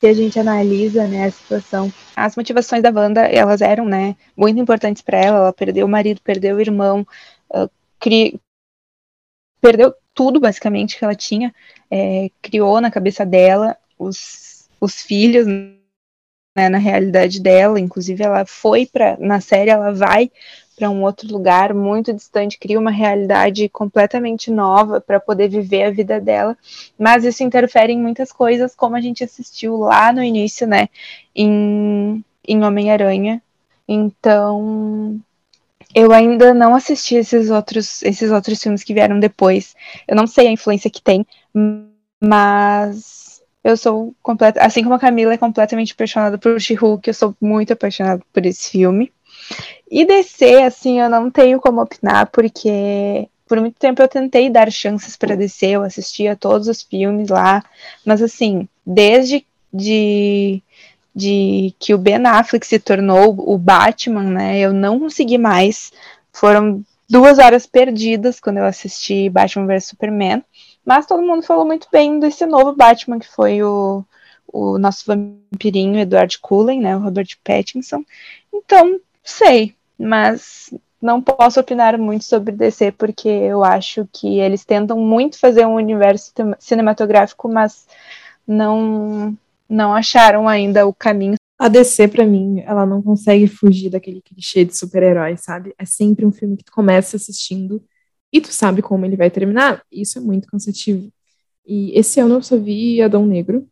se 0.00 0.06
a 0.06 0.12
gente 0.12 0.38
analisa 0.38 1.06
né, 1.06 1.24
a 1.24 1.30
situação. 1.30 1.92
As 2.14 2.36
motivações 2.36 2.82
da 2.82 2.90
Wanda, 2.90 3.22
elas 3.22 3.60
eram 3.60 3.84
né, 3.84 4.16
muito 4.36 4.60
importantes 4.60 5.02
para 5.02 5.18
ela. 5.18 5.38
Ela 5.38 5.52
perdeu 5.52 5.86
o 5.86 5.88
marido, 5.88 6.20
perdeu 6.22 6.56
o 6.56 6.60
irmão, 6.60 7.06
uh, 7.50 7.70
cri... 7.98 8.38
perdeu 9.60 9.94
tudo 10.14 10.38
basicamente 10.38 10.98
que 10.98 11.04
ela 11.04 11.14
tinha, 11.14 11.54
é, 11.90 12.30
criou 12.40 12.80
na 12.80 12.90
cabeça 12.90 13.26
dela 13.26 13.76
os, 13.98 14.68
os 14.80 15.02
filhos, 15.02 15.46
né, 15.46 16.68
na 16.68 16.78
realidade 16.78 17.40
dela, 17.40 17.80
inclusive 17.80 18.22
ela 18.22 18.46
foi 18.46 18.86
para 18.86 19.16
na 19.18 19.40
série 19.40 19.70
ela 19.70 19.92
vai 19.92 20.30
para 20.76 20.90
um 20.90 21.02
outro 21.02 21.28
lugar 21.30 21.72
muito 21.72 22.12
distante, 22.12 22.58
cria 22.58 22.78
uma 22.78 22.90
realidade 22.90 23.68
completamente 23.68 24.50
nova 24.50 25.00
para 25.00 25.20
poder 25.20 25.48
viver 25.48 25.84
a 25.84 25.90
vida 25.90 26.20
dela, 26.20 26.56
mas 26.98 27.24
isso 27.24 27.42
interfere 27.42 27.92
em 27.92 28.00
muitas 28.00 28.32
coisas, 28.32 28.74
como 28.74 28.96
a 28.96 29.00
gente 29.00 29.22
assistiu 29.22 29.76
lá 29.76 30.12
no 30.12 30.22
início, 30.22 30.66
né, 30.66 30.88
em, 31.34 32.24
em 32.46 32.64
Homem-Aranha. 32.64 33.42
Então, 33.86 35.20
eu 35.94 36.12
ainda 36.12 36.52
não 36.52 36.74
assisti 36.74 37.14
esses 37.14 37.50
outros, 37.50 38.02
esses 38.02 38.30
outros 38.30 38.60
filmes 38.62 38.82
que 38.82 38.94
vieram 38.94 39.20
depois. 39.20 39.74
Eu 40.08 40.16
não 40.16 40.26
sei 40.26 40.48
a 40.48 40.52
influência 40.52 40.90
que 40.90 41.00
tem, 41.00 41.24
mas 42.20 43.42
eu 43.62 43.76
sou 43.76 44.14
completa, 44.22 44.60
assim 44.60 44.82
como 44.82 44.94
a 44.94 44.98
Camila 44.98 45.34
é 45.34 45.38
completamente 45.38 45.92
apaixonada 45.92 46.36
por 46.36 46.60
She-Hulk, 46.60 47.08
eu 47.08 47.14
sou 47.14 47.34
muito 47.40 47.72
apaixonada 47.72 48.22
por 48.32 48.44
esse 48.44 48.70
filme. 48.70 49.12
E 49.90 50.04
DC, 50.04 50.62
assim, 50.62 51.00
eu 51.00 51.08
não 51.08 51.30
tenho 51.30 51.60
como 51.60 51.80
opinar, 51.80 52.30
porque 52.30 53.28
por 53.46 53.60
muito 53.60 53.78
tempo 53.78 54.02
eu 54.02 54.08
tentei 54.08 54.48
dar 54.50 54.70
chances 54.72 55.16
para 55.16 55.36
DC, 55.36 55.66
eu 55.66 55.82
assistia 55.82 56.34
todos 56.34 56.66
os 56.66 56.82
filmes 56.82 57.28
lá, 57.28 57.62
mas 58.04 58.22
assim, 58.22 58.68
desde 58.84 59.46
de, 59.72 60.62
de 61.14 61.74
que 61.78 61.92
o 61.92 61.98
Ben 61.98 62.24
Affleck 62.26 62.66
se 62.66 62.78
tornou 62.78 63.34
o 63.36 63.58
Batman, 63.58 64.24
né, 64.24 64.58
eu 64.58 64.72
não 64.72 64.98
consegui 64.98 65.36
mais. 65.38 65.92
Foram 66.32 66.82
duas 67.08 67.38
horas 67.38 67.66
perdidas 67.66 68.40
quando 68.40 68.58
eu 68.58 68.64
assisti 68.64 69.28
Batman 69.28 69.66
vs 69.66 69.84
Superman. 69.86 70.42
Mas 70.84 71.06
todo 71.06 71.22
mundo 71.22 71.42
falou 71.42 71.64
muito 71.64 71.88
bem 71.90 72.18
desse 72.18 72.44
novo 72.44 72.74
Batman, 72.74 73.18
que 73.18 73.28
foi 73.28 73.62
o, 73.62 74.04
o 74.46 74.78
nosso 74.78 75.04
vampirinho 75.06 75.98
Edward 75.98 76.38
Cullen, 76.40 76.80
né? 76.80 76.96
O 76.96 77.00
Robert 77.00 77.28
Pattinson. 77.42 78.04
Então, 78.52 79.00
sei, 79.24 79.74
mas 79.98 80.70
não 81.00 81.20
posso 81.20 81.60
opinar 81.60 81.98
muito 81.98 82.24
sobre 82.24 82.52
DC, 82.52 82.92
porque 82.92 83.28
eu 83.28 83.64
acho 83.64 84.08
que 84.12 84.38
eles 84.38 84.64
tentam 84.64 84.98
muito 84.98 85.38
fazer 85.38 85.66
um 85.66 85.74
universo 85.74 86.32
cinematográfico, 86.58 87.48
mas 87.48 87.86
não, 88.46 89.36
não 89.68 89.94
acharam 89.94 90.48
ainda 90.48 90.86
o 90.86 90.94
caminho. 90.94 91.34
A 91.58 91.68
DC, 91.68 92.08
para 92.08 92.26
mim, 92.26 92.60
ela 92.66 92.84
não 92.86 93.02
consegue 93.02 93.46
fugir 93.46 93.90
daquele 93.90 94.20
clichê 94.20 94.64
de 94.64 94.76
super-herói, 94.76 95.36
sabe? 95.36 95.74
É 95.78 95.84
sempre 95.84 96.26
um 96.26 96.32
filme 96.32 96.56
que 96.56 96.64
tu 96.64 96.72
começa 96.72 97.16
assistindo 97.16 97.82
e 98.32 98.40
tu 98.40 98.52
sabe 98.52 98.82
como 98.82 99.04
ele 99.06 99.16
vai 99.16 99.30
terminar. 99.30 99.82
Isso 99.90 100.18
é 100.18 100.20
muito 100.20 100.48
cansativo. 100.48 101.12
E 101.66 101.98
esse 101.98 102.20
ano 102.20 102.34
eu 102.36 102.42
só 102.42 102.56
vi 102.58 103.00
Adão 103.00 103.26
Negro, 103.26 103.68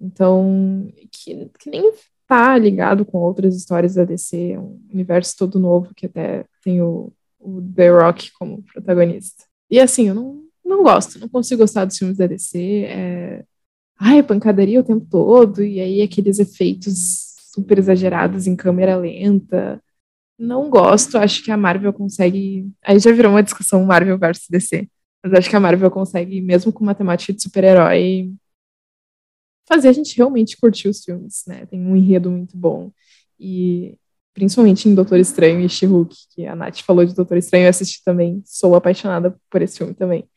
então, 0.00 0.92
que, 1.10 1.50
que 1.58 1.70
nem 1.70 1.92
tá 2.28 2.56
ligado 2.58 3.06
com 3.06 3.18
outras 3.18 3.56
histórias 3.56 3.94
da 3.94 4.04
DC, 4.04 4.52
é 4.52 4.60
um 4.60 4.78
universo 4.92 5.34
todo 5.36 5.58
novo 5.58 5.94
que 5.96 6.06
até 6.06 6.44
tem 6.62 6.82
o, 6.82 7.10
o 7.40 7.62
The 7.74 7.88
Rock 7.88 8.30
como 8.38 8.62
protagonista. 8.62 9.44
E 9.70 9.80
assim, 9.80 10.08
eu 10.08 10.14
não, 10.14 10.42
não 10.64 10.82
gosto, 10.82 11.18
não 11.18 11.28
consigo 11.28 11.62
gostar 11.62 11.86
dos 11.86 11.96
filmes 11.96 12.18
da 12.18 12.26
DC. 12.26 12.84
É... 12.84 13.44
Ai, 13.98 14.22
pancadaria 14.22 14.78
o 14.78 14.84
tempo 14.84 15.06
todo, 15.10 15.64
e 15.64 15.80
aí 15.80 16.02
aqueles 16.02 16.38
efeitos 16.38 17.34
super 17.52 17.78
exagerados 17.78 18.46
em 18.46 18.54
câmera 18.54 18.96
lenta. 18.96 19.82
Não 20.38 20.70
gosto, 20.70 21.18
acho 21.18 21.42
que 21.42 21.50
a 21.50 21.56
Marvel 21.56 21.92
consegue. 21.92 22.70
Aí 22.84 22.98
já 23.00 23.10
virou 23.10 23.32
uma 23.32 23.42
discussão 23.42 23.84
Marvel 23.84 24.18
versus 24.18 24.46
DC. 24.50 24.86
Mas 25.24 25.32
acho 25.32 25.50
que 25.50 25.56
a 25.56 25.60
Marvel 25.60 25.90
consegue, 25.90 26.40
mesmo 26.40 26.72
com 26.72 26.84
uma 26.84 26.94
temática 26.94 27.32
de 27.32 27.42
super-herói, 27.42 28.30
fazer 29.68 29.88
a 29.88 29.92
gente 29.92 30.16
realmente 30.16 30.56
curtir 30.56 30.88
os 30.88 31.04
filmes, 31.04 31.44
né? 31.46 31.66
Tem 31.66 31.80
um 31.80 31.94
enredo 31.94 32.30
muito 32.30 32.56
bom. 32.56 32.90
E 33.38 33.96
principalmente 34.34 34.88
em 34.88 34.94
Doutor 34.94 35.18
Estranho 35.18 35.60
e 35.60 35.68
She-Hulk, 35.68 36.16
que 36.34 36.46
a 36.46 36.56
Nath 36.56 36.80
falou 36.80 37.04
de 37.04 37.14
Doutor 37.14 37.36
Estranho, 37.36 37.64
eu 37.64 37.70
assisti 37.70 38.02
também, 38.04 38.42
sou 38.44 38.74
apaixonada 38.74 39.36
por 39.50 39.60
esse 39.62 39.78
filme 39.78 39.94
também. 39.94 40.28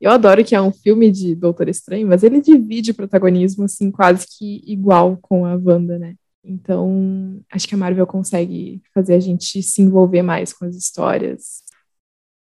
Eu 0.00 0.10
adoro 0.10 0.44
que 0.44 0.54
é 0.54 0.60
um 0.60 0.72
filme 0.72 1.10
de 1.10 1.34
Doutor 1.34 1.68
Estranho, 1.68 2.06
mas 2.06 2.22
ele 2.22 2.40
divide 2.40 2.90
o 2.90 2.94
protagonismo, 2.94 3.64
assim, 3.64 3.90
quase 3.90 4.26
que 4.38 4.62
igual 4.66 5.16
com 5.16 5.46
a 5.46 5.54
Wanda, 5.54 5.98
né? 5.98 6.14
Então, 6.44 7.40
acho 7.50 7.66
que 7.66 7.74
a 7.74 7.78
Marvel 7.78 8.06
consegue 8.06 8.82
fazer 8.94 9.14
a 9.14 9.20
gente 9.20 9.62
se 9.62 9.82
envolver 9.82 10.22
mais 10.22 10.52
com 10.52 10.66
as 10.66 10.76
histórias. 10.76 11.62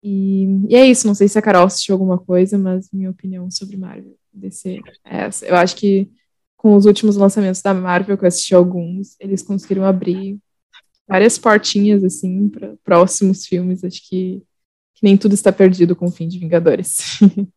E, 0.01 0.45
e 0.69 0.75
é 0.75 0.85
isso, 0.85 1.05
não 1.05 1.13
sei 1.13 1.27
se 1.27 1.37
a 1.37 1.41
Carol 1.41 1.65
assistiu 1.65 1.93
alguma 1.93 2.17
coisa, 2.17 2.57
mas 2.57 2.89
minha 2.91 3.11
opinião 3.11 3.51
sobre 3.51 3.77
Marvel 3.77 4.15
DC 4.33 4.79
é 5.05 5.17
essa. 5.25 5.45
Eu 5.45 5.55
acho 5.55 5.75
que 5.75 6.09
com 6.61 6.75
os 6.75 6.85
últimos 6.85 7.15
lançamentos 7.15 7.59
da 7.59 7.73
Marvel, 7.73 8.15
que 8.15 8.23
eu 8.23 8.27
assisti 8.27 8.53
alguns, 8.53 9.19
eles 9.19 9.41
conseguiram 9.41 9.83
abrir 9.83 10.37
várias 11.07 11.35
portinhas, 11.35 12.03
assim, 12.03 12.47
para 12.49 12.75
próximos 12.83 13.47
filmes. 13.47 13.83
Acho 13.83 13.99
que, 14.07 14.43
que 14.93 15.01
nem 15.01 15.17
tudo 15.17 15.33
está 15.33 15.51
perdido 15.51 15.95
com 15.95 16.05
o 16.05 16.11
fim 16.11 16.27
de 16.27 16.37
Vingadores. 16.37 16.97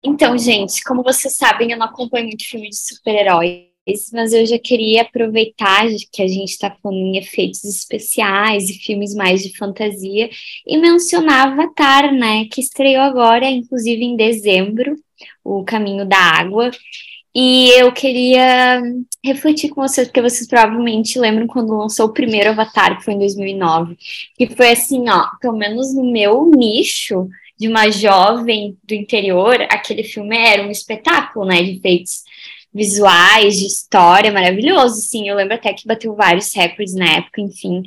Então, 0.00 0.38
gente, 0.38 0.84
como 0.84 1.02
vocês 1.02 1.36
sabem, 1.36 1.72
eu 1.72 1.76
não 1.76 1.86
acompanho 1.86 2.26
muito 2.26 2.48
filme 2.48 2.68
de 2.68 2.76
super-herói 2.76 3.67
mas 4.12 4.32
eu 4.32 4.44
já 4.44 4.58
queria 4.58 5.02
aproveitar 5.02 5.86
que 6.12 6.22
a 6.22 6.28
gente 6.28 6.50
está 6.50 6.70
falando 6.82 6.98
em 6.98 7.18
efeitos 7.18 7.64
especiais 7.64 8.68
e 8.68 8.74
filmes 8.74 9.14
mais 9.14 9.42
de 9.42 9.56
fantasia 9.56 10.28
e 10.66 10.76
mencionar 10.76 11.48
Avatar, 11.48 12.12
né, 12.12 12.46
que 12.52 12.60
estreou 12.60 13.02
agora, 13.02 13.48
inclusive 13.48 14.04
em 14.04 14.16
dezembro, 14.16 14.96
O 15.44 15.64
Caminho 15.64 16.06
da 16.06 16.18
Água. 16.18 16.70
E 17.34 17.70
eu 17.78 17.92
queria 17.92 18.82
refletir 19.24 19.70
com 19.70 19.82
vocês, 19.82 20.08
porque 20.08 20.22
vocês 20.22 20.48
provavelmente 20.48 21.18
lembram 21.18 21.46
quando 21.46 21.76
lançou 21.76 22.06
o 22.06 22.12
primeiro 22.12 22.50
Avatar, 22.50 22.98
que 22.98 23.04
foi 23.04 23.14
em 23.14 23.18
2009. 23.18 23.96
Que 24.36 24.48
foi 24.48 24.70
assim, 24.72 25.08
ó, 25.08 25.26
pelo 25.40 25.56
menos 25.56 25.94
no 25.94 26.10
meu 26.10 26.50
nicho 26.50 27.28
de 27.58 27.68
uma 27.68 27.90
jovem 27.90 28.76
do 28.84 28.94
interior, 28.94 29.60
aquele 29.70 30.04
filme 30.04 30.36
era 30.36 30.62
um 30.66 30.70
espetáculo, 30.70 31.44
né, 31.44 31.62
de 31.62 31.76
efeitos 31.76 32.22
visuais, 32.72 33.58
de 33.58 33.66
história, 33.66 34.32
maravilhoso, 34.32 35.00
sim. 35.00 35.28
Eu 35.28 35.36
lembro 35.36 35.54
até 35.54 35.72
que 35.72 35.86
bateu 35.86 36.14
vários 36.14 36.54
recordes 36.54 36.94
na 36.94 37.16
época, 37.16 37.40
enfim. 37.40 37.82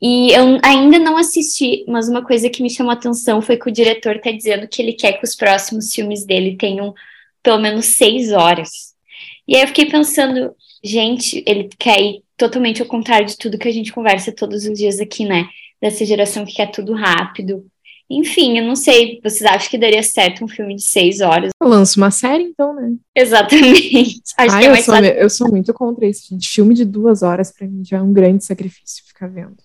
E 0.00 0.32
eu 0.32 0.58
ainda 0.64 0.98
não 0.98 1.16
assisti, 1.16 1.84
mas 1.86 2.08
uma 2.08 2.24
coisa 2.24 2.50
que 2.50 2.62
me 2.62 2.68
chamou 2.68 2.90
a 2.90 2.94
atenção 2.94 3.40
foi 3.40 3.56
que 3.56 3.68
o 3.68 3.72
diretor 3.72 4.16
está 4.16 4.32
dizendo 4.32 4.66
que 4.66 4.82
ele 4.82 4.94
quer 4.94 5.12
que 5.12 5.24
os 5.24 5.36
próximos 5.36 5.94
filmes 5.94 6.26
dele 6.26 6.56
tenham 6.56 6.92
pelo 7.42 7.60
menos 7.60 7.86
seis 7.86 8.32
horas. 8.32 8.94
E 9.46 9.56
aí 9.56 9.62
eu 9.62 9.68
fiquei 9.68 9.86
pensando, 9.86 10.54
gente, 10.82 11.42
ele 11.46 11.68
quer 11.78 12.00
ir 12.00 12.22
totalmente 12.36 12.82
ao 12.82 12.88
contrário 12.88 13.26
de 13.26 13.38
tudo 13.38 13.58
que 13.58 13.68
a 13.68 13.72
gente 13.72 13.92
conversa 13.92 14.32
todos 14.32 14.64
os 14.64 14.76
dias 14.76 14.98
aqui, 14.98 15.24
né? 15.24 15.48
Dessa 15.80 16.04
geração 16.04 16.44
que 16.44 16.54
quer 16.54 16.70
tudo 16.70 16.94
rápido. 16.94 17.64
Enfim, 18.12 18.58
eu 18.58 18.64
não 18.64 18.76
sei, 18.76 19.20
vocês 19.22 19.42
acham 19.42 19.70
que 19.70 19.78
daria 19.78 20.02
certo 20.02 20.44
um 20.44 20.48
filme 20.48 20.76
de 20.76 20.82
seis 20.82 21.20
horas? 21.20 21.50
Eu 21.60 21.68
lanço 21.68 21.98
uma 21.98 22.10
série, 22.10 22.44
então, 22.44 22.74
né? 22.74 22.94
Exatamente. 23.16 24.20
Acho 24.36 24.54
Ai, 24.54 24.62
que 24.62 24.68
é 24.68 24.70
eu, 24.70 24.82
sou, 24.82 24.96
eu 24.96 25.30
sou 25.30 25.50
muito 25.50 25.74
contra 25.74 26.06
isso, 26.06 26.28
gente. 26.28 26.48
Filme 26.48 26.74
de 26.74 26.84
duas 26.84 27.22
horas, 27.22 27.50
pra 27.50 27.66
mim, 27.66 27.82
já 27.84 27.98
é 27.98 28.02
um 28.02 28.12
grande 28.12 28.44
sacrifício 28.44 29.04
ficar 29.06 29.28
vendo 29.28 29.56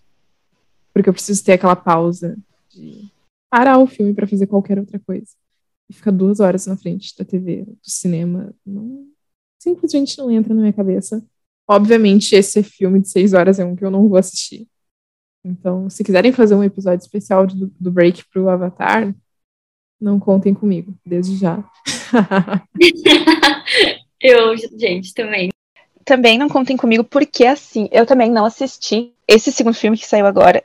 porque 0.97 1.09
eu 1.09 1.13
preciso 1.13 1.43
ter 1.43 1.53
aquela 1.53 1.75
pausa 1.75 2.35
de 2.71 3.11
parar 3.51 3.77
o 3.77 3.85
filme 3.85 4.15
para 4.15 4.25
fazer 4.25 4.47
qualquer 4.47 4.79
outra 4.79 4.99
coisa. 4.99 5.27
E 5.87 5.93
ficar 5.93 6.09
duas 6.09 6.39
horas 6.39 6.65
na 6.65 6.75
frente 6.75 7.15
da 7.15 7.23
TV, 7.23 7.65
do 7.65 7.77
cinema, 7.83 8.51
não, 8.65 9.07
simplesmente 9.61 10.17
não 10.17 10.31
entra 10.31 10.55
na 10.55 10.61
minha 10.61 10.73
cabeça. 10.73 11.23
Obviamente, 11.67 12.33
esse 12.33 12.63
filme 12.63 12.99
de 12.99 13.09
seis 13.09 13.33
horas 13.33 13.59
é 13.59 13.65
um 13.65 13.75
que 13.75 13.85
eu 13.85 13.91
não 13.91 14.09
vou 14.09 14.17
assistir. 14.17 14.67
Então, 15.47 15.89
se 15.89 16.03
quiserem 16.03 16.33
fazer 16.33 16.55
um 16.55 16.63
episódio 16.63 17.03
especial 17.03 17.47
do, 17.47 17.71
do 17.79 17.91
Break 17.91 18.25
pro 18.31 18.49
Avatar, 18.49 19.13
não 19.99 20.19
contem 20.19 20.53
comigo, 20.53 20.93
desde 21.05 21.37
já. 21.37 21.63
eu, 24.21 24.57
gente, 24.77 25.13
também. 25.13 25.49
Também 26.03 26.37
não 26.37 26.49
contem 26.49 26.75
comigo, 26.75 27.03
porque 27.03 27.45
assim, 27.45 27.87
eu 27.91 28.05
também 28.05 28.29
não 28.29 28.45
assisti 28.45 29.13
esse 29.27 29.51
segundo 29.51 29.75
filme 29.75 29.97
que 29.97 30.05
saiu 30.05 30.25
agora 30.25 30.63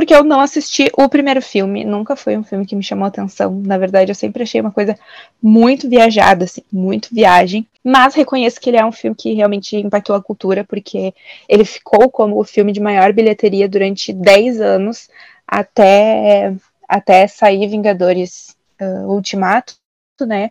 porque 0.00 0.14
eu 0.14 0.24
não 0.24 0.40
assisti 0.40 0.90
o 0.96 1.10
primeiro 1.10 1.42
filme, 1.42 1.84
nunca 1.84 2.16
foi 2.16 2.34
um 2.34 2.42
filme 2.42 2.64
que 2.64 2.74
me 2.74 2.82
chamou 2.82 3.06
atenção. 3.06 3.60
Na 3.60 3.76
verdade, 3.76 4.10
eu 4.10 4.14
sempre 4.14 4.42
achei 4.42 4.58
uma 4.58 4.70
coisa 4.70 4.98
muito 5.42 5.90
viajada, 5.90 6.46
assim, 6.46 6.62
muito 6.72 7.14
viagem. 7.14 7.68
Mas 7.84 8.14
reconheço 8.14 8.58
que 8.58 8.70
ele 8.70 8.78
é 8.78 8.84
um 8.84 8.92
filme 8.92 9.14
que 9.14 9.34
realmente 9.34 9.76
impactou 9.76 10.16
a 10.16 10.22
cultura, 10.22 10.64
porque 10.64 11.12
ele 11.46 11.66
ficou 11.66 12.10
como 12.10 12.40
o 12.40 12.44
filme 12.44 12.72
de 12.72 12.80
maior 12.80 13.12
bilheteria 13.12 13.68
durante 13.68 14.10
10 14.10 14.62
anos, 14.62 15.10
até, 15.46 16.54
até 16.88 17.26
sair 17.26 17.68
Vingadores 17.68 18.56
uh, 18.80 19.06
Ultimato, 19.06 19.74
né? 20.22 20.50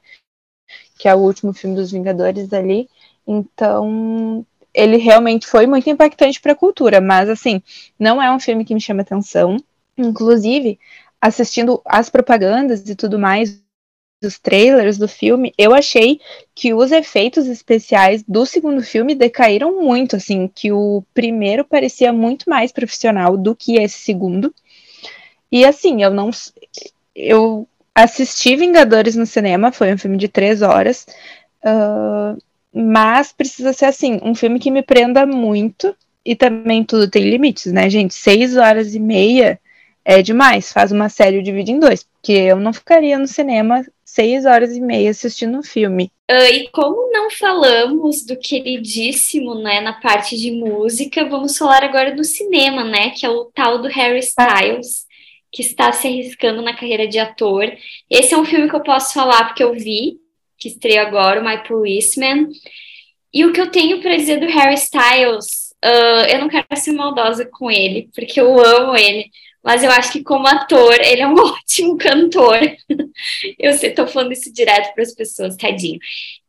Que 0.99 1.09
é 1.09 1.15
o 1.15 1.19
último 1.19 1.53
filme 1.53 1.75
dos 1.75 1.91
Vingadores 1.91 2.53
ali. 2.53 2.88
Então, 3.25 4.45
ele 4.73 4.97
realmente 4.97 5.47
foi 5.47 5.65
muito 5.67 5.89
impactante 5.89 6.39
para 6.41 6.53
a 6.53 6.55
cultura, 6.55 7.01
mas 7.01 7.29
assim, 7.29 7.62
não 7.99 8.21
é 8.21 8.32
um 8.32 8.39
filme 8.39 8.65
que 8.65 8.73
me 8.73 8.82
chama 8.82 9.01
atenção. 9.01 9.58
Inclusive, 9.97 10.79
assistindo 11.21 11.82
as 11.86 12.10
propagandas 12.10 12.88
e 12.88 12.95
tudo 12.95 13.19
mais, 13.19 13.62
dos 14.21 14.38
trailers 14.38 14.97
do 14.97 15.08
filme, 15.08 15.53
eu 15.58 15.73
achei 15.73 16.19
que 16.53 16.73
os 16.73 16.91
efeitos 16.91 17.47
especiais 17.47 18.23
do 18.27 18.45
segundo 18.45 18.82
filme 18.84 19.15
decaíram 19.15 19.82
muito, 19.82 20.15
assim, 20.15 20.47
que 20.53 20.71
o 20.71 21.03
primeiro 21.13 21.63
parecia 21.63 22.12
muito 22.12 22.49
mais 22.49 22.71
profissional 22.71 23.38
do 23.38 23.55
que 23.55 23.77
esse 23.77 23.99
segundo. 23.99 24.53
E 25.51 25.65
assim, 25.65 26.03
eu 26.03 26.12
não. 26.12 26.29
Eu 27.15 27.67
assisti 27.95 28.55
Vingadores 28.55 29.15
no 29.15 29.25
cinema, 29.25 29.71
foi 29.71 29.93
um 29.93 29.97
filme 29.97 30.17
de 30.17 30.27
três 30.27 30.62
horas. 30.62 31.05
Uh, 31.63 32.38
mas 32.73 33.32
precisa 33.32 33.73
ser 33.73 33.86
assim, 33.86 34.19
um 34.23 34.36
filme 34.36 34.60
que 34.60 34.71
me 34.71 34.82
prenda 34.82 35.25
muito. 35.25 35.95
E 36.25 36.36
também 36.36 36.84
tudo 36.84 37.10
tem 37.10 37.23
limites, 37.29 37.71
né, 37.71 37.89
gente? 37.89 38.13
Seis 38.13 38.55
horas 38.55 38.93
e 38.93 38.99
meia 38.99 39.60
é 40.03 40.21
demais. 40.21 40.71
Faz 40.71 40.91
uma 40.91 41.10
série 41.10 41.41
divide 41.41 41.71
em 41.71 41.79
dois. 41.79 42.03
Porque 42.03 42.34
eu 42.34 42.60
não 42.60 42.73
ficaria 42.73 43.17
no 43.17 43.27
cinema 43.27 43.84
seis 44.03 44.45
horas 44.45 44.75
e 44.75 44.82
meia 44.82 45.12
assistindo 45.12 45.58
um 45.58 45.63
filme. 45.63 46.12
Uh, 46.29 46.53
e 46.53 46.67
como 46.69 47.12
não 47.12 47.29
falamos 47.29 48.25
do 48.25 48.36
queridíssimo, 48.36 49.55
né, 49.55 49.82
na 49.82 49.93
parte 49.93 50.36
de 50.36 50.51
música, 50.51 51.25
vamos 51.25 51.58
falar 51.58 51.84
agora 51.84 52.15
do 52.15 52.23
cinema, 52.23 52.84
né, 52.84 53.12
que 53.12 53.25
é 53.25 53.29
o 53.29 53.45
tal 53.45 53.82
do 53.82 53.88
Harry 53.88 54.19
Styles, 54.19 55.05
que 55.51 55.62
está 55.62 55.91
se 55.91 56.08
arriscando 56.08 56.62
na 56.62 56.75
carreira 56.75 57.08
de 57.08 57.19
ator. 57.19 57.71
Esse 58.10 58.34
é 58.34 58.38
um 58.38 58.45
filme 58.45 58.69
que 58.69 58.75
eu 58.75 58.84
posso 58.84 59.13
falar 59.13 59.45
porque 59.45 59.63
eu 59.63 59.73
vi, 59.73 60.18
que 60.60 60.67
estreia 60.67 61.02
agora, 61.02 61.41
o 61.41 61.45
My 61.45 61.63
Policeman. 61.63 62.50
E 63.34 63.45
o 63.45 63.54
que 63.54 63.62
eu 63.62 63.72
tenho 63.72 64.02
para 64.02 64.17
dizer 64.17 64.39
do 64.39 64.48
Harry 64.48 64.76
Styles, 64.76 65.74
uh, 65.86 66.26
eu 66.30 66.39
não 66.39 66.50
quero 66.50 66.65
ser 66.76 66.91
maldosa 66.91 67.45
com 67.45 67.69
ele, 67.69 68.10
porque 68.13 68.41
eu 68.41 68.60
amo 68.60 68.95
ele, 68.95 69.30
mas 69.63 69.84
eu 69.84 69.91
acho 69.91 70.12
que 70.12 70.24
como 70.24 70.48
ator, 70.48 70.95
ele 71.00 71.22
é 71.22 71.28
um 71.28 71.36
ótimo 71.39 71.98
cantor. 71.98 72.60
eu 73.60 73.74
sei, 73.74 73.91
tô 73.91 74.08
falando 74.08 74.32
isso 74.32 74.52
direto 74.52 74.93
para 74.93 75.04
as 75.04 75.13
pessoas, 75.13 75.56
tadinho. 75.56 76.00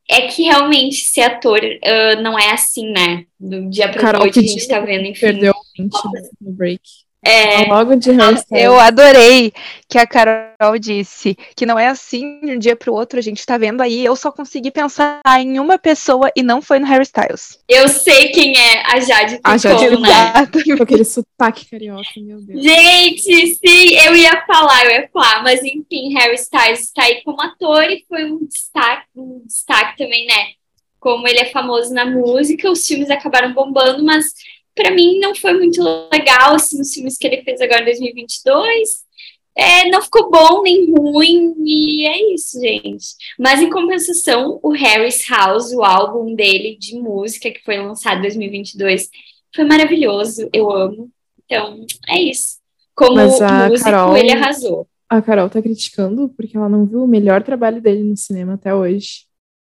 É 0.08 0.22
que 0.22 0.42
realmente 0.42 0.96
ser 1.04 1.22
ator 1.22 1.60
uh, 1.60 2.20
não 2.20 2.36
é 2.36 2.50
assim, 2.50 2.90
né? 2.90 3.26
Do 3.38 3.70
dia 3.70 3.88
para 3.88 4.18
noite 4.18 4.40
a 4.40 4.42
gente 4.42 4.66
tá 4.66 4.80
vendo, 4.80 5.06
enfim. 5.06 5.20
Perdeu 5.20 5.54
20 5.78 5.92
no 6.40 6.52
break. 6.52 6.82
É, 7.22 7.66
logo 7.66 7.96
de 7.96 8.10
Eu 8.50 8.80
adorei 8.80 9.52
que 9.86 9.98
a 9.98 10.06
Carol 10.06 10.78
disse 10.78 11.36
que 11.54 11.66
não 11.66 11.78
é 11.78 11.88
assim 11.88 12.40
de 12.40 12.52
um 12.52 12.58
dia 12.58 12.74
para 12.74 12.90
o 12.90 12.94
outro, 12.94 13.18
a 13.18 13.22
gente 13.22 13.40
está 13.40 13.58
vendo 13.58 13.82
aí. 13.82 14.02
Eu 14.02 14.16
só 14.16 14.32
consegui 14.32 14.70
pensar 14.70 15.20
em 15.38 15.60
uma 15.60 15.78
pessoa 15.78 16.30
e 16.34 16.42
não 16.42 16.62
foi 16.62 16.78
no 16.78 16.86
Harry 16.86 17.02
Styles. 17.02 17.58
Eu 17.68 17.88
sei 17.88 18.30
quem 18.30 18.58
é 18.58 18.82
a 18.86 19.00
Jade 19.00 19.36
Picon, 19.36 19.50
A 19.50 19.56
Jade, 19.58 20.00
né? 20.00 20.76
Com 20.76 20.82
aquele 20.82 21.04
sotaque 21.04 21.66
carioca, 21.68 22.02
meu 22.16 22.40
Deus. 22.40 22.62
Gente, 22.62 23.54
sim, 23.56 23.96
eu 24.06 24.16
ia 24.16 24.42
falar, 24.46 24.86
eu 24.86 24.90
ia 24.92 25.08
falar, 25.12 25.42
mas 25.42 25.62
enfim, 25.62 26.14
Harry 26.14 26.36
Styles 26.36 26.80
está 26.80 27.02
aí 27.02 27.22
como 27.22 27.42
ator 27.42 27.84
e 27.84 28.02
foi 28.08 28.24
um 28.24 28.46
destaque, 28.46 29.06
um 29.14 29.42
destaque 29.46 29.98
também, 29.98 30.26
né? 30.26 30.52
Como 30.98 31.26
ele 31.28 31.40
é 31.40 31.46
famoso 31.46 31.92
na 31.92 32.06
música, 32.06 32.70
os 32.70 32.86
filmes 32.86 33.10
acabaram 33.10 33.52
bombando, 33.52 34.04
mas 34.04 34.26
para 34.74 34.90
mim 34.90 35.18
não 35.18 35.34
foi 35.34 35.52
muito 35.54 35.82
legal, 36.12 36.54
assim, 36.54 36.80
os 36.80 36.92
filmes 36.92 37.16
que 37.16 37.26
ele 37.26 37.42
fez 37.42 37.60
agora 37.60 37.82
em 37.82 37.86
2022. 37.86 39.10
É, 39.56 39.90
não 39.90 40.00
ficou 40.00 40.30
bom 40.30 40.62
nem 40.62 40.90
ruim, 40.90 41.54
e 41.64 42.06
é 42.06 42.34
isso, 42.34 42.60
gente. 42.60 43.06
Mas 43.38 43.60
em 43.60 43.68
compensação, 43.68 44.60
o 44.62 44.70
Harris 44.70 45.28
House, 45.28 45.72
o 45.72 45.82
álbum 45.82 46.34
dele 46.34 46.76
de 46.78 46.96
música, 46.96 47.50
que 47.50 47.62
foi 47.64 47.76
lançado 47.76 48.18
em 48.18 48.22
2022, 48.22 49.10
foi 49.54 49.64
maravilhoso, 49.64 50.48
eu 50.52 50.70
amo. 50.70 51.10
Então, 51.44 51.84
é 52.08 52.20
isso. 52.22 52.58
Como 52.94 53.16
músico, 53.16 53.84
Carol, 53.84 54.16
ele 54.16 54.32
arrasou. 54.32 54.86
A 55.08 55.20
Carol 55.20 55.50
tá 55.50 55.60
criticando 55.60 56.28
porque 56.36 56.56
ela 56.56 56.68
não 56.68 56.86
viu 56.86 57.02
o 57.02 57.08
melhor 57.08 57.42
trabalho 57.42 57.82
dele 57.82 58.04
no 58.04 58.16
cinema 58.16 58.54
até 58.54 58.72
hoje 58.74 59.30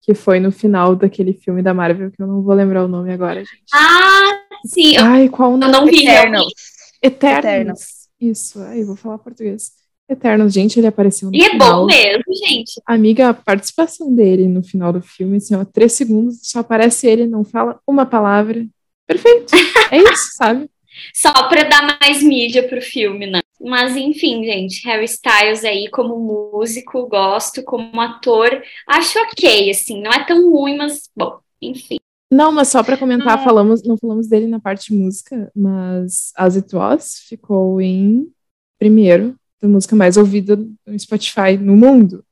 que 0.01 0.15
foi 0.15 0.39
no 0.39 0.51
final 0.51 0.95
daquele 0.95 1.34
filme 1.34 1.62
da 1.62 1.73
Marvel, 1.73 2.12
que 2.12 2.21
eu 2.21 2.27
não 2.27 2.41
vou 2.41 2.56
lembrar 2.56 2.84
o 2.84 2.88
nome 2.88 3.13
agora, 3.13 3.39
gente. 3.39 3.63
Ah, 3.73 4.40
sim. 4.65 4.97
Ai, 4.97 5.30
qual 5.30 5.54
o 5.54 5.58
nome? 5.58 5.74
Eu 5.74 5.80
não 5.80 5.86
vi, 5.86 6.08
Eternals. 6.08 6.54
Eternals. 7.02 7.45
Eternals. 7.45 8.02
Isso, 8.19 8.62
aí 8.62 8.84
vou 8.84 8.95
falar 8.95 9.17
português. 9.17 9.71
Eternals, 10.08 10.54
gente, 10.54 10.80
ele 10.80 10.88
apareceu 10.88 11.32
no 11.32 11.36
e 11.36 11.41
final. 11.41 11.52
E 11.52 11.56
é 11.56 11.58
bom 11.58 11.86
mesmo, 11.86 12.24
gente. 12.45 12.82
Amiga, 12.86 13.30
a 13.30 13.34
participação 13.34 14.13
dele 14.13 14.47
no 14.47 14.62
final 14.62 14.91
do 14.91 15.02
filme, 15.02 15.38
assim, 15.38 15.56
ó, 15.56 15.63
três 15.63 15.93
segundos, 15.93 16.39
só 16.43 16.60
aparece 16.60 17.08
ele, 17.08 17.26
não 17.26 17.43
fala 17.43 17.80
uma 17.88 18.06
palavra. 18.06 18.65
Perfeito. 19.08 19.54
É 19.89 19.97
isso, 19.97 20.32
sabe? 20.38 20.69
Só 21.13 21.32
pra 21.47 21.63
dar 21.63 21.97
mais 22.00 22.21
mídia 22.21 22.67
pro 22.67 22.82
filme, 22.82 23.26
né? 23.26 23.39
Mas 23.60 23.95
enfim, 23.95 24.43
gente, 24.43 24.86
Harry 24.86 25.06
Styles 25.06 25.63
aí 25.63 25.88
como 25.89 26.19
músico, 26.19 27.08
gosto, 27.08 27.63
como 27.63 28.02
ator, 28.02 28.62
acho 28.88 29.19
ok, 29.19 29.69
assim, 29.69 30.02
não 30.02 30.12
é 30.12 30.26
tão 30.26 30.52
ruim, 30.52 30.78
mas 30.78 31.10
bom, 31.15 31.39
enfim. 31.62 31.97
Não, 32.32 32.50
mas 32.50 32.70
só 32.70 32.82
para 32.82 32.98
comentar, 32.98 33.38
é. 33.38 33.44
falamos, 33.44 33.84
não 33.84 33.98
falamos 33.98 34.28
dele 34.28 34.48
na 34.48 34.60
parte 34.60 34.91
de 34.91 34.98
música, 34.98 35.52
mas 35.54 36.32
As 36.36 36.56
It 36.56 36.74
Was 36.74 37.20
ficou 37.28 37.82
em 37.82 38.32
primeiro 38.80 39.36
da 39.62 39.67
música 39.67 39.96
mais 39.96 40.15
ouvida 40.15 40.56
no 40.56 40.98
Spotify 40.98 41.58
no 41.60 41.76
mundo. 41.76 42.24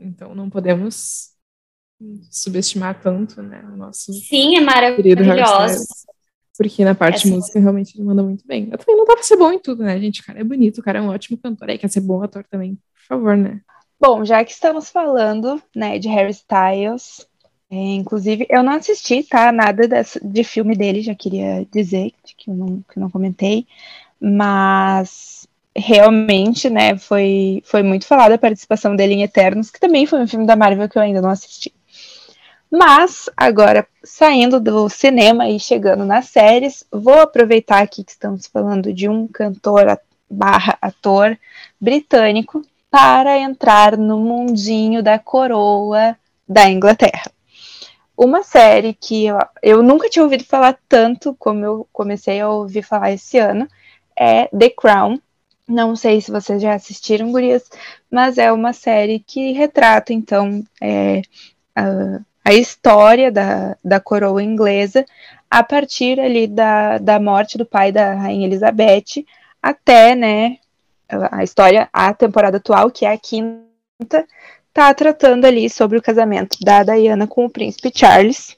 Então 0.00 0.34
não 0.34 0.48
podemos 0.48 1.32
subestimar 2.30 3.00
tanto, 3.00 3.42
né, 3.42 3.62
o 3.72 3.76
nosso 3.76 4.12
Sim, 4.12 4.56
é 4.56 4.60
maravilhoso. 4.60 5.86
Porque 6.56 6.84
na 6.84 6.94
parte 6.94 7.26
é 7.26 7.30
de 7.30 7.36
música 7.36 7.60
realmente 7.60 7.96
ele 7.96 8.04
manda 8.04 8.22
muito 8.22 8.46
bem. 8.46 8.68
Eu 8.70 8.78
também 8.78 8.96
não 8.96 9.04
dá 9.04 9.14
pra 9.14 9.22
ser 9.22 9.36
bom 9.36 9.52
em 9.52 9.58
tudo, 9.58 9.84
né, 9.84 9.98
gente? 10.00 10.20
O 10.20 10.24
cara 10.24 10.40
é 10.40 10.44
bonito, 10.44 10.78
o 10.78 10.82
cara 10.82 10.98
é 10.98 11.02
um 11.02 11.08
ótimo 11.08 11.38
cantor. 11.38 11.70
Aí 11.70 11.78
quer 11.78 11.88
ser 11.88 12.00
bom 12.00 12.22
ator 12.22 12.44
também, 12.44 12.74
por 12.74 13.06
favor, 13.06 13.36
né? 13.36 13.60
Bom, 14.00 14.24
já 14.24 14.44
que 14.44 14.50
estamos 14.50 14.90
falando, 14.90 15.62
né, 15.76 15.98
de 15.98 16.08
Harry 16.08 16.32
Styles, 16.32 17.26
É, 17.72 17.94
inclusive, 17.94 18.46
eu 18.50 18.62
não 18.62 18.74
assisti, 18.74 19.22
tá? 19.22 19.50
Nada 19.50 19.88
de 20.22 20.44
filme 20.44 20.76
dele, 20.76 21.00
já 21.00 21.14
queria 21.14 21.66
dizer 21.72 22.12
que 22.36 22.50
eu 22.50 22.54
não, 22.54 22.66
que 22.82 22.98
eu 22.98 23.00
não 23.00 23.08
comentei, 23.10 23.66
mas 24.20 25.48
realmente, 25.74 26.68
né, 26.68 26.98
foi, 26.98 27.62
foi 27.64 27.82
muito 27.82 28.06
falada 28.06 28.34
a 28.34 28.38
participação 28.38 28.94
dele 28.94 29.14
em 29.14 29.22
Eternos, 29.22 29.70
que 29.70 29.80
também 29.80 30.04
foi 30.04 30.20
um 30.20 30.28
filme 30.28 30.44
da 30.46 30.54
Marvel 30.54 30.86
que 30.86 30.98
eu 30.98 31.02
ainda 31.02 31.22
não 31.22 31.30
assisti. 31.30 31.72
Mas, 32.70 33.30
agora, 33.34 33.86
saindo 34.04 34.60
do 34.60 34.90
cinema 34.90 35.48
e 35.48 35.58
chegando 35.58 36.04
nas 36.04 36.26
séries, 36.26 36.84
vou 36.92 37.20
aproveitar 37.20 37.82
aqui 37.82 38.04
que 38.04 38.12
estamos 38.12 38.46
falando 38.46 38.92
de 38.92 39.08
um 39.08 39.26
cantor 39.26 39.98
barra 40.30 40.76
ator 40.82 41.38
britânico 41.80 42.62
para 42.90 43.38
entrar 43.38 43.96
no 43.96 44.18
mundinho 44.18 45.02
da 45.02 45.18
coroa 45.18 46.14
da 46.46 46.68
Inglaterra. 46.68 47.32
Uma 48.22 48.44
série 48.44 48.94
que 48.94 49.26
eu, 49.26 49.36
eu 49.60 49.82
nunca 49.82 50.08
tinha 50.08 50.22
ouvido 50.22 50.44
falar 50.44 50.78
tanto 50.88 51.34
como 51.40 51.64
eu 51.64 51.88
comecei 51.92 52.40
a 52.40 52.48
ouvir 52.48 52.82
falar 52.84 53.10
esse 53.10 53.36
ano 53.36 53.66
é 54.16 54.46
The 54.56 54.70
Crown. 54.70 55.18
Não 55.66 55.96
sei 55.96 56.20
se 56.20 56.30
vocês 56.30 56.62
já 56.62 56.72
assistiram, 56.72 57.32
Gurias, 57.32 57.68
mas 58.08 58.38
é 58.38 58.52
uma 58.52 58.72
série 58.72 59.18
que 59.18 59.50
retrata, 59.50 60.12
então, 60.12 60.62
é, 60.80 61.22
a, 61.74 62.20
a 62.44 62.54
história 62.54 63.32
da, 63.32 63.76
da 63.84 63.98
coroa 63.98 64.40
inglesa 64.40 65.04
a 65.50 65.64
partir 65.64 66.20
ali 66.20 66.46
da, 66.46 66.98
da 66.98 67.18
morte 67.18 67.58
do 67.58 67.66
pai 67.66 67.90
da 67.90 68.14
rainha 68.14 68.46
Elizabeth 68.46 69.26
até, 69.60 70.14
né, 70.14 70.58
a 71.08 71.42
história, 71.42 71.88
a 71.92 72.14
temporada 72.14 72.58
atual, 72.58 72.88
que 72.88 73.04
é 73.04 73.12
a 73.12 73.18
quinta, 73.18 74.24
tá 74.72 74.92
tratando 74.94 75.44
ali 75.44 75.68
sobre 75.68 75.98
o 75.98 76.02
casamento 76.02 76.56
da 76.60 76.82
Diana 76.82 77.26
com 77.26 77.44
o 77.44 77.50
príncipe 77.50 77.92
Charles. 77.94 78.56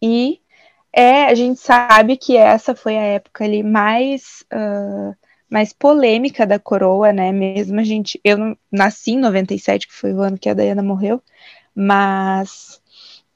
E 0.00 0.40
é, 0.92 1.24
a 1.24 1.34
gente 1.34 1.60
sabe 1.60 2.16
que 2.16 2.36
essa 2.36 2.74
foi 2.74 2.96
a 2.96 3.02
época 3.02 3.44
ali 3.44 3.62
mais, 3.62 4.44
uh, 4.52 5.14
mais 5.48 5.72
polêmica 5.72 6.46
da 6.46 6.58
coroa, 6.58 7.12
né? 7.12 7.32
Mesmo 7.32 7.80
a 7.80 7.84
gente. 7.84 8.20
Eu 8.24 8.56
nasci 8.70 9.12
em 9.12 9.18
97, 9.18 9.86
que 9.86 9.94
foi 9.94 10.12
o 10.12 10.20
ano 10.20 10.38
que 10.38 10.48
a 10.48 10.54
Diana 10.54 10.82
morreu, 10.82 11.22
mas 11.74 12.80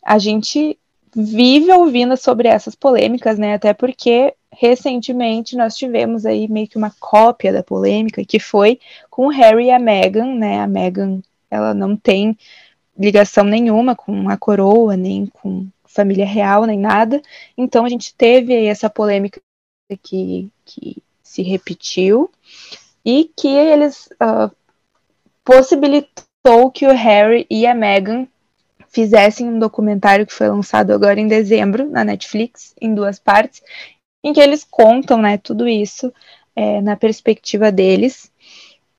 a 0.05 0.19
gente 0.19 0.79
vive 1.17 1.71
ouvindo 1.73 2.17
sobre 2.17 2.49
essas 2.49 2.75
polêmicas, 2.75 3.39
né? 3.39 3.55
Até 3.55 3.73
porque 3.73 4.35
recentemente 4.53 5.57
nós 5.57 5.77
tivemos 5.77 6.27
aí 6.27 6.49
meio 6.49 6.69
que 6.69 6.77
uma 6.77 6.93
cópia 6.99 7.53
da 7.53 7.63
polêmica 7.63 8.25
que 8.25 8.39
foi 8.39 8.79
com 9.11 9.27
o 9.27 9.31
Harry 9.31 9.67
e 9.67 9.71
a 9.71 9.79
Meghan, 9.79 10.35
né? 10.35 10.61
A 10.61 10.67
Meghan, 10.67 11.21
ela 11.55 11.73
não 11.73 11.97
tem 11.97 12.37
ligação 12.99 13.45
nenhuma 13.45 13.95
com 13.97 14.29
a 14.29 14.37
coroa, 14.37 14.97
nem 14.97 15.27
com 15.27 15.67
família 15.85 16.27
real, 16.27 16.65
nem 16.65 16.79
nada. 16.79 17.23
Então 17.57 17.85
a 17.85 17.89
gente 17.89 18.15
teve 18.15 18.55
aí 18.55 18.67
essa 18.67 18.91
polêmica 18.91 19.41
que, 20.03 20.51
que 20.65 21.03
se 21.23 21.43
repetiu 21.43 22.31
e 23.05 23.31
que 23.37 23.49
eles 23.49 24.09
uh, 24.15 24.55
possibilitou 25.45 26.71
que 26.73 26.87
o 26.87 26.93
Harry 26.93 27.47
e 27.51 27.67
a 27.67 27.75
Meghan 27.75 28.27
fizessem 28.89 29.49
um 29.49 29.59
documentário 29.59 30.27
que 30.27 30.33
foi 30.33 30.49
lançado 30.49 30.93
agora 30.93 31.21
em 31.21 31.27
dezembro 31.27 31.89
na 31.91 32.05
Netflix, 32.05 32.75
em 32.81 32.95
duas 32.95 33.19
partes, 33.19 33.63
em 34.23 34.33
que 34.33 34.41
eles 34.41 34.65
contam, 34.65 35.19
né, 35.19 35.37
tudo 35.37 35.69
isso 35.69 36.13
é, 36.55 36.81
na 36.81 36.97
perspectiva 36.97 37.71
deles. 37.73 38.33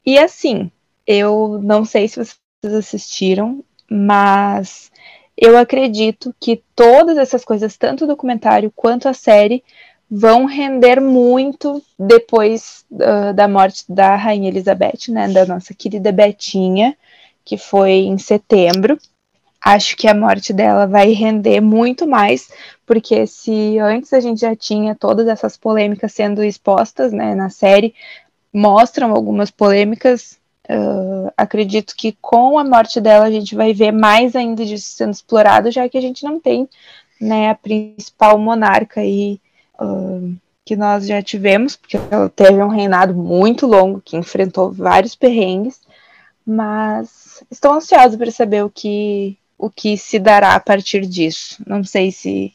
E 0.05 0.19
assim, 0.19 0.69
eu 1.07 1.59
não 1.63 1.85
sei 1.85 2.07
se 2.07 2.15
vocês 2.15 2.44
assistiram, 2.73 3.63
mas 3.89 4.91
eu 5.37 5.57
acredito 5.57 6.33
que 6.39 6.63
todas 6.75 7.17
essas 7.17 7.43
coisas, 7.43 7.77
tanto 7.77 8.05
o 8.05 8.07
documentário 8.07 8.71
quanto 8.75 9.07
a 9.07 9.13
série, 9.13 9.63
vão 10.09 10.45
render 10.45 11.01
muito 11.01 11.81
depois 11.97 12.85
uh, 12.91 13.33
da 13.33 13.47
morte 13.47 13.83
da 13.89 14.15
Rainha 14.15 14.49
Elizabeth, 14.49 15.09
né, 15.09 15.27
da 15.27 15.45
nossa 15.45 15.73
querida 15.73 16.11
Betinha, 16.11 16.95
que 17.43 17.57
foi 17.57 17.91
em 17.91 18.17
setembro 18.17 18.97
acho 19.65 19.97
que 19.97 20.07
a 20.07 20.13
morte 20.13 20.53
dela 20.53 20.85
vai 20.85 21.11
render 21.11 21.59
muito 21.59 22.07
mais, 22.07 22.51
porque 22.85 23.25
se 23.25 23.79
antes 23.79 24.13
a 24.13 24.19
gente 24.19 24.41
já 24.41 24.55
tinha 24.55 24.93
todas 24.93 25.27
essas 25.27 25.57
polêmicas 25.57 26.13
sendo 26.13 26.43
expostas 26.43 27.11
né, 27.11 27.33
na 27.33 27.49
série, 27.49 27.95
mostram 28.53 29.11
algumas 29.11 29.49
polêmicas. 29.49 30.39
Uh, 30.67 31.31
acredito 31.37 31.95
que 31.95 32.17
com 32.19 32.57
a 32.57 32.63
morte 32.63 32.99
dela 32.99 33.25
a 33.25 33.31
gente 33.31 33.53
vai 33.53 33.73
ver 33.73 33.91
mais 33.91 34.35
ainda 34.35 34.65
disso 34.65 34.87
sendo 34.95 35.11
explorado, 35.11 35.69
já 35.69 35.87
que 35.87 35.97
a 35.97 36.01
gente 36.01 36.23
não 36.23 36.39
tem 36.39 36.67
né, 37.21 37.49
a 37.49 37.55
principal 37.55 38.37
monarca 38.39 39.01
aí 39.01 39.39
uh, 39.79 40.35
que 40.65 40.75
nós 40.75 41.05
já 41.05 41.21
tivemos, 41.21 41.75
porque 41.75 41.97
ela 42.09 42.29
teve 42.29 42.61
um 42.63 42.67
reinado 42.67 43.13
muito 43.13 43.67
longo 43.67 44.01
que 44.01 44.17
enfrentou 44.17 44.71
vários 44.71 45.15
perrengues, 45.15 45.79
mas 46.45 47.43
estou 47.51 47.73
ansiosa 47.73 48.17
para 48.17 48.31
saber 48.31 48.63
o 48.63 48.69
que 48.69 49.37
o 49.57 49.69
que 49.69 49.97
se 49.97 50.19
dará 50.19 50.55
a 50.55 50.59
partir 50.59 51.05
disso. 51.05 51.63
Não 51.65 51.83
sei 51.83 52.11
se, 52.11 52.53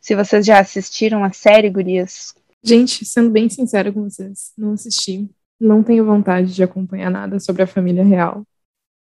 se 0.00 0.16
vocês 0.16 0.44
já 0.44 0.58
assistiram 0.58 1.22
a 1.22 1.32
série, 1.32 1.70
Gurias. 1.70 2.34
Gente, 2.62 3.04
sendo 3.04 3.30
bem 3.30 3.48
sincera 3.48 3.92
com 3.92 4.08
vocês, 4.08 4.52
não 4.58 4.72
assisti. 4.72 5.28
Não 5.60 5.82
tenho 5.82 6.04
vontade 6.06 6.54
de 6.54 6.62
acompanhar 6.62 7.10
nada 7.10 7.38
sobre 7.40 7.62
a 7.62 7.66
família 7.66 8.04
real. 8.04 8.46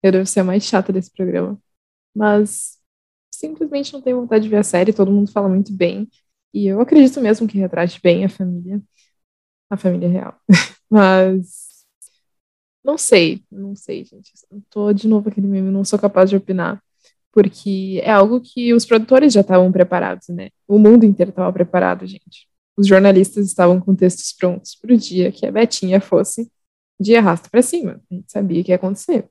Eu 0.03 0.11
devo 0.11 0.25
ser 0.25 0.41
a 0.41 0.43
mais 0.43 0.63
chata 0.63 0.93
desse 0.93 1.11
programa. 1.11 1.59
Mas 2.15 2.79
simplesmente 3.31 3.93
não 3.93 4.01
tenho 4.01 4.21
vontade 4.21 4.43
de 4.43 4.49
ver 4.49 4.57
a 4.57 4.63
série, 4.63 4.93
todo 4.93 5.11
mundo 5.11 5.31
fala 5.31 5.49
muito 5.49 5.73
bem. 5.73 6.09
E 6.53 6.67
eu 6.67 6.81
acredito 6.81 7.21
mesmo 7.21 7.47
que 7.47 7.57
retrate 7.59 8.01
bem 8.01 8.25
a 8.25 8.29
família. 8.29 8.81
A 9.69 9.77
família 9.77 10.09
real. 10.09 10.39
Mas. 10.89 11.85
Não 12.83 12.97
sei, 12.97 13.43
não 13.51 13.75
sei, 13.75 14.03
gente. 14.05 14.33
Eu 14.51 14.61
tô 14.69 14.93
de 14.93 15.07
novo 15.07 15.29
aquele 15.29 15.47
meme, 15.47 15.71
não 15.71 15.85
sou 15.85 15.99
capaz 15.99 16.29
de 16.29 16.35
opinar 16.35 16.81
porque 17.31 18.01
é 18.03 18.11
algo 18.11 18.41
que 18.41 18.73
os 18.73 18.85
produtores 18.85 19.31
já 19.33 19.41
estavam 19.41 19.71
preparados, 19.71 20.27
né? 20.29 20.49
O 20.67 20.77
mundo 20.77 21.05
inteiro 21.05 21.29
estava 21.29 21.53
preparado, 21.53 22.05
gente. 22.05 22.48
Os 22.79 22.87
jornalistas 22.87 23.45
estavam 23.45 23.81
com 23.81 23.93
textos 23.93 24.31
prontos 24.31 24.75
para 24.75 24.93
o 24.93 24.97
dia 24.97 25.33
que 25.33 25.45
a 25.45 25.51
Betinha 25.51 25.99
fosse 25.99 26.49
de 26.97 27.13
arrasta 27.13 27.49
para 27.49 27.61
cima. 27.61 28.01
A 28.09 28.13
gente 28.13 28.31
sabia 28.31 28.63
que 28.63 28.71
ia 28.71 28.77
acontecer. 28.77 29.27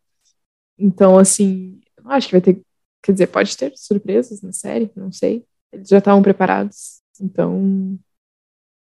Então, 0.78 1.18
assim, 1.18 1.80
eu 1.96 2.04
não 2.04 2.10
acho 2.10 2.28
que 2.28 2.32
vai 2.32 2.40
ter. 2.42 2.60
Quer 3.02 3.12
dizer, 3.12 3.28
pode 3.28 3.56
ter 3.56 3.72
surpresas 3.74 4.42
na 4.42 4.52
série, 4.52 4.90
não 4.94 5.10
sei. 5.10 5.44
Eles 5.72 5.88
já 5.88 5.96
estavam 5.96 6.22
preparados. 6.22 7.00
Então, 7.20 7.98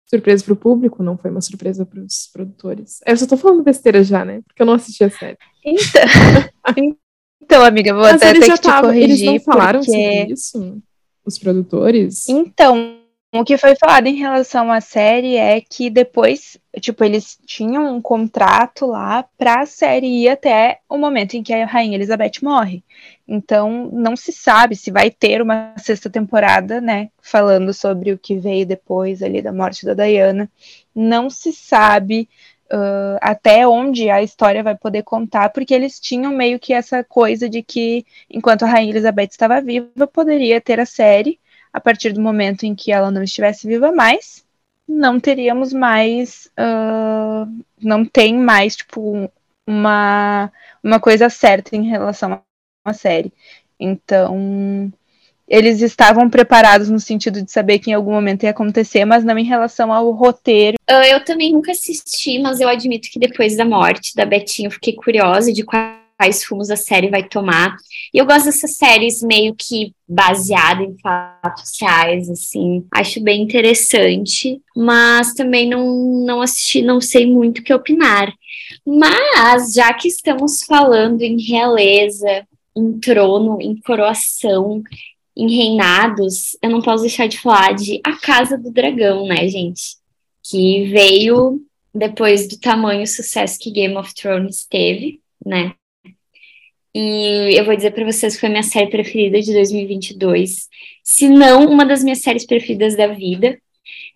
surpresa 0.06 0.42
para 0.42 0.54
o 0.54 0.56
público, 0.56 1.02
não 1.02 1.16
foi 1.16 1.30
uma 1.30 1.40
surpresa 1.40 1.86
para 1.86 2.02
os 2.02 2.28
produtores. 2.32 3.00
Eu 3.06 3.16
só 3.16 3.26
tô 3.26 3.36
falando 3.36 3.62
besteira 3.62 4.02
já, 4.02 4.24
né? 4.24 4.42
Porque 4.42 4.62
eu 4.62 4.66
não 4.66 4.74
assisti 4.74 5.04
a 5.04 5.10
série. 5.10 5.38
Então, 5.64 6.98
Então, 7.40 7.64
amiga, 7.64 7.94
vou 7.94 8.02
Mas 8.02 8.16
até 8.16 8.34
ter 8.34 8.40
que 8.40 8.58
te 8.58 8.80
corrigir. 8.80 9.02
Eles 9.04 9.22
não 9.22 9.40
falaram 9.40 9.80
porque... 9.80 9.92
sobre 9.92 10.32
isso? 10.32 10.82
Os 11.24 11.38
produtores? 11.38 12.28
Então, 12.28 12.98
o 13.32 13.44
que 13.44 13.58
foi 13.58 13.76
falado 13.76 14.06
em 14.06 14.14
relação 14.14 14.72
à 14.72 14.80
série 14.80 15.36
é 15.36 15.60
que 15.60 15.90
depois, 15.90 16.58
tipo, 16.80 17.04
eles 17.04 17.38
tinham 17.44 17.94
um 17.94 18.00
contrato 18.00 18.86
lá 18.86 19.22
para 19.36 19.60
a 19.60 19.66
série 19.66 20.24
ir 20.24 20.30
até 20.30 20.80
o 20.88 20.96
momento 20.96 21.34
em 21.34 21.42
que 21.42 21.52
a 21.52 21.66
Rainha 21.66 21.96
Elizabeth 21.96 22.40
morre. 22.42 22.82
Então, 23.26 23.90
não 23.92 24.16
se 24.16 24.32
sabe 24.32 24.74
se 24.74 24.90
vai 24.90 25.10
ter 25.10 25.42
uma 25.42 25.74
sexta 25.76 26.08
temporada, 26.08 26.80
né, 26.80 27.10
falando 27.20 27.74
sobre 27.74 28.12
o 28.12 28.18
que 28.18 28.36
veio 28.38 28.64
depois 28.64 29.22
ali 29.22 29.42
da 29.42 29.52
morte 29.52 29.84
da 29.84 29.92
Diana. 29.92 30.50
Não 30.94 31.28
se 31.28 31.52
sabe 31.52 32.26
uh, 32.72 33.18
até 33.20 33.68
onde 33.68 34.08
a 34.08 34.22
história 34.22 34.62
vai 34.62 34.74
poder 34.74 35.02
contar, 35.02 35.50
porque 35.50 35.74
eles 35.74 36.00
tinham 36.00 36.32
meio 36.32 36.58
que 36.58 36.72
essa 36.72 37.04
coisa 37.04 37.46
de 37.46 37.62
que, 37.62 38.06
enquanto 38.30 38.62
a 38.62 38.66
Rainha 38.66 38.92
Elizabeth 38.92 39.28
estava 39.32 39.60
viva, 39.60 40.06
poderia 40.06 40.62
ter 40.62 40.80
a 40.80 40.86
série 40.86 41.38
a 41.72 41.80
partir 41.80 42.12
do 42.12 42.20
momento 42.20 42.64
em 42.64 42.74
que 42.74 42.92
ela 42.92 43.10
não 43.10 43.22
estivesse 43.22 43.66
viva 43.66 43.92
mais, 43.92 44.44
não 44.88 45.20
teríamos 45.20 45.72
mais, 45.72 46.50
uh, 46.58 47.46
não 47.80 48.04
tem 48.04 48.34
mais, 48.36 48.76
tipo, 48.76 49.30
uma, 49.66 50.50
uma 50.82 50.98
coisa 50.98 51.28
certa 51.28 51.76
em 51.76 51.88
relação 51.88 52.40
à 52.84 52.92
série. 52.94 53.32
Então, 53.78 54.90
eles 55.46 55.80
estavam 55.82 56.28
preparados 56.28 56.88
no 56.88 56.98
sentido 56.98 57.42
de 57.42 57.50
saber 57.50 57.78
que 57.78 57.90
em 57.90 57.94
algum 57.94 58.12
momento 58.12 58.44
ia 58.44 58.50
acontecer, 58.50 59.04
mas 59.04 59.24
não 59.24 59.38
em 59.38 59.44
relação 59.44 59.92
ao 59.92 60.10
roteiro. 60.10 60.78
Ah, 60.86 61.06
eu 61.06 61.24
também 61.24 61.52
nunca 61.52 61.72
assisti, 61.72 62.38
mas 62.38 62.60
eu 62.60 62.68
admito 62.68 63.08
que 63.10 63.18
depois 63.18 63.56
da 63.56 63.64
morte 63.64 64.14
da 64.14 64.24
Betinha 64.24 64.68
eu 64.68 64.72
fiquei 64.72 64.94
curiosa 64.94 65.52
de 65.52 65.64
quais 65.64 65.97
rumos 66.48 66.70
a 66.70 66.76
série 66.76 67.08
vai 67.08 67.22
tomar. 67.22 67.76
E 68.12 68.18
eu 68.18 68.26
gosto 68.26 68.46
dessas 68.46 68.76
séries 68.76 69.22
meio 69.22 69.54
que 69.54 69.92
baseadas 70.08 70.86
em 70.86 70.98
fatos 70.98 71.72
reais, 71.80 72.28
assim. 72.28 72.84
Acho 72.92 73.20
bem 73.20 73.42
interessante, 73.42 74.60
mas 74.76 75.34
também 75.34 75.68
não, 75.68 76.24
não 76.24 76.40
assisti, 76.40 76.82
não 76.82 77.00
sei 77.00 77.26
muito 77.26 77.58
o 77.58 77.62
que 77.62 77.72
opinar. 77.72 78.32
Mas, 78.86 79.72
já 79.72 79.92
que 79.94 80.08
estamos 80.08 80.62
falando 80.62 81.22
em 81.22 81.40
realeza, 81.40 82.46
em 82.76 82.98
trono, 82.98 83.58
em 83.60 83.76
coroação, 83.76 84.82
em 85.36 85.54
reinados, 85.54 86.56
eu 86.60 86.70
não 86.70 86.82
posso 86.82 87.02
deixar 87.02 87.28
de 87.28 87.38
falar 87.38 87.74
de 87.74 88.00
A 88.04 88.16
Casa 88.16 88.58
do 88.58 88.72
Dragão, 88.72 89.26
né, 89.26 89.48
gente? 89.48 89.96
Que 90.42 90.86
veio 90.86 91.60
depois 91.94 92.48
do 92.48 92.58
tamanho 92.58 93.06
sucesso 93.06 93.58
que 93.58 93.70
Game 93.70 93.96
of 93.96 94.14
Thrones 94.14 94.66
teve, 94.68 95.20
né? 95.44 95.74
E 96.94 97.58
eu 97.58 97.64
vou 97.64 97.76
dizer 97.76 97.92
para 97.92 98.04
vocês 98.04 98.34
que 98.34 98.40
foi 98.40 98.48
minha 98.48 98.62
série 98.62 98.90
preferida 98.90 99.40
de 99.40 99.52
2022, 99.52 100.68
se 101.04 101.28
não 101.28 101.66
uma 101.66 101.84
das 101.84 102.02
minhas 102.02 102.20
séries 102.20 102.46
preferidas 102.46 102.96
da 102.96 103.06
vida. 103.06 103.58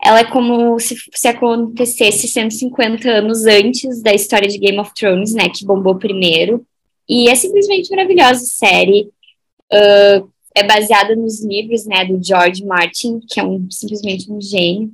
Ela 0.04 0.20
é 0.20 0.24
como 0.24 0.78
se, 0.80 0.96
se 1.14 1.28
acontecesse 1.28 2.26
150 2.26 3.08
anos 3.08 3.46
antes 3.46 4.02
da 4.02 4.12
história 4.12 4.48
de 4.48 4.58
Game 4.58 4.78
of 4.78 4.92
Thrones, 4.94 5.32
né, 5.32 5.48
que 5.48 5.64
bombou 5.64 5.94
primeiro. 5.94 6.66
E 7.08 7.28
é 7.28 7.34
simplesmente 7.34 7.88
maravilhosa 7.90 8.44
série. 8.44 9.08
Uh, 9.72 10.28
é 10.54 10.64
baseada 10.64 11.14
nos 11.14 11.42
livros, 11.42 11.86
né, 11.86 12.04
do 12.04 12.22
George 12.22 12.64
Martin, 12.64 13.20
que 13.20 13.40
é 13.40 13.44
um, 13.44 13.66
simplesmente 13.70 14.30
um 14.30 14.40
gênio. 14.40 14.90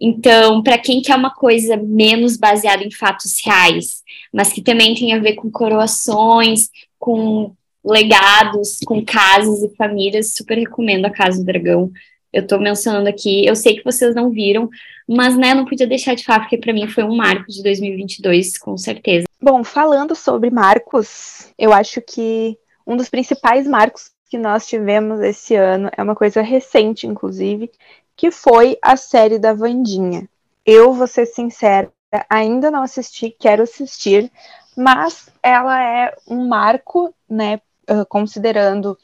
Então, 0.00 0.62
para 0.62 0.78
quem 0.78 1.00
quer 1.00 1.16
uma 1.16 1.32
coisa 1.32 1.76
menos 1.76 2.36
baseada 2.36 2.82
em 2.82 2.90
fatos 2.90 3.36
reais, 3.44 4.02
mas 4.32 4.52
que 4.52 4.60
também 4.60 4.94
tem 4.94 5.12
a 5.12 5.20
ver 5.20 5.34
com 5.34 5.50
coroações, 5.50 6.68
com 7.02 7.52
legados, 7.84 8.78
com 8.86 9.04
casas 9.04 9.60
e 9.60 9.74
famílias, 9.74 10.34
super 10.34 10.56
recomendo 10.56 11.04
a 11.04 11.10
Casa 11.10 11.38
do 11.38 11.44
Dragão. 11.44 11.90
Eu 12.32 12.46
tô 12.46 12.60
mencionando 12.60 13.08
aqui, 13.08 13.44
eu 13.44 13.56
sei 13.56 13.76
que 13.76 13.84
vocês 13.84 14.14
não 14.14 14.30
viram, 14.30 14.70
mas 15.06 15.36
né, 15.36 15.52
não 15.52 15.64
podia 15.64 15.86
deixar 15.86 16.14
de 16.14 16.24
falar, 16.24 16.40
porque 16.40 16.56
para 16.56 16.72
mim 16.72 16.86
foi 16.86 17.02
um 17.02 17.16
marco 17.16 17.50
de 17.50 17.60
2022, 17.60 18.56
com 18.56 18.78
certeza. 18.78 19.26
Bom, 19.40 19.64
falando 19.64 20.14
sobre 20.14 20.48
marcos, 20.48 21.52
eu 21.58 21.72
acho 21.72 22.00
que 22.00 22.56
um 22.86 22.96
dos 22.96 23.10
principais 23.10 23.66
marcos 23.66 24.12
que 24.30 24.38
nós 24.38 24.68
tivemos 24.68 25.20
esse 25.20 25.56
ano 25.56 25.90
é 25.96 26.00
uma 26.00 26.14
coisa 26.14 26.40
recente, 26.40 27.08
inclusive, 27.08 27.68
que 28.16 28.30
foi 28.30 28.78
a 28.80 28.96
série 28.96 29.40
da 29.40 29.52
Vandinha. 29.52 30.28
Eu 30.64 30.92
vou 30.92 31.08
ser 31.08 31.26
sincera, 31.26 31.92
ainda 32.30 32.70
não 32.70 32.84
assisti, 32.84 33.34
quero 33.36 33.64
assistir, 33.64 34.30
mas 34.76 35.28
ela 35.42 35.82
é 35.82 36.14
um 36.26 36.48
marco, 36.48 37.14
né, 37.28 37.60
considerando 38.08 38.98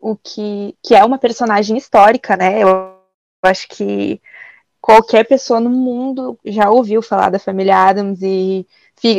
o 0.00 0.16
que, 0.16 0.76
que 0.82 0.94
é 0.94 1.04
uma 1.04 1.18
personagem 1.18 1.76
histórica, 1.76 2.36
né? 2.36 2.60
Eu 2.62 2.96
acho 3.42 3.68
que 3.68 4.20
qualquer 4.80 5.24
pessoa 5.24 5.60
no 5.60 5.70
mundo 5.70 6.38
já 6.44 6.68
ouviu 6.68 7.00
falar 7.00 7.30
da 7.30 7.38
família 7.38 7.76
Adams 7.76 8.20
e 8.22 8.66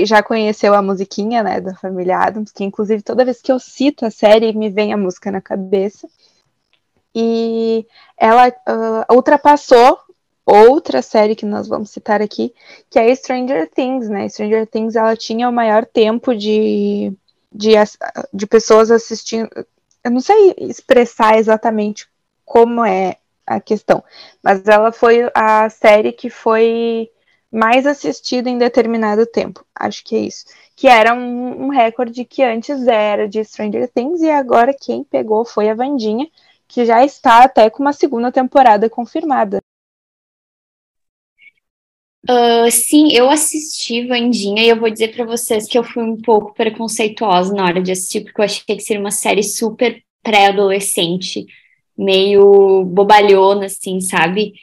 já 0.05 0.21
conheceu 0.21 0.73
a 0.73 0.81
musiquinha, 0.81 1.41
né, 1.41 1.61
da 1.61 1.75
família 1.75 2.17
Adams, 2.17 2.51
que 2.51 2.63
inclusive 2.63 3.01
toda 3.01 3.25
vez 3.25 3.41
que 3.41 3.51
eu 3.51 3.59
cito 3.59 4.05
a 4.05 4.11
série 4.11 4.53
me 4.53 4.69
vem 4.69 4.93
a 4.93 4.97
música 4.97 5.31
na 5.31 5.41
cabeça. 5.41 6.07
E 7.15 7.85
ela 8.17 8.49
uh, 8.49 9.13
ultrapassou 9.13 9.99
outra 10.45 11.01
série 11.01 11.35
que 11.35 11.45
nós 11.45 11.67
vamos 11.67 11.89
citar 11.89 12.21
aqui, 12.21 12.53
que 12.89 12.99
é 12.99 13.13
Stranger 13.15 13.69
Things, 13.69 14.09
né? 14.09 14.27
Stranger 14.29 14.67
Things 14.67 14.95
ela 14.95 15.15
tinha 15.15 15.47
o 15.49 15.53
maior 15.53 15.85
tempo 15.85 16.35
de, 16.35 17.13
de, 17.51 17.71
de 18.33 18.47
pessoas 18.47 18.91
assistindo, 18.91 19.49
eu 20.03 20.11
não 20.11 20.19
sei 20.19 20.53
expressar 20.57 21.37
exatamente 21.37 22.07
como 22.45 22.83
é 22.83 23.17
a 23.47 23.59
questão, 23.59 24.03
mas 24.41 24.65
ela 24.67 24.91
foi 24.91 25.29
a 25.33 25.69
série 25.69 26.11
que 26.11 26.29
foi 26.29 27.09
mais 27.51 27.85
assistida 27.85 28.49
em 28.49 28.57
determinado 28.57 29.25
tempo. 29.25 29.63
Acho 29.75 30.03
que 30.03 30.15
é 30.15 30.19
isso. 30.19 30.45
Que 30.75 30.87
era 30.87 31.13
um, 31.13 31.65
um, 31.65 31.69
recorde 31.69 32.25
que 32.25 32.41
antes 32.41 32.87
era 32.87 33.29
de 33.29 33.43
Stranger 33.43 33.87
Things 33.89 34.21
e 34.21 34.29
agora 34.29 34.73
quem 34.73 35.03
pegou 35.03 35.45
foi 35.45 35.69
a 35.69 35.75
Vandinha, 35.75 36.27
que 36.67 36.83
já 36.83 37.05
está 37.05 37.43
até 37.43 37.69
com 37.69 37.83
uma 37.83 37.93
segunda 37.93 38.31
temporada 38.31 38.89
confirmada. 38.89 39.61
Uh, 42.29 42.71
sim, 42.71 43.11
eu 43.11 43.29
assisti 43.29 44.07
Vandinha 44.07 44.63
e 44.63 44.69
eu 44.69 44.79
vou 44.79 44.89
dizer 44.89 45.13
para 45.13 45.25
vocês 45.25 45.67
que 45.67 45.77
eu 45.77 45.83
fui 45.83 46.03
um 46.03 46.15
pouco 46.15 46.53
preconceituosa 46.53 47.53
na 47.53 47.65
hora 47.65 47.81
de 47.81 47.91
assistir, 47.91 48.21
porque 48.21 48.39
eu 48.39 48.45
achei 48.45 48.77
que 48.77 48.79
seria 48.79 49.01
uma 49.01 49.11
série 49.11 49.43
super 49.43 50.01
pré-adolescente, 50.23 51.45
meio 51.97 52.85
bobalhona, 52.85 53.65
assim, 53.65 53.99
sabe? 53.99 54.53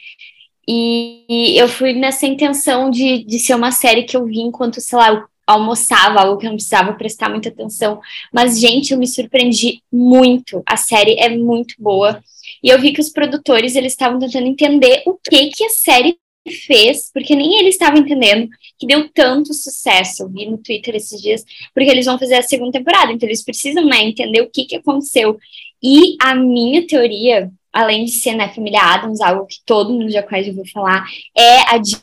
E, 0.67 1.25
e, 1.29 1.57
eu 1.57 1.67
fui 1.67 1.93
nessa 1.93 2.25
intenção 2.25 2.89
de, 2.89 3.23
de 3.25 3.37
ser 3.39 3.55
uma 3.55 3.71
série 3.71 4.03
que 4.03 4.17
eu 4.17 4.25
vi 4.25 4.41
enquanto, 4.41 4.81
sei 4.81 4.97
lá, 4.97 5.09
eu 5.09 5.23
almoçava, 5.45 6.21
algo 6.21 6.37
que 6.37 6.45
eu 6.47 6.49
não 6.49 6.57
precisava 6.57 6.93
prestar 6.93 7.29
muita 7.29 7.49
atenção. 7.49 7.99
Mas, 8.33 8.59
gente, 8.59 8.91
eu 8.93 8.97
me 8.97 9.07
surpreendi 9.07 9.81
muito. 9.91 10.63
A 10.65 10.77
série 10.77 11.15
é 11.19 11.29
muito 11.29 11.75
boa. 11.77 12.23
E 12.63 12.69
eu 12.69 12.79
vi 12.79 12.93
que 12.93 13.01
os 13.01 13.09
produtores, 13.09 13.75
eles 13.75 13.93
estavam 13.93 14.19
tentando 14.19 14.47
entender 14.47 15.03
o 15.05 15.15
que 15.15 15.47
que 15.47 15.63
a 15.65 15.69
série 15.69 16.17
fez, 16.49 17.11
porque 17.13 17.35
nem 17.35 17.59
ele 17.59 17.69
estava 17.69 17.97
entendendo 17.97 18.49
que 18.79 18.87
deu 18.87 19.09
tanto 19.09 19.53
sucesso. 19.53 20.23
Eu 20.23 20.29
vi 20.29 20.49
no 20.49 20.57
Twitter 20.57 20.95
esses 20.95 21.21
dias, 21.21 21.43
porque 21.73 21.89
eles 21.89 22.05
vão 22.05 22.17
fazer 22.17 22.35
a 22.35 22.41
segunda 22.41 22.71
temporada, 22.71 23.11
então 23.11 23.27
eles 23.27 23.43
precisam 23.43 23.85
né, 23.85 24.03
entender 24.03 24.41
o 24.41 24.49
que, 24.49 24.65
que 24.65 24.75
aconteceu. 24.75 25.37
E 25.83 26.15
a 26.21 26.35
minha 26.35 26.85
teoria, 26.85 27.51
além 27.71 28.05
de 28.05 28.11
ser 28.11 28.35
né, 28.35 28.53
família 28.53 28.81
Adams, 28.81 29.21
algo 29.21 29.45
que 29.45 29.57
todo 29.65 29.93
mundo 29.93 30.09
já 30.09 30.23
quase 30.23 30.49
ouviu 30.49 30.65
falar, 30.71 31.05
é 31.35 31.73
a 31.73 31.77
de 31.77 31.97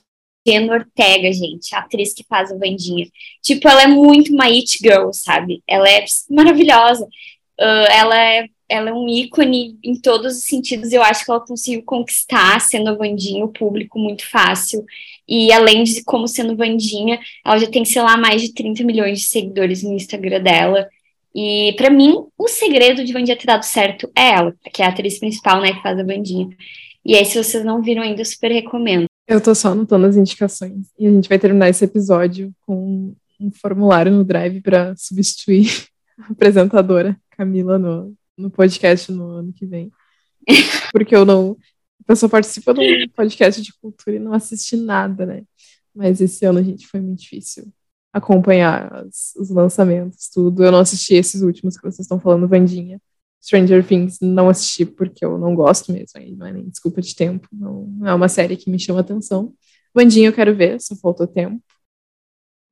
Jenna 0.46 0.72
Ortega, 0.72 1.30
gente, 1.32 1.74
a 1.74 1.80
atriz 1.80 2.14
que 2.14 2.24
faz 2.24 2.50
a 2.50 2.56
Vandinha. 2.56 3.06
Tipo, 3.42 3.68
ela 3.68 3.82
é 3.82 3.86
muito 3.86 4.32
uma 4.32 4.44
it 4.44 4.78
girl, 4.80 5.10
sabe? 5.12 5.62
Ela 5.66 5.88
é 5.90 6.04
maravilhosa. 6.30 7.04
Uh, 7.60 7.86
ela 7.90 8.16
é 8.16 8.46
ela 8.68 8.90
é 8.90 8.92
um 8.92 9.08
ícone 9.08 9.78
em 9.82 9.98
todos 9.98 10.36
os 10.36 10.44
sentidos. 10.44 10.92
Eu 10.92 11.02
acho 11.02 11.24
que 11.24 11.30
ela 11.30 11.40
conseguiu 11.40 11.82
conquistar, 11.82 12.60
sendo 12.60 12.90
a 12.90 12.94
Vandinha, 12.94 13.44
o 13.44 13.52
público 13.52 13.98
muito 13.98 14.28
fácil. 14.28 14.84
E 15.26 15.50
além 15.52 15.84
de 15.84 16.04
como 16.04 16.28
sendo 16.28 16.56
Vandinha, 16.56 17.18
ela 17.44 17.58
já 17.58 17.66
tem, 17.66 17.84
sei 17.84 18.02
lá, 18.02 18.16
mais 18.16 18.42
de 18.42 18.52
30 18.52 18.84
milhões 18.84 19.20
de 19.20 19.26
seguidores 19.26 19.82
no 19.82 19.94
Instagram 19.94 20.42
dela. 20.42 20.86
E 21.34 21.74
para 21.76 21.88
mim, 21.88 22.26
o 22.36 22.48
segredo 22.48 23.04
de 23.04 23.12
Vandinha 23.12 23.36
ter 23.36 23.46
dado 23.46 23.62
certo 23.62 24.10
é 24.14 24.30
ela, 24.30 24.54
que 24.72 24.82
é 24.82 24.86
a 24.86 24.88
atriz 24.88 25.18
principal, 25.18 25.60
né, 25.60 25.72
que 25.72 25.82
faz 25.82 25.98
a 25.98 26.04
Vandinha. 26.04 26.48
E 27.04 27.14
aí, 27.14 27.24
se 27.24 27.42
vocês 27.42 27.64
não 27.64 27.80
viram 27.80 28.02
ainda, 28.02 28.20
eu 28.20 28.24
super 28.24 28.50
recomendo. 28.52 29.06
Eu 29.26 29.40
tô 29.40 29.54
só 29.54 29.68
anotando 29.68 30.06
as 30.06 30.16
indicações. 30.16 30.88
E 30.98 31.06
a 31.06 31.10
gente 31.10 31.28
vai 31.28 31.38
terminar 31.38 31.68
esse 31.68 31.84
episódio 31.84 32.52
com 32.66 33.14
um 33.40 33.50
formulário 33.50 34.12
no 34.12 34.24
Drive 34.24 34.60
para 34.60 34.94
substituir 34.96 35.70
a 36.18 36.32
apresentadora 36.32 37.16
Camila 37.30 37.78
no, 37.78 38.14
no 38.38 38.50
podcast 38.50 39.10
no 39.12 39.28
ano 39.30 39.52
que 39.52 39.66
vem. 39.66 39.90
Porque 40.92 41.14
eu 41.14 41.24
não. 41.24 41.56
A 42.00 42.04
pessoa 42.04 42.30
participa 42.30 42.72
de 42.72 42.80
um 42.80 43.08
podcast 43.08 43.60
de 43.60 43.72
cultura 43.74 44.16
e 44.16 44.20
não 44.20 44.32
assiste 44.32 44.76
nada, 44.76 45.26
né? 45.26 45.42
Mas 45.94 46.20
esse 46.20 46.44
ano, 46.46 46.62
gente, 46.62 46.86
foi 46.86 47.00
muito 47.00 47.20
difícil 47.20 47.70
acompanhar 48.12 49.04
os 49.06 49.50
lançamentos, 49.50 50.28
tudo. 50.32 50.64
Eu 50.64 50.72
não 50.72 50.78
assisti 50.80 51.14
esses 51.14 51.42
últimos 51.42 51.76
que 51.76 51.82
vocês 51.82 52.00
estão 52.00 52.18
falando, 52.18 52.48
Vandinha. 52.48 53.00
Stranger 53.42 53.86
Things 53.86 54.18
não 54.20 54.48
assisti 54.48 54.84
porque 54.84 55.24
eu 55.24 55.38
não 55.38 55.54
gosto 55.54 55.92
mesmo, 55.92 56.10
aí 56.16 56.34
não 56.34 56.46
é 56.46 56.52
nem 56.52 56.68
desculpa 56.68 57.00
de 57.00 57.14
tempo, 57.14 57.48
não, 57.52 57.86
não 57.86 58.06
é 58.08 58.14
uma 58.14 58.28
série 58.28 58.56
que 58.56 58.70
me 58.70 58.78
chama 58.78 59.00
atenção. 59.00 59.54
Vandinha 59.94 60.28
eu 60.28 60.32
quero 60.32 60.54
ver, 60.54 60.80
só 60.80 60.96
faltou 60.96 61.26
tempo. 61.26 61.62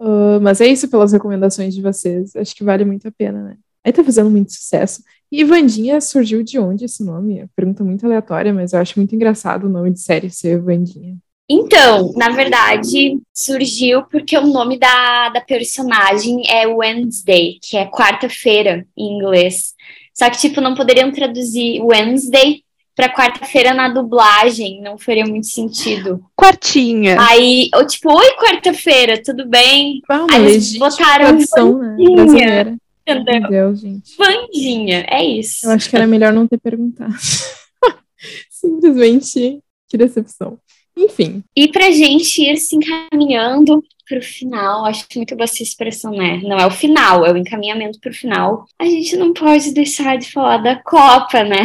Uh, 0.00 0.40
mas 0.42 0.60
é 0.60 0.66
isso 0.66 0.90
pelas 0.90 1.12
recomendações 1.12 1.74
de 1.74 1.80
vocês, 1.80 2.34
acho 2.36 2.54
que 2.54 2.64
vale 2.64 2.84
muito 2.84 3.08
a 3.08 3.12
pena, 3.12 3.42
né? 3.42 3.58
Aí 3.86 3.92
tá 3.92 4.02
fazendo 4.02 4.28
muito 4.28 4.52
sucesso. 4.52 5.04
E 5.30 5.44
Vandinha 5.44 6.00
surgiu 6.00 6.42
de 6.42 6.58
onde 6.58 6.86
esse 6.86 7.04
nome? 7.04 7.46
Pergunta 7.54 7.84
muito 7.84 8.04
aleatória, 8.04 8.52
mas 8.52 8.72
eu 8.72 8.80
acho 8.80 8.98
muito 8.98 9.14
engraçado 9.14 9.64
o 9.64 9.70
nome 9.70 9.92
de 9.92 10.00
série 10.00 10.28
ser 10.28 10.60
Vandinha. 10.60 11.16
Então, 11.48 12.12
na 12.16 12.30
verdade, 12.30 13.16
surgiu 13.32 14.02
porque 14.10 14.36
o 14.36 14.44
nome 14.44 14.76
da, 14.76 15.28
da 15.28 15.40
personagem 15.40 16.42
é 16.50 16.66
Wednesday, 16.66 17.60
que 17.62 17.76
é 17.76 17.86
quarta-feira 17.86 18.84
em 18.98 19.18
inglês. 19.18 19.74
Só 20.12 20.28
que, 20.28 20.38
tipo, 20.38 20.60
não 20.60 20.74
poderiam 20.74 21.12
traduzir 21.12 21.80
Wednesday 21.80 22.64
para 22.96 23.14
quarta-feira 23.14 23.72
na 23.72 23.88
dublagem, 23.88 24.82
não 24.82 24.98
faria 24.98 25.24
muito 25.24 25.46
sentido. 25.46 26.24
Quartinha. 26.34 27.16
Aí, 27.20 27.68
eu, 27.72 27.86
tipo, 27.86 28.12
oi, 28.12 28.34
quarta-feira, 28.36 29.22
tudo 29.22 29.46
bem? 29.46 30.00
Ah, 30.08 30.26
Aí 30.32 30.44
eles 30.46 30.76
botaram 30.76 31.26
tradição, 31.26 31.78
né? 31.78 31.96
brasileira. 32.14 32.76
Entendeu? 33.06 33.40
Meu 33.40 33.50
Deus, 33.50 33.80
gente. 33.80 34.16
Vandinha, 34.16 35.06
é 35.08 35.24
isso. 35.24 35.66
Eu 35.66 35.72
acho 35.72 35.88
que 35.88 35.96
era 35.96 36.06
melhor 36.06 36.32
não 36.32 36.46
ter 36.46 36.58
perguntado. 36.58 37.14
Simplesmente, 38.50 39.60
que 39.88 39.96
decepção. 39.96 40.58
Enfim. 40.96 41.44
E 41.54 41.68
pra 41.68 41.90
gente 41.90 42.42
ir 42.42 42.56
se 42.56 42.74
encaminhando 42.74 43.82
pro 44.08 44.22
final, 44.22 44.86
acho 44.86 45.06
muito 45.14 45.36
boa 45.36 45.44
essa 45.44 45.62
expressão, 45.62 46.12
né? 46.12 46.40
Não 46.42 46.58
é 46.58 46.66
o 46.66 46.70
final, 46.70 47.26
é 47.26 47.32
o 47.32 47.36
encaminhamento 47.36 48.00
pro 48.00 48.14
final. 48.14 48.64
A 48.78 48.86
gente 48.86 49.16
não 49.16 49.32
pode 49.32 49.72
deixar 49.72 50.16
de 50.16 50.30
falar 50.30 50.58
da 50.58 50.76
Copa, 50.82 51.44
né? 51.44 51.62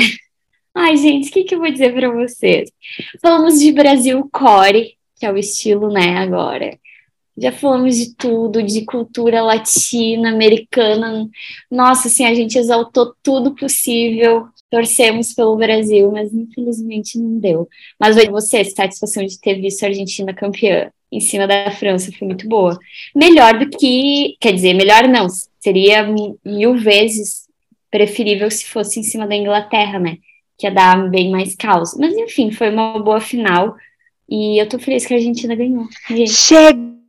Ai, 0.75 0.97
gente, 0.97 1.29
o 1.29 1.31
que, 1.31 1.43
que 1.43 1.55
eu 1.55 1.59
vou 1.59 1.71
dizer 1.71 1.93
para 1.93 2.09
vocês? 2.11 2.69
Falamos 3.21 3.59
de 3.59 3.71
Brasil 3.71 4.27
Core, 4.31 4.95
que 5.17 5.25
é 5.25 5.31
o 5.31 5.37
estilo, 5.37 5.89
né, 5.89 6.17
agora. 6.17 6.77
Já 7.37 7.51
falamos 7.51 7.97
de 7.97 8.15
tudo, 8.15 8.61
de 8.61 8.83
cultura 8.85 9.41
latina, 9.41 10.29
americana. 10.29 11.29
Nossa, 11.69 12.07
assim, 12.07 12.25
a 12.25 12.33
gente 12.33 12.57
exaltou 12.57 13.13
tudo 13.23 13.55
possível. 13.55 14.47
torcemos 14.69 15.33
pelo 15.33 15.55
Brasil, 15.57 16.11
mas 16.11 16.33
infelizmente 16.33 17.17
não 17.19 17.39
deu. 17.39 17.67
Mas 17.99 18.15
você, 18.27 18.63
satisfação 18.63 19.25
de 19.25 19.39
ter 19.39 19.55
visto 19.55 19.83
a 19.83 19.87
Argentina 19.87 20.33
campeã 20.33 20.91
em 21.11 21.19
cima 21.19 21.45
da 21.45 21.71
França 21.71 22.11
foi 22.17 22.27
muito 22.27 22.47
boa. 22.47 22.77
Melhor 23.13 23.59
do 23.59 23.69
que, 23.69 24.37
quer 24.39 24.53
dizer, 24.53 24.73
melhor 24.73 25.07
não, 25.09 25.27
seria 25.59 26.07
mil 26.45 26.77
vezes 26.77 27.47
preferível 27.91 28.49
se 28.49 28.65
fosse 28.65 28.99
em 28.99 29.03
cima 29.03 29.27
da 29.27 29.35
Inglaterra, 29.35 29.99
né? 29.99 30.17
Que 30.57 30.67
ia 30.67 30.71
dar 30.71 31.09
bem 31.09 31.29
mais 31.29 31.55
caos. 31.55 31.93
Mas 31.97 32.13
enfim, 32.15 32.51
foi 32.51 32.69
uma 32.69 32.97
boa 32.99 33.19
final. 33.19 33.75
E 34.29 34.61
eu 34.61 34.69
tô 34.69 34.79
feliz 34.79 35.05
que 35.05 35.13
a 35.13 35.17
Argentina 35.17 35.53
ganhou. 35.53 35.85
Gente. 36.09 36.31
Chega! 36.31 37.00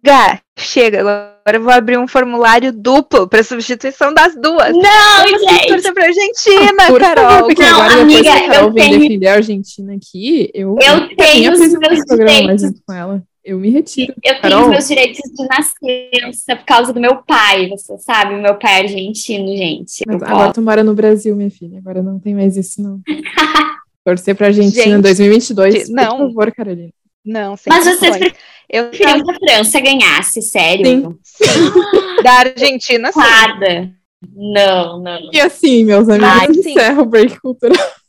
Chega! 0.59 1.00
Agora 1.00 1.57
eu 1.59 1.62
vou 1.62 1.72
abrir 1.72 1.98
um 1.98 2.07
formulário 2.07 2.72
duplo 2.72 3.26
para 3.28 3.42
substituição 3.42 4.12
das 4.12 4.34
duas. 4.34 4.72
Não, 4.72 5.24
Vamos 5.24 5.40
gente! 5.40 5.68
torcer 5.68 5.92
pra 5.92 6.05
Argentina, 6.05 6.86
Por 6.86 7.00
Carol. 7.00 7.30
Favor, 7.30 7.46
porque 7.46 7.62
não, 7.62 7.80
agora 7.80 8.03
amiga, 8.03 8.22
depois 8.22 8.38
que 8.38 8.44
a 8.44 8.53
Carol 8.55 8.72
vem 8.72 8.88
tenho... 8.88 9.00
defender 9.00 9.26
a 9.26 9.34
Argentina 9.34 9.94
aqui, 9.94 10.50
eu, 10.55 10.76
eu 10.80 11.16
tenho 11.16 11.53
os 11.53 11.59
meus 11.59 12.00
direitos. 12.09 12.80
com 12.86 12.92
ela. 12.92 13.22
Eu 13.44 13.59
me 13.59 13.70
retiro. 13.70 14.14
Eu 14.22 14.40
Carol. 14.40 14.50
tenho 14.50 14.62
os 14.62 14.68
meus 14.68 14.88
direitos 14.88 15.20
de 15.20 15.48
nascença 15.48 16.57
por 16.57 16.64
causa 16.64 16.92
do 16.92 17.00
meu 17.00 17.16
pai, 17.24 17.68
você 17.68 17.98
sabe? 17.98 18.34
O 18.34 18.42
meu 18.42 18.55
pai 18.57 18.80
é 18.80 18.82
argentino, 18.82 19.48
gente. 19.57 20.05
Mas 20.07 20.22
agora 20.22 20.53
tu 20.53 20.62
mora 20.62 20.84
no 20.84 20.94
Brasil, 20.94 21.34
minha 21.34 21.50
filha. 21.50 21.78
Agora 21.78 22.03
não 22.03 22.20
tem 22.20 22.34
mais 22.34 22.57
isso, 22.57 22.80
não. 22.80 23.00
Torcer 24.05 24.36
pra 24.36 24.48
Argentina 24.48 24.96
em 24.96 25.00
2022. 25.00 25.88
Não. 25.88 26.18
Por 26.18 26.28
favor, 26.28 26.53
Carolina. 26.53 26.92
Não, 27.25 27.57
sem 27.57 27.73
Mas 27.73 27.85
vocês 27.85 28.33
eu 28.73 28.89
queria 28.91 29.23
que 29.23 29.31
a 29.31 29.35
França 29.35 29.81
ganhasse, 29.81 30.41
sério? 30.41 31.18
Sim. 31.23 31.45
sim. 31.45 31.45
da 32.25 32.33
Argentina, 32.33 33.12
sim. 33.12 33.20
Nada. 33.20 33.93
Não, 34.35 34.99
não. 34.99 35.31
E 35.31 35.41
assim, 35.41 35.85
meus 35.85 36.09
amigos, 36.09 36.57
encerra 36.57 37.03
o 37.03 37.07
break 37.07 37.39
cultural. 37.41 37.77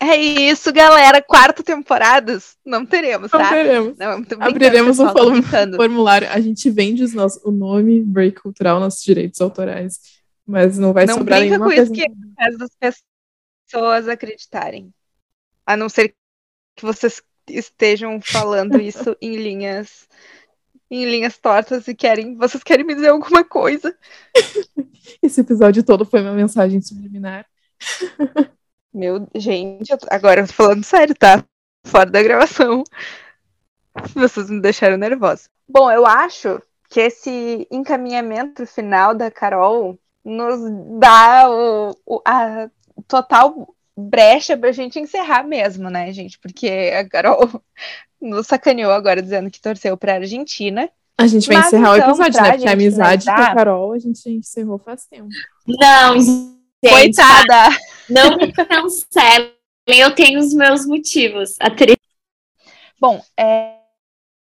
É 0.00 0.16
isso, 0.16 0.72
galera. 0.72 1.20
Quarta 1.20 1.62
temporadas 1.62 2.56
não 2.64 2.86
teremos, 2.86 3.30
tá? 3.30 3.38
Não 3.38 3.50
teremos. 3.50 3.98
Não, 3.98 4.24
Abriremos 4.40 4.98
um 4.98 5.12
formulário. 5.76 6.30
A 6.30 6.40
gente 6.40 6.70
vende 6.70 7.04
os 7.04 7.12
nossos, 7.12 7.44
o 7.44 7.50
nome 7.50 8.02
Break 8.02 8.40
Cultural, 8.40 8.80
nossos 8.80 9.02
direitos 9.02 9.42
autorais. 9.42 10.00
Mas 10.46 10.78
não 10.78 10.94
vai 10.94 11.04
não 11.04 11.18
sobrar 11.18 11.40
nenhuma 11.40 11.66
coisa. 11.66 11.82
Não 11.84 11.90
brinca 11.90 12.08
com 12.08 12.64
isso 12.64 12.72
que 12.80 12.86
as 12.86 13.02
pessoas 13.66 14.08
acreditarem. 14.08 14.90
A 15.66 15.76
não 15.76 15.90
ser 15.90 16.14
que 16.74 16.86
vocês 16.86 17.20
estejam 17.48 18.20
falando 18.20 18.80
isso 18.80 19.16
em 19.20 19.36
linhas 19.36 20.08
em 20.90 21.04
linhas 21.06 21.38
tortas 21.38 21.88
e 21.88 21.94
querem, 21.94 22.36
vocês 22.36 22.62
querem 22.62 22.84
me 22.84 22.94
dizer 22.94 23.08
alguma 23.08 23.42
coisa. 23.42 23.96
Esse 25.22 25.40
episódio 25.40 25.82
todo 25.82 26.04
foi 26.04 26.20
uma 26.20 26.32
mensagem 26.32 26.80
subliminar. 26.80 27.46
Meu, 28.92 29.26
gente, 29.34 29.92
agora 30.08 30.42
eu 30.42 30.46
tô 30.46 30.52
falando 30.52 30.84
sério, 30.84 31.14
tá? 31.14 31.44
Fora 31.84 32.10
da 32.10 32.22
gravação. 32.22 32.84
Vocês 34.14 34.48
me 34.48 34.60
deixaram 34.60 34.96
nervosa. 34.96 35.48
Bom, 35.68 35.90
eu 35.90 36.06
acho 36.06 36.62
que 36.88 37.00
esse 37.00 37.66
encaminhamento 37.70 38.66
final 38.66 39.14
da 39.14 39.30
Carol 39.30 39.98
nos 40.24 40.60
dá 41.00 41.50
o, 41.50 41.90
o 42.06 42.22
a 42.24 42.70
total 43.08 43.73
brecha 43.96 44.56
pra 44.56 44.72
gente 44.72 44.98
encerrar 44.98 45.44
mesmo, 45.44 45.88
né, 45.88 46.12
gente? 46.12 46.38
Porque 46.38 46.68
a 46.98 47.08
Carol 47.08 47.48
nos 48.20 48.46
sacaneou 48.46 48.92
agora 48.92 49.22
dizendo 49.22 49.50
que 49.50 49.60
torceu 49.60 49.96
pra 49.96 50.14
Argentina. 50.14 50.90
A 51.16 51.26
gente 51.26 51.46
vai 51.46 51.58
encerrar 51.58 51.96
então, 51.96 52.08
o 52.08 52.12
episódio, 52.12 52.42
né? 52.42 52.52
Porque 52.52 52.68
a 52.68 52.72
amizade 52.72 53.24
com 53.26 53.30
a 53.30 53.54
Carol 53.54 53.92
a 53.92 53.98
gente 53.98 54.28
encerrou 54.28 54.78
faz 54.78 55.06
tempo. 55.06 55.28
Não, 55.66 56.20
gente, 56.20 56.54
Coitada! 56.82 57.76
Não 58.10 58.36
me 58.36 58.52
cancelem, 58.52 59.54
eu 59.86 60.14
tenho 60.14 60.40
os 60.40 60.52
meus 60.52 60.84
motivos. 60.86 61.54
Atriz. 61.60 61.96
Bom, 63.00 63.22
é, 63.38 63.76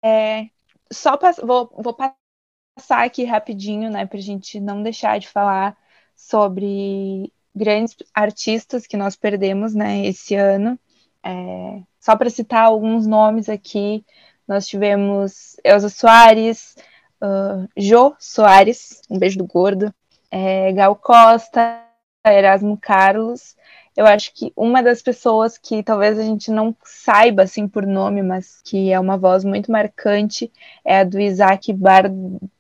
é 0.04 0.48
só 0.92 1.18
pass 1.18 1.38
vou, 1.38 1.72
vou 1.78 1.94
passar 1.94 3.06
aqui 3.06 3.24
rapidinho, 3.24 3.90
né, 3.90 4.06
pra 4.06 4.20
gente 4.20 4.60
não 4.60 4.84
deixar 4.84 5.20
de 5.20 5.28
falar 5.28 5.78
sobre 6.16 7.32
grandes 7.60 7.96
artistas 8.14 8.88
que 8.88 8.96
nós 8.96 9.16
perdemos, 9.16 9.76
né, 9.76 10.06
esse 10.06 10.34
ano. 10.34 10.80
É, 11.24 11.82
só 12.00 12.16
para 12.16 12.30
citar 12.30 12.64
alguns 12.64 13.06
nomes 13.06 13.50
aqui, 13.50 14.06
nós 14.48 14.66
tivemos 14.66 15.58
Elza 15.64 15.90
Soares, 15.90 16.76
uh, 17.22 17.68
Jô 17.78 18.16
Soares, 18.18 19.02
um 19.10 19.20
beijo 19.20 19.38
do 19.38 19.46
gordo, 19.46 19.94
é, 20.32 20.72
Gal 20.72 20.96
Costa, 20.96 21.84
Erasmo 22.26 22.78
Carlos. 22.78 23.56
Eu 23.96 24.06
acho 24.06 24.34
que 24.34 24.54
uma 24.56 24.82
das 24.82 25.02
pessoas 25.02 25.58
que 25.58 25.84
talvez 25.84 26.18
a 26.18 26.24
gente 26.24 26.50
não 26.52 26.74
saiba 26.84 27.44
assim 27.44 27.68
por 27.68 27.86
nome, 27.86 28.24
mas 28.24 28.62
que 28.64 28.92
é 28.92 29.00
uma 29.00 29.18
voz 29.18 29.44
muito 29.44 29.72
marcante, 29.72 30.52
é 30.86 31.02
a 31.02 31.04
do 31.04 31.20
Isaac 31.20 31.74
Bar, 31.74 32.06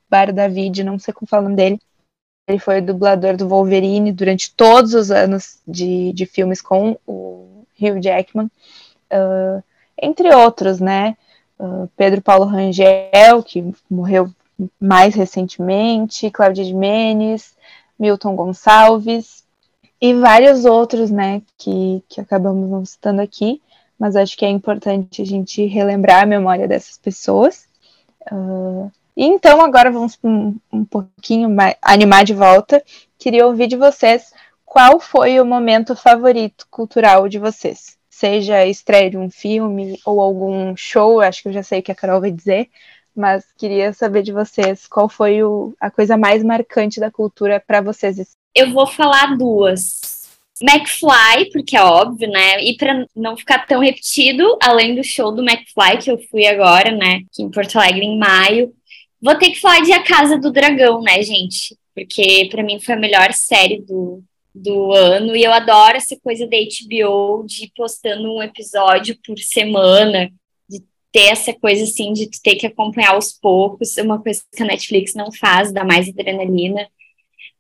Bar 0.09 0.33
David, 0.33 0.83
não 0.83 0.99
sei 0.99 1.13
como 1.13 1.29
fala 1.29 1.43
o 1.43 1.45
nome 1.45 1.55
dele. 1.55 1.79
Ele 2.49 2.57
foi 2.57 2.81
dublador 2.81 3.37
do 3.37 3.47
Wolverine 3.47 4.11
durante 4.11 4.51
todos 4.55 4.95
os 4.95 5.11
anos 5.11 5.59
de, 5.67 6.11
de 6.13 6.25
filmes 6.25 6.61
com 6.61 6.97
o 7.05 7.63
Hugh 7.79 8.01
Jackman, 8.01 8.47
uh, 8.47 9.63
entre 10.01 10.33
outros, 10.33 10.79
né? 10.79 11.15
Uh, 11.59 11.87
Pedro 11.95 12.23
Paulo 12.23 12.45
Rangel, 12.45 13.43
que 13.45 13.71
morreu 13.87 14.31
mais 14.79 15.13
recentemente, 15.13 16.31
Cláudia 16.31 16.65
de 16.65 16.73
Menes, 16.73 17.55
Milton 17.99 18.35
Gonçalves 18.35 19.43
e 20.01 20.15
vários 20.15 20.65
outros, 20.65 21.11
né, 21.11 21.41
que, 21.57 22.01
que 22.09 22.19
acabamos 22.19 22.69
não 22.69 22.83
citando 22.85 23.21
aqui, 23.21 23.61
mas 23.97 24.15
acho 24.15 24.37
que 24.37 24.45
é 24.45 24.49
importante 24.49 25.21
a 25.21 25.25
gente 25.25 25.65
relembrar 25.65 26.23
a 26.23 26.25
memória 26.25 26.67
dessas 26.67 26.97
pessoas. 26.97 27.67
Uh, 28.31 28.89
e 29.19 29.25
então 29.25 29.59
agora 29.59 29.91
vamos 29.91 30.17
um, 30.23 30.55
um 30.71 30.85
pouquinho 30.85 31.49
mais, 31.49 31.75
animar 31.81 32.23
de 32.23 32.33
volta. 32.33 32.81
Queria 33.17 33.45
ouvir 33.45 33.67
de 33.67 33.75
vocês 33.75 34.31
qual 34.63 34.97
foi 34.97 35.41
o 35.41 35.45
momento 35.45 35.93
favorito 35.93 36.65
cultural 36.71 37.27
de 37.27 37.37
vocês. 37.37 37.97
Seja 38.09 38.55
a 38.55 38.65
estreia 38.65 39.09
de 39.09 39.17
um 39.17 39.29
filme 39.29 39.99
ou 40.05 40.21
algum 40.21 40.73
show, 40.77 41.19
acho 41.19 41.41
que 41.41 41.49
eu 41.49 41.53
já 41.53 41.61
sei 41.61 41.81
o 41.81 41.83
que 41.83 41.91
a 41.91 41.95
Carol 41.95 42.21
vai 42.21 42.31
dizer, 42.31 42.69
mas 43.13 43.43
queria 43.57 43.91
saber 43.91 44.23
de 44.23 44.31
vocês 44.31 44.87
qual 44.87 45.09
foi 45.09 45.43
o, 45.43 45.73
a 45.81 45.91
coisa 45.91 46.15
mais 46.15 46.41
marcante 46.41 46.97
da 46.97 47.11
cultura 47.11 47.59
para 47.59 47.81
vocês. 47.81 48.37
Eu 48.55 48.71
vou 48.71 48.87
falar 48.87 49.35
duas. 49.35 49.99
McFly, 50.61 51.51
porque 51.51 51.75
é 51.75 51.83
óbvio, 51.83 52.29
né? 52.29 52.61
E 52.63 52.77
para 52.77 53.05
não 53.13 53.35
ficar 53.35 53.65
tão 53.65 53.81
repetido, 53.81 54.57
além 54.61 54.95
do 54.95 55.03
show 55.03 55.29
do 55.33 55.41
McFly 55.41 55.97
que 56.01 56.11
eu 56.11 56.17
fui 56.29 56.47
agora, 56.47 56.91
né, 56.91 57.21
aqui 57.29 57.43
em 57.43 57.49
Porto 57.49 57.77
Alegre 57.77 58.05
em 58.05 58.17
maio, 58.17 58.73
Vou 59.21 59.35
ter 59.35 59.51
que 59.51 59.59
falar 59.59 59.81
de 59.81 59.91
A 59.91 60.03
Casa 60.03 60.37
do 60.37 60.51
Dragão, 60.51 61.01
né, 61.01 61.21
gente? 61.21 61.77
Porque 61.93 62.47
para 62.49 62.63
mim 62.63 62.79
foi 62.79 62.95
a 62.95 62.99
melhor 62.99 63.33
série 63.33 63.81
do, 63.81 64.23
do 64.55 64.93
ano 64.93 65.35
e 65.35 65.43
eu 65.43 65.51
adoro 65.51 65.97
essa 65.97 66.17
coisa 66.19 66.47
da 66.47 66.57
HBO 66.57 67.45
de 67.45 67.65
ir 67.65 67.71
postando 67.75 68.33
um 68.33 68.41
episódio 68.41 69.17
por 69.25 69.37
semana, 69.37 70.31
de 70.69 70.81
ter 71.11 71.27
essa 71.31 71.53
coisa 71.53 71.83
assim 71.83 72.13
de 72.13 72.29
ter 72.41 72.55
que 72.55 72.67
acompanhar 72.67 73.11
aos 73.11 73.33
poucos, 73.33 73.97
é 73.97 74.03
uma 74.03 74.21
coisa 74.21 74.41
que 74.55 74.63
a 74.63 74.65
Netflix 74.65 75.13
não 75.13 75.31
faz, 75.31 75.73
dá 75.73 75.83
mais 75.83 76.07
adrenalina. 76.07 76.87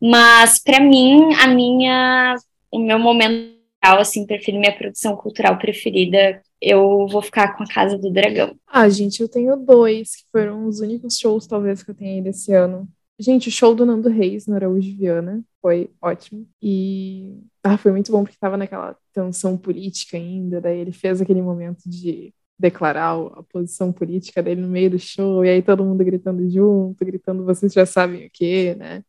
Mas 0.01 0.59
para 0.59 0.79
mim, 0.79 1.33
a 1.35 1.47
minha 1.47 2.35
o 2.71 2.79
meu 2.79 2.99
momento 2.99 3.59
assim, 3.81 4.25
prefiro 4.25 4.59
minha 4.59 4.75
produção 4.75 5.15
cultural 5.15 5.57
preferida 5.57 6.41
eu 6.61 7.07
vou 7.07 7.21
ficar 7.21 7.55
com 7.55 7.63
a 7.63 7.67
Casa 7.67 7.97
do 7.97 8.11
Dragão. 8.11 8.55
Ah, 8.67 8.89
gente, 8.89 9.21
eu 9.21 9.29
tenho 9.29 9.55
dois, 9.57 10.15
que 10.17 10.23
foram 10.31 10.65
os 10.65 10.79
únicos 10.79 11.17
shows, 11.17 11.47
talvez, 11.47 11.83
que 11.83 11.91
eu 11.91 11.95
tenha 11.95 12.17
ido 12.19 12.29
esse 12.29 12.53
ano. 12.53 12.87
Gente, 13.17 13.49
o 13.49 13.51
show 13.51 13.75
do 13.75 13.85
Nando 13.85 14.09
Reis 14.09 14.47
no 14.47 14.55
Araújo 14.55 14.95
Viana 14.95 15.43
foi 15.61 15.89
ótimo. 16.01 16.47
E 16.61 17.37
ah, 17.63 17.77
foi 17.77 17.91
muito 17.91 18.11
bom 18.11 18.23
porque 18.23 18.37
tava 18.39 18.57
naquela 18.57 18.97
tensão 19.13 19.57
política 19.57 20.17
ainda. 20.17 20.61
Daí 20.61 20.79
ele 20.79 20.91
fez 20.91 21.21
aquele 21.21 21.41
momento 21.41 21.83
de 21.85 22.33
declarar 22.59 23.13
a 23.13 23.43
posição 23.43 23.91
política 23.93 24.43
dele 24.43 24.61
no 24.61 24.67
meio 24.67 24.91
do 24.91 24.99
show, 24.99 25.45
e 25.45 25.49
aí 25.49 25.61
todo 25.61 25.83
mundo 25.85 26.03
gritando 26.03 26.49
junto, 26.49 27.05
gritando 27.05 27.45
vocês 27.45 27.71
já 27.71 27.85
sabem 27.85 28.27
o 28.27 28.29
quê, 28.31 28.75
né? 28.77 29.03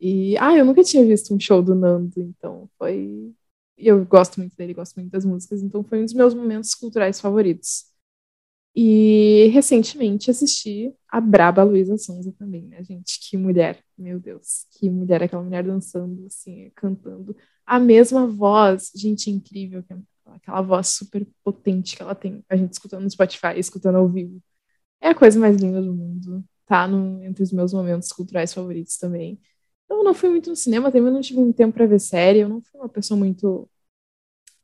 E 0.00 0.36
ah, 0.38 0.56
eu 0.56 0.64
nunca 0.64 0.82
tinha 0.82 1.04
visto 1.04 1.34
um 1.34 1.40
show 1.40 1.62
do 1.62 1.74
Nando, 1.74 2.20
então 2.20 2.68
foi 2.78 3.32
eu 3.76 4.04
gosto 4.04 4.38
muito 4.38 4.56
dele, 4.56 4.74
gosto 4.74 4.96
muito 4.96 5.10
das 5.12 5.24
músicas, 5.24 5.62
então 5.62 5.82
foi 5.84 6.00
um 6.00 6.04
dos 6.04 6.14
meus 6.14 6.34
momentos 6.34 6.74
culturais 6.74 7.20
favoritos. 7.20 7.84
E 8.76 9.48
recentemente 9.52 10.30
assisti 10.30 10.92
a 11.08 11.20
braba 11.20 11.62
Luísa 11.62 11.96
Sonza 11.96 12.32
também, 12.36 12.62
né, 12.66 12.82
gente? 12.82 13.20
Que 13.20 13.36
mulher, 13.36 13.80
meu 13.96 14.18
Deus, 14.18 14.66
que 14.72 14.90
mulher, 14.90 15.22
aquela 15.22 15.42
mulher 15.44 15.62
dançando, 15.64 16.26
assim, 16.26 16.70
cantando. 16.74 17.36
A 17.64 17.78
mesma 17.78 18.26
voz, 18.26 18.90
gente, 18.96 19.30
incrível, 19.30 19.84
aquela 20.26 20.60
voz 20.60 20.88
super 20.88 21.26
potente 21.44 21.96
que 21.96 22.02
ela 22.02 22.14
tem, 22.16 22.44
a 22.48 22.56
gente 22.56 22.72
escutando 22.72 23.04
no 23.04 23.10
Spotify, 23.10 23.58
escutando 23.58 23.96
ao 23.96 24.08
vivo. 24.08 24.42
É 25.00 25.10
a 25.10 25.14
coisa 25.14 25.38
mais 25.38 25.56
linda 25.56 25.80
do 25.82 25.94
mundo, 25.94 26.44
tá 26.66 26.88
no, 26.88 27.22
entre 27.22 27.42
os 27.42 27.52
meus 27.52 27.72
momentos 27.72 28.10
culturais 28.10 28.52
favoritos 28.52 28.96
também. 28.98 29.40
Eu 29.88 30.02
não 30.02 30.14
fui 30.14 30.28
muito 30.28 30.50
no 30.50 30.56
cinema, 30.56 30.90
também 30.90 31.12
não 31.12 31.20
tive 31.20 31.40
muito 31.40 31.56
tempo 31.56 31.74
para 31.74 31.86
ver 31.86 32.00
série, 32.00 32.40
eu 32.40 32.48
não 32.48 32.60
fui 32.60 32.80
uma 32.80 32.88
pessoa 32.88 33.18
muito 33.18 33.68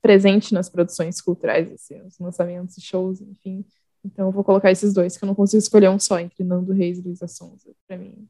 presente 0.00 0.54
nas 0.54 0.68
produções 0.68 1.20
culturais, 1.20 1.70
assim, 1.72 2.00
os 2.02 2.18
lançamentos 2.18 2.76
e 2.78 2.80
shows, 2.80 3.20
enfim. 3.20 3.64
Então 4.04 4.26
eu 4.26 4.32
vou 4.32 4.42
colocar 4.42 4.70
esses 4.70 4.94
dois, 4.94 5.16
que 5.16 5.24
eu 5.24 5.26
não 5.26 5.34
consigo 5.34 5.58
escolher 5.58 5.90
um 5.90 5.98
só 5.98 6.18
entre 6.18 6.42
Nando 6.42 6.72
Reis 6.72 6.98
e 6.98 7.02
Luísa 7.02 7.28
Sonza. 7.28 7.70
Pra 7.86 7.98
mim, 7.98 8.26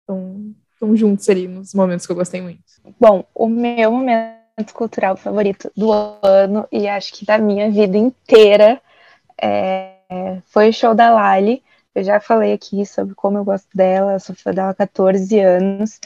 estão, 0.00 0.54
estão 0.72 0.96
juntos 0.96 1.28
ali 1.28 1.48
nos 1.48 1.72
momentos 1.72 2.06
que 2.06 2.12
eu 2.12 2.16
gostei 2.16 2.42
muito. 2.42 2.62
Bom, 3.00 3.24
o 3.34 3.48
meu 3.48 3.90
momento 3.90 4.74
cultural 4.74 5.16
favorito 5.16 5.70
do 5.76 5.90
ano, 5.92 6.66
e 6.70 6.86
acho 6.86 7.14
que 7.14 7.24
da 7.24 7.38
minha 7.38 7.70
vida 7.70 7.96
inteira, 7.96 8.80
é, 9.40 10.42
foi 10.46 10.68
o 10.68 10.72
show 10.72 10.94
da 10.94 11.10
Lali. 11.10 11.62
Eu 11.98 12.04
já 12.04 12.20
falei 12.20 12.52
aqui 12.52 12.86
sobre 12.86 13.12
como 13.16 13.38
eu 13.38 13.44
gosto 13.44 13.66
dela, 13.74 14.20
sou 14.20 14.32
fã 14.32 14.52
dela 14.52 14.70
há 14.70 14.74
14 14.74 15.40
anos. 15.40 15.98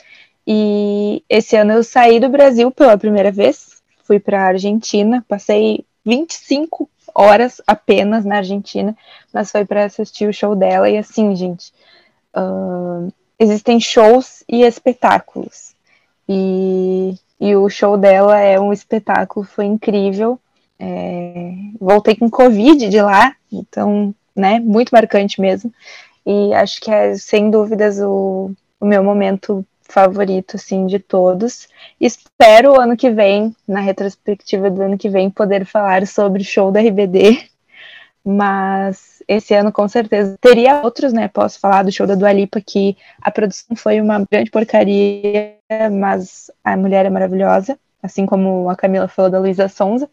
E 0.47 1.23
esse 1.29 1.55
ano 1.55 1.73
eu 1.73 1.85
saí 1.85 2.19
do 2.19 2.31
Brasil 2.31 2.71
pela 2.71 2.97
primeira 2.97 3.31
vez, 3.31 3.83
fui 4.03 4.19
para 4.19 4.41
a 4.41 4.47
Argentina, 4.47 5.23
passei 5.29 5.85
25 6.03 6.89
horas 7.15 7.61
apenas 7.67 8.25
na 8.25 8.37
Argentina, 8.37 8.97
mas 9.35 9.51
foi 9.53 9.67
para 9.67 9.85
assistir 9.85 10.27
o 10.27 10.33
show 10.33 10.57
dela. 10.57 10.89
E 10.89 10.97
assim, 10.97 11.37
gente, 11.37 11.75
uh, 12.35 13.13
existem 13.39 13.79
shows 13.79 14.43
e 14.49 14.63
espetáculos. 14.63 15.75
E, 16.27 17.15
e 17.39 17.55
o 17.55 17.69
show 17.69 17.99
dela 17.99 18.39
é 18.39 18.59
um 18.59 18.73
espetáculo, 18.73 19.45
foi 19.45 19.67
incrível. 19.67 20.41
É, 20.79 21.53
voltei 21.79 22.17
com 22.17 22.31
Covid 22.31 22.89
de 22.89 23.03
lá, 23.03 23.37
então, 23.53 24.15
né, 24.35 24.61
muito 24.61 24.91
marcante 24.91 25.41
mesmo. 25.41 25.73
E 26.25 26.55
acho 26.55 26.81
que 26.81 26.91
é, 26.91 27.15
sem 27.17 27.51
dúvidas, 27.51 28.01
o, 28.01 28.53
o 28.81 28.87
meu 28.87 29.03
momento 29.03 29.65
favorito, 29.93 30.57
assim, 30.57 30.87
de 30.87 30.99
todos. 30.99 31.69
Espero 32.01 32.73
o 32.73 32.81
ano 32.81 32.97
que 32.97 33.11
vem, 33.11 33.55
na 33.69 33.81
retrospectiva 33.81 34.71
do 34.71 34.83
ano 34.83 34.97
que 34.97 35.09
vem, 35.09 35.31
poder 35.31 35.67
falar 35.67 36.07
sobre 36.07 36.43
o 36.43 36.45
show 36.45 36.73
da 36.73 36.81
RBD, 36.81 37.45
mas 38.25 39.23
esse 39.29 39.53
ano 39.55 39.73
com 39.73 39.87
certeza 39.89 40.37
teria 40.41 40.83
outros, 40.83 41.13
né? 41.13 41.29
Posso 41.29 41.61
falar 41.61 41.83
do 41.83 41.93
show 41.93 42.07
da 42.07 42.15
Dua 42.15 42.33
Lipa, 42.33 42.61
que 42.61 42.97
a 43.21 43.31
produção 43.31 43.77
foi 43.77 44.01
uma 44.01 44.25
grande 44.31 44.51
porcaria, 44.51 45.57
mas 45.93 46.51
a 46.65 46.77
mulher 46.77 47.05
é 47.05 47.11
maravilhosa, 47.11 47.79
assim 48.03 48.25
como 48.25 48.71
a 48.71 48.77
Camila 48.77 49.09
falou 49.09 49.31
da 49.31 49.39
Luísa 49.41 49.69
Sonza. 49.69 50.09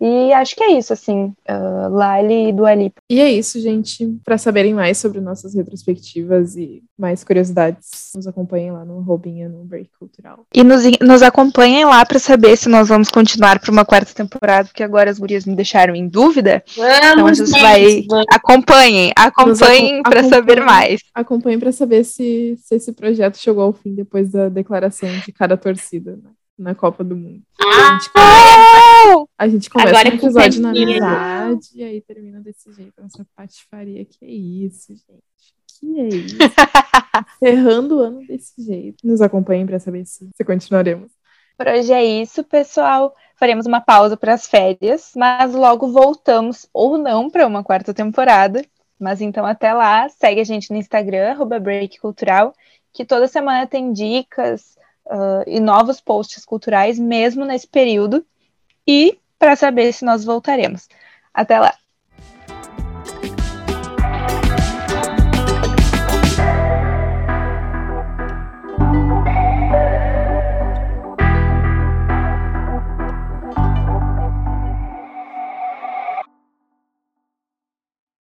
E 0.00 0.32
acho 0.32 0.54
que 0.54 0.62
é 0.62 0.78
isso, 0.78 0.92
assim, 0.92 1.32
uh, 1.48 1.88
Lali 1.90 2.48
e 2.48 2.52
Dua 2.52 2.74
Lipa. 2.74 3.00
E 3.10 3.20
é 3.20 3.30
isso, 3.30 3.60
gente. 3.60 4.06
Para 4.24 4.38
saberem 4.38 4.72
mais 4.72 4.98
sobre 4.98 5.20
nossas 5.20 5.54
retrospectivas 5.54 6.56
e 6.56 6.84
mais 6.96 7.24
curiosidades, 7.24 8.12
nos 8.14 8.26
acompanhem 8.26 8.70
lá 8.70 8.84
no 8.84 9.00
Robinha, 9.00 9.48
no 9.48 9.64
Break 9.64 9.90
Cultural. 9.98 10.46
E 10.54 10.62
nos, 10.62 10.84
nos 11.00 11.22
acompanhem 11.22 11.84
lá 11.84 12.04
para 12.06 12.18
saber 12.18 12.56
se 12.56 12.68
nós 12.68 12.88
vamos 12.88 13.08
continuar 13.08 13.58
para 13.58 13.72
uma 13.72 13.84
quarta 13.84 14.14
temporada, 14.14 14.68
porque 14.68 14.84
agora 14.84 15.10
as 15.10 15.18
gurias 15.18 15.44
me 15.44 15.56
deixaram 15.56 15.94
em 15.94 16.08
dúvida. 16.08 16.62
Vamos, 16.76 16.98
então 16.98 17.26
a 17.26 17.34
gente 17.34 17.60
vai. 17.60 18.02
Vamos. 18.08 18.26
Acompanhem, 18.30 19.12
acompanhem 19.16 20.02
para 20.02 20.22
saber 20.24 20.60
mais. 20.60 21.00
Acompanhem 21.12 21.58
para 21.58 21.72
saber 21.72 22.04
se, 22.04 22.56
se 22.62 22.76
esse 22.76 22.92
projeto 22.92 23.36
chegou 23.36 23.64
ao 23.64 23.72
fim 23.72 23.94
depois 23.94 24.30
da 24.30 24.48
declaração 24.48 25.08
de 25.26 25.32
cada 25.32 25.56
torcida. 25.56 26.12
Né? 26.12 26.30
Na 26.58 26.74
Copa 26.74 27.04
do 27.04 27.16
Mundo. 27.16 27.42
Ah, 27.60 27.96
a 27.96 27.98
gente 27.98 28.10
começa, 28.10 29.28
a 29.38 29.48
gente 29.48 29.70
começa 29.70 29.88
Agora 29.90 30.08
um 30.08 30.14
episódio 30.14 30.60
na 30.60 30.70
amizade 30.70 31.68
e 31.74 31.84
aí 31.84 32.00
termina 32.00 32.40
desse 32.40 32.72
jeito, 32.72 32.92
essa 32.98 33.26
patifaria. 33.36 34.04
Que 34.04 34.24
é 34.24 34.30
isso, 34.30 34.94
gente? 34.94 35.54
Que 35.78 36.00
é 36.00 36.08
isso? 36.08 36.36
Encerrando 37.40 37.98
o 37.98 38.00
ano 38.00 38.26
desse 38.26 38.60
jeito. 38.62 39.06
Nos 39.06 39.20
acompanhem 39.20 39.66
para 39.66 39.78
saber 39.78 40.04
se, 40.04 40.28
se 40.34 40.44
continuaremos. 40.44 41.10
Por 41.56 41.66
hoje 41.66 41.92
é 41.92 42.04
isso, 42.04 42.44
pessoal. 42.44 43.14
Faremos 43.36 43.66
uma 43.66 43.80
pausa 43.80 44.16
para 44.16 44.34
as 44.34 44.46
férias, 44.46 45.12
mas 45.16 45.52
logo 45.54 45.88
voltamos 45.88 46.68
ou 46.72 46.98
não 46.98 47.30
para 47.30 47.46
uma 47.46 47.64
quarta 47.64 47.94
temporada. 47.94 48.64
Mas 48.98 49.20
então 49.20 49.46
até 49.46 49.72
lá, 49.72 50.08
segue 50.08 50.40
a 50.40 50.44
gente 50.44 50.70
no 50.70 50.76
Instagram, 50.76 51.36
@breakcultural, 51.60 52.52
que 52.92 53.04
toda 53.04 53.28
semana 53.28 53.66
tem 53.66 53.92
dicas, 53.92 54.77
uh, 55.10 55.44
e 55.46 55.58
novos 55.60 56.00
posts 56.00 56.44
culturais, 56.44 56.98
mesmo 56.98 57.44
nesse 57.44 57.66
período, 57.66 58.24
e 58.86 59.18
para 59.38 59.56
saber 59.56 59.92
se 59.92 60.04
nós 60.04 60.24
voltaremos. 60.24 60.88
Até 61.32 61.58
lá! 61.58 61.74